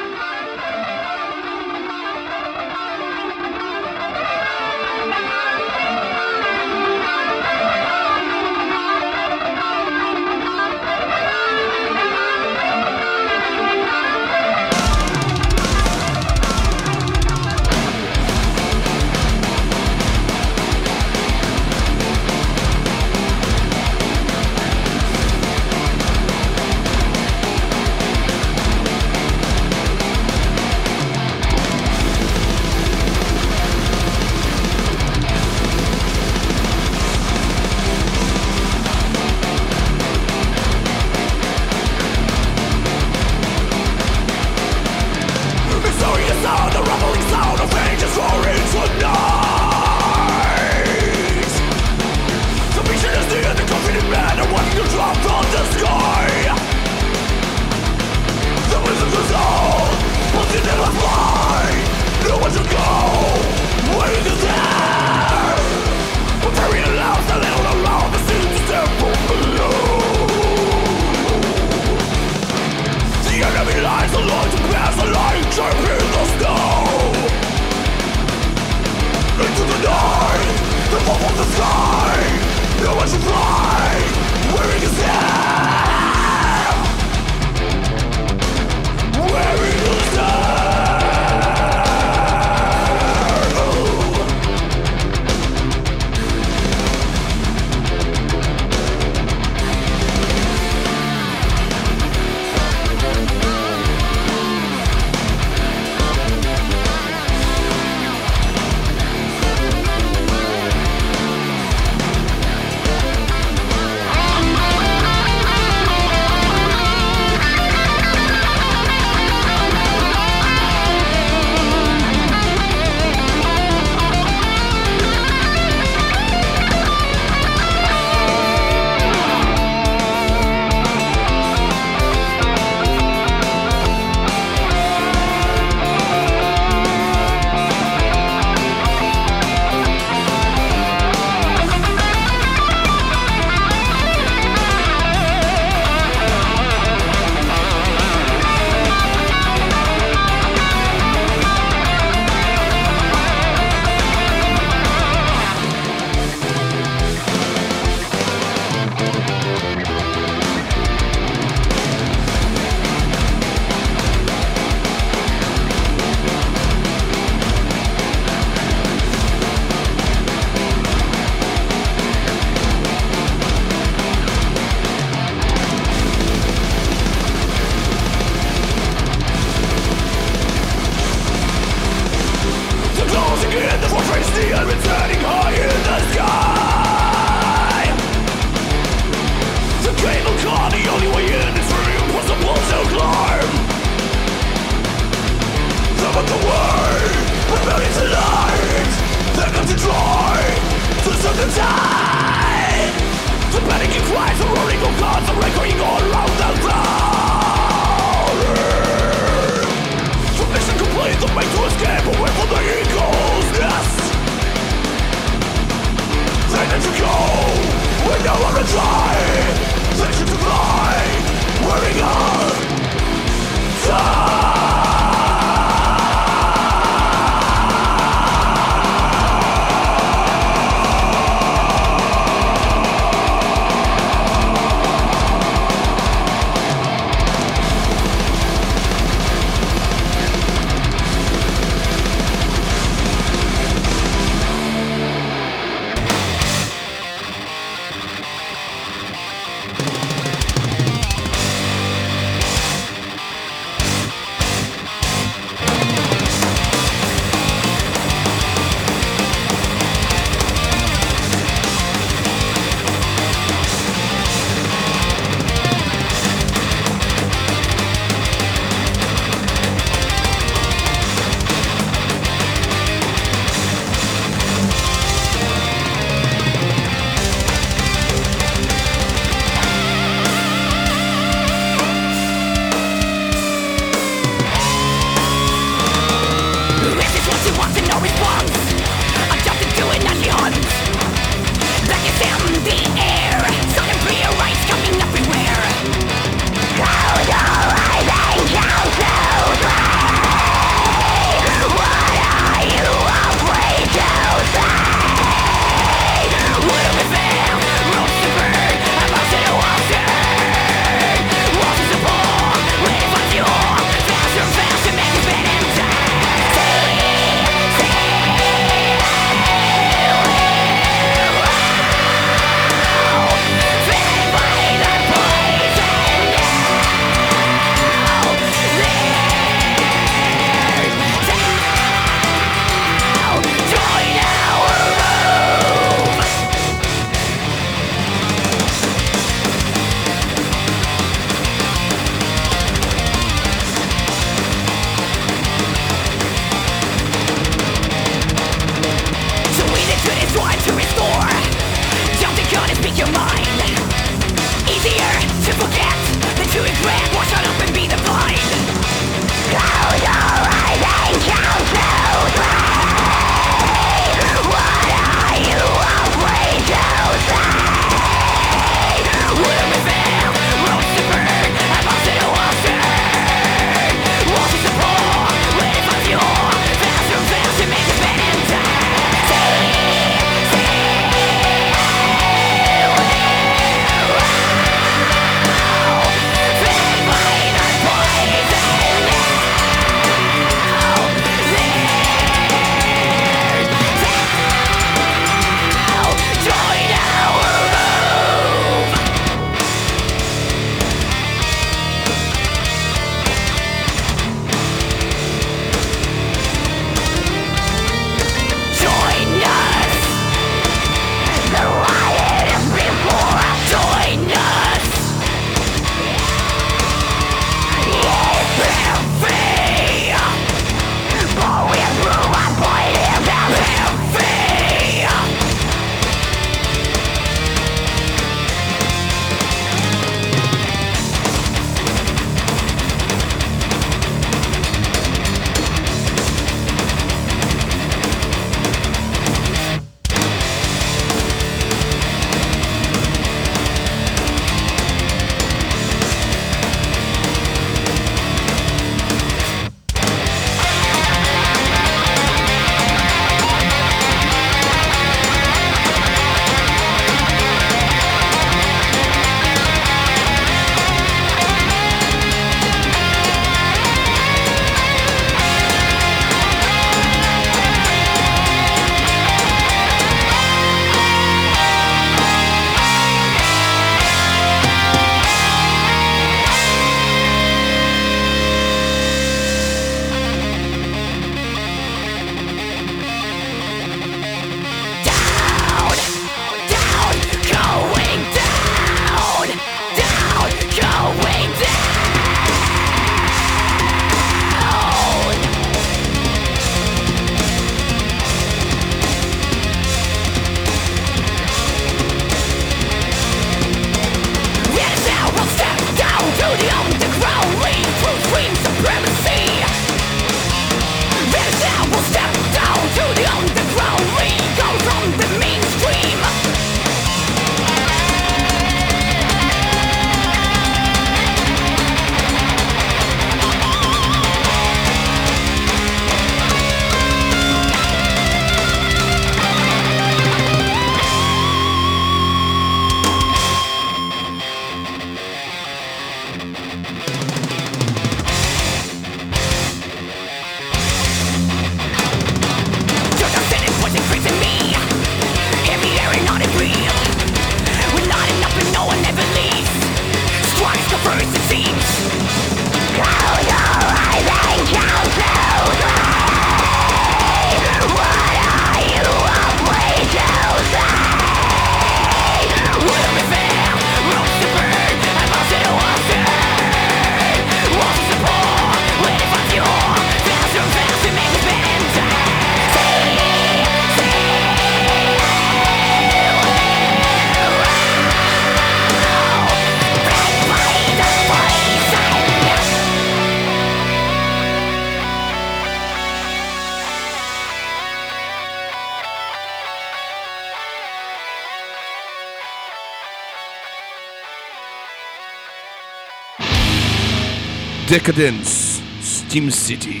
Decadence, 597.92 598.80
Steam 599.02 599.50
City. 599.50 600.00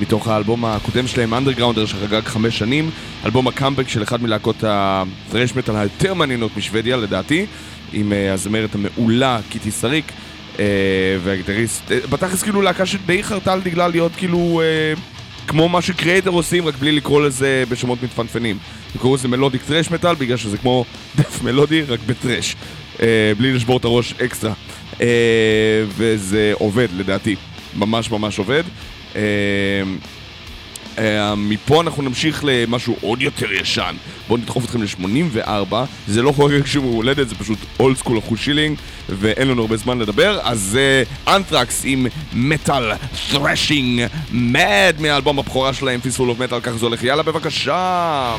מתוך 0.00 0.28
האלבום 0.28 0.64
הקודם 0.64 1.06
שלהם, 1.06 1.34
Undergrounder, 1.34 1.86
שחגג 1.86 2.20
חמש 2.24 2.58
שנים, 2.58 2.90
אלבום 3.24 3.48
הקאמבק 3.48 3.88
של 3.88 4.02
אחד 4.02 4.22
מלהקות 4.22 4.56
ה 4.66 4.79
thrash 4.79 5.54
metal 5.56 5.76
היותר 5.76 6.14
מעניינות 6.14 6.56
משוודיה, 6.56 6.96
לדעתי, 6.96 7.46
עם 7.92 8.12
אה, 8.12 8.32
הזמרת 8.32 8.74
המעולה 8.74 9.40
קיטי 9.48 9.70
סאריק, 9.70 10.12
אה, 10.58 10.64
והגיטריסט, 11.24 11.92
אה, 11.92 11.98
בתכלס 12.10 12.42
כאילו 12.42 12.62
להקה 12.62 12.86
שדי 12.86 13.22
חרתה 13.22 13.52
על 13.52 13.60
דגלה 13.60 13.88
להיות 13.88 14.12
כאילו 14.16 14.62
כמו 15.46 15.68
מה 15.68 15.82
ש 15.82 15.93
Kreator 15.93 16.30
עושים, 16.30 16.66
רק 16.66 16.74
בלי 16.74 16.92
לקרוא 16.92 17.22
לזה 17.22 17.64
בשמות 17.68 18.02
מתפנפנים. 18.02 18.58
לקרוא 18.94 19.16
לזה 19.16 19.28
melodic 19.28 19.62
thrash 19.62 19.90
metal, 19.90 20.14
בגלל 20.14 20.36
שזה 20.36 20.58
כמו 20.58 20.84
death 21.16 21.42
מלודי, 21.42 21.82
רק 21.82 22.00
ב 22.06 22.12
thrash. 22.12 22.56
בלי 23.38 23.52
לשבור 23.52 23.76
את 23.76 23.84
הראש 23.84 24.14
אקסטרה. 24.24 24.52
אה, 25.00 25.06
וזה 25.88 26.52
עובד, 26.54 26.88
לדעתי. 26.96 27.36
ממש 27.76 28.10
ממש 28.10 28.38
עובד. 28.38 28.62
אה, 29.16 29.20
אה, 30.98 31.34
מפה 31.34 31.80
אנחנו 31.80 32.02
נמשיך 32.02 32.44
למשהו 32.46 32.96
עוד 33.00 33.22
יותר 33.22 33.52
ישן. 33.52 33.94
בואו 34.28 34.40
נדחוף 34.40 34.64
אתכם 34.64 34.82
ל-84, 34.82 35.74
זה 36.08 36.22
לא 36.22 36.32
חוגג 36.32 36.66
שום 36.66 36.84
הולדת, 36.84 37.28
זה 37.28 37.34
פשוט 37.34 37.58
old 37.80 37.96
school 37.96 38.18
אחושילינג, 38.18 38.78
ואין 39.08 39.48
לנו 39.48 39.62
הרבה 39.62 39.76
זמן 39.76 39.98
לדבר, 39.98 40.38
אז 40.42 40.60
זה 40.60 41.02
אנטרקס 41.28 41.82
עם 41.84 42.06
Metal 42.32 42.92
Thrashing 43.30 44.06
Mad 44.32 44.96
מהאלבום 44.98 45.38
הבכורה 45.38 45.72
שלהם, 45.72 46.00
Fistful 46.00 46.30
of 46.30 46.38
Metal, 46.38 46.60
ככה 46.60 46.76
זה 46.76 46.86
הולך, 46.86 47.04
יאללה 47.04 47.22
בבקשה! 47.22 48.36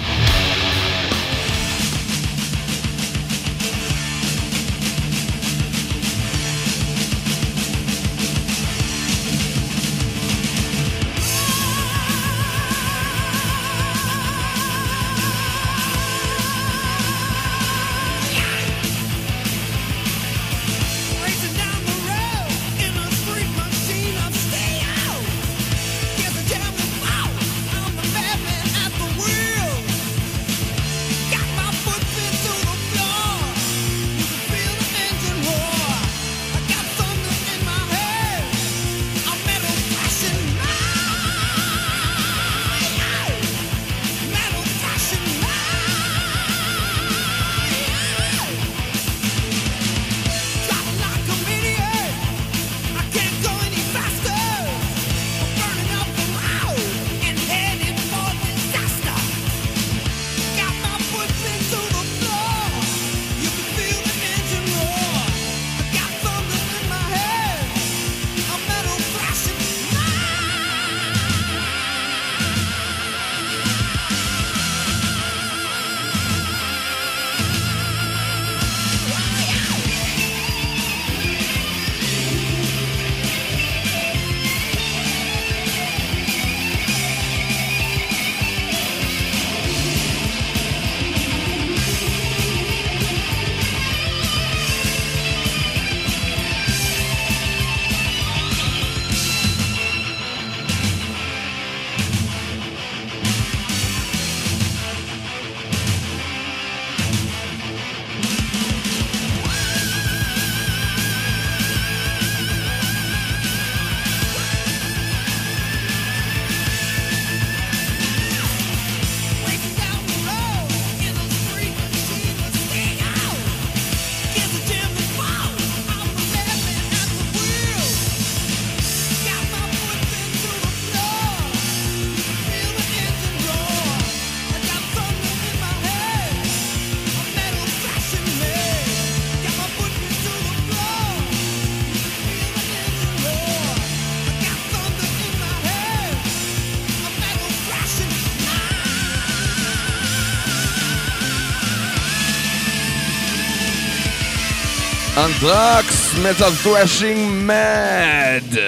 אנטרקס, 155.25 156.15
מטאל 156.19 156.51
ת'רשינג 156.63 157.29
מד! 157.47 158.59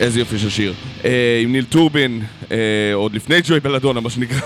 איזה 0.00 0.20
יופי 0.20 0.38
של 0.38 0.50
שיר. 0.50 0.74
אה, 1.04 1.40
עם 1.42 1.52
ניל 1.52 1.64
טורבין, 1.64 2.22
אה, 2.50 2.56
עוד 2.94 3.14
לפני 3.14 3.36
ג'וי 3.44 3.60
בלדונה, 3.60 4.00
מה 4.00 4.10
שנקרא. 4.10 4.40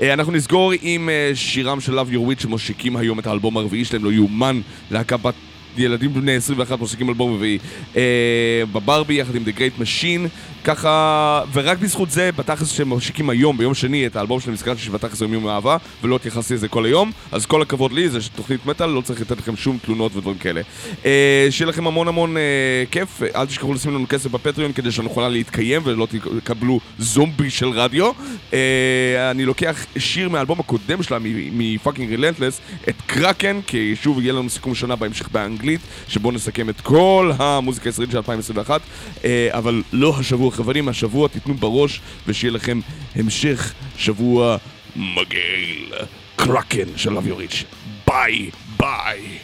אה, 0.00 0.12
אנחנו 0.12 0.32
נסגור 0.32 0.72
עם 0.82 1.08
אה, 1.08 1.30
שירם 1.34 1.80
של 1.80 1.98
Love 1.98 2.12
Your 2.12 2.30
Witch 2.30 2.42
שמושיקים 2.42 2.96
היום 2.96 3.18
את 3.18 3.26
האלבום 3.26 3.56
הרביעי 3.56 3.84
שלהם, 3.84 4.04
לא 4.04 4.12
יאומן, 4.12 4.60
להקה 4.90 5.16
בת 5.16 5.34
ילדים 5.78 6.14
בני 6.14 6.32
21 6.32 6.78
מושיקים 6.78 7.08
אלבום 7.08 7.34
רביעי. 7.34 7.58
אה, 7.96 8.62
בברבי 8.72 9.14
יחד 9.14 9.34
עם 9.34 9.42
The 9.42 9.58
Great 9.58 9.80
Machine, 9.80 10.28
ככה, 10.66 11.42
ורק 11.52 11.78
בזכות 11.78 12.10
זה, 12.10 12.30
בתכלס 12.36 12.70
שהם 12.70 12.88
מושיקים 12.88 13.30
היום, 13.30 13.58
ביום 13.58 13.74
שני, 13.74 14.06
את 14.06 14.16
האלבום 14.16 14.40
שלהם, 14.40 14.54
נזכרתי 14.54 14.80
שבתכלס 14.80 15.20
היום 15.20 15.32
יום 15.32 15.46
האהבה, 15.46 15.76
ולא 16.02 16.16
התייחסתי 16.16 16.54
לזה 16.54 16.68
כל 16.68 16.84
היום, 16.84 17.12
אז 17.32 17.46
כל 17.46 17.62
הכבוד 17.62 17.92
לי, 17.92 18.08
זה 18.08 18.18
תוכנית 18.36 18.66
מטאל, 18.66 18.86
לא 18.86 19.00
צריך 19.00 19.20
לתת 19.20 19.38
לכם 19.38 19.56
שום 19.56 19.78
תלונות 19.82 20.16
ודברים 20.16 20.38
כאלה. 20.38 20.60
אה, 21.04 21.46
שיהיה 21.50 21.68
לכם 21.68 21.86
המון 21.86 22.08
המון 22.08 22.36
אה, 22.36 22.42
כיף, 22.90 23.22
אל 23.34 23.46
תשכחו 23.46 23.74
לשים 23.74 23.94
לנו 23.94 24.08
כסף 24.08 24.30
בפטריון 24.30 24.72
כדי 24.72 24.92
שנוכל 24.92 25.28
להתקיים 25.28 25.82
ולא 25.84 26.08
תקבלו 26.44 26.80
זומבי 26.98 27.50
של 27.50 27.68
רדיו. 27.68 28.10
אה, 28.52 29.30
אני 29.30 29.44
לוקח 29.44 29.86
שיר 29.98 30.28
מהאלבום 30.28 30.60
הקודם 30.60 31.02
שלה, 31.02 31.18
מפאקינג 31.52 32.10
רילנטלס, 32.10 32.60
את 32.88 32.94
קרקן, 33.06 33.60
כי 33.66 33.96
שוב 34.02 34.20
יהיה 34.20 34.32
לנו 34.32 34.50
סיכום 34.50 34.74
שנה 34.74 34.96
בהמשך 34.96 35.28
באנגלית, 35.28 35.65
שבו 36.08 36.30
נסכם 36.30 36.68
את 36.68 36.80
כל 36.80 37.32
המוזיקה 37.38 37.88
הישראלית 37.88 38.10
של 38.10 38.16
2021, 38.16 38.80
אה, 39.24 39.48
אבל 39.50 39.82
לא 39.92 40.14
השבוע 40.18 40.50
חברים, 40.50 40.88
השבוע 40.88 41.28
תיתנו 41.28 41.54
בראש 41.54 42.00
ושיהיה 42.26 42.52
לכם 42.52 42.80
המשך 43.16 43.72
שבוע 43.98 44.56
מגעיל. 44.96 45.92
קרקן 46.36 46.96
של 46.96 47.16
אביוריץ'. 47.16 47.64
ביי 48.06 48.50
ביי. 48.76 49.38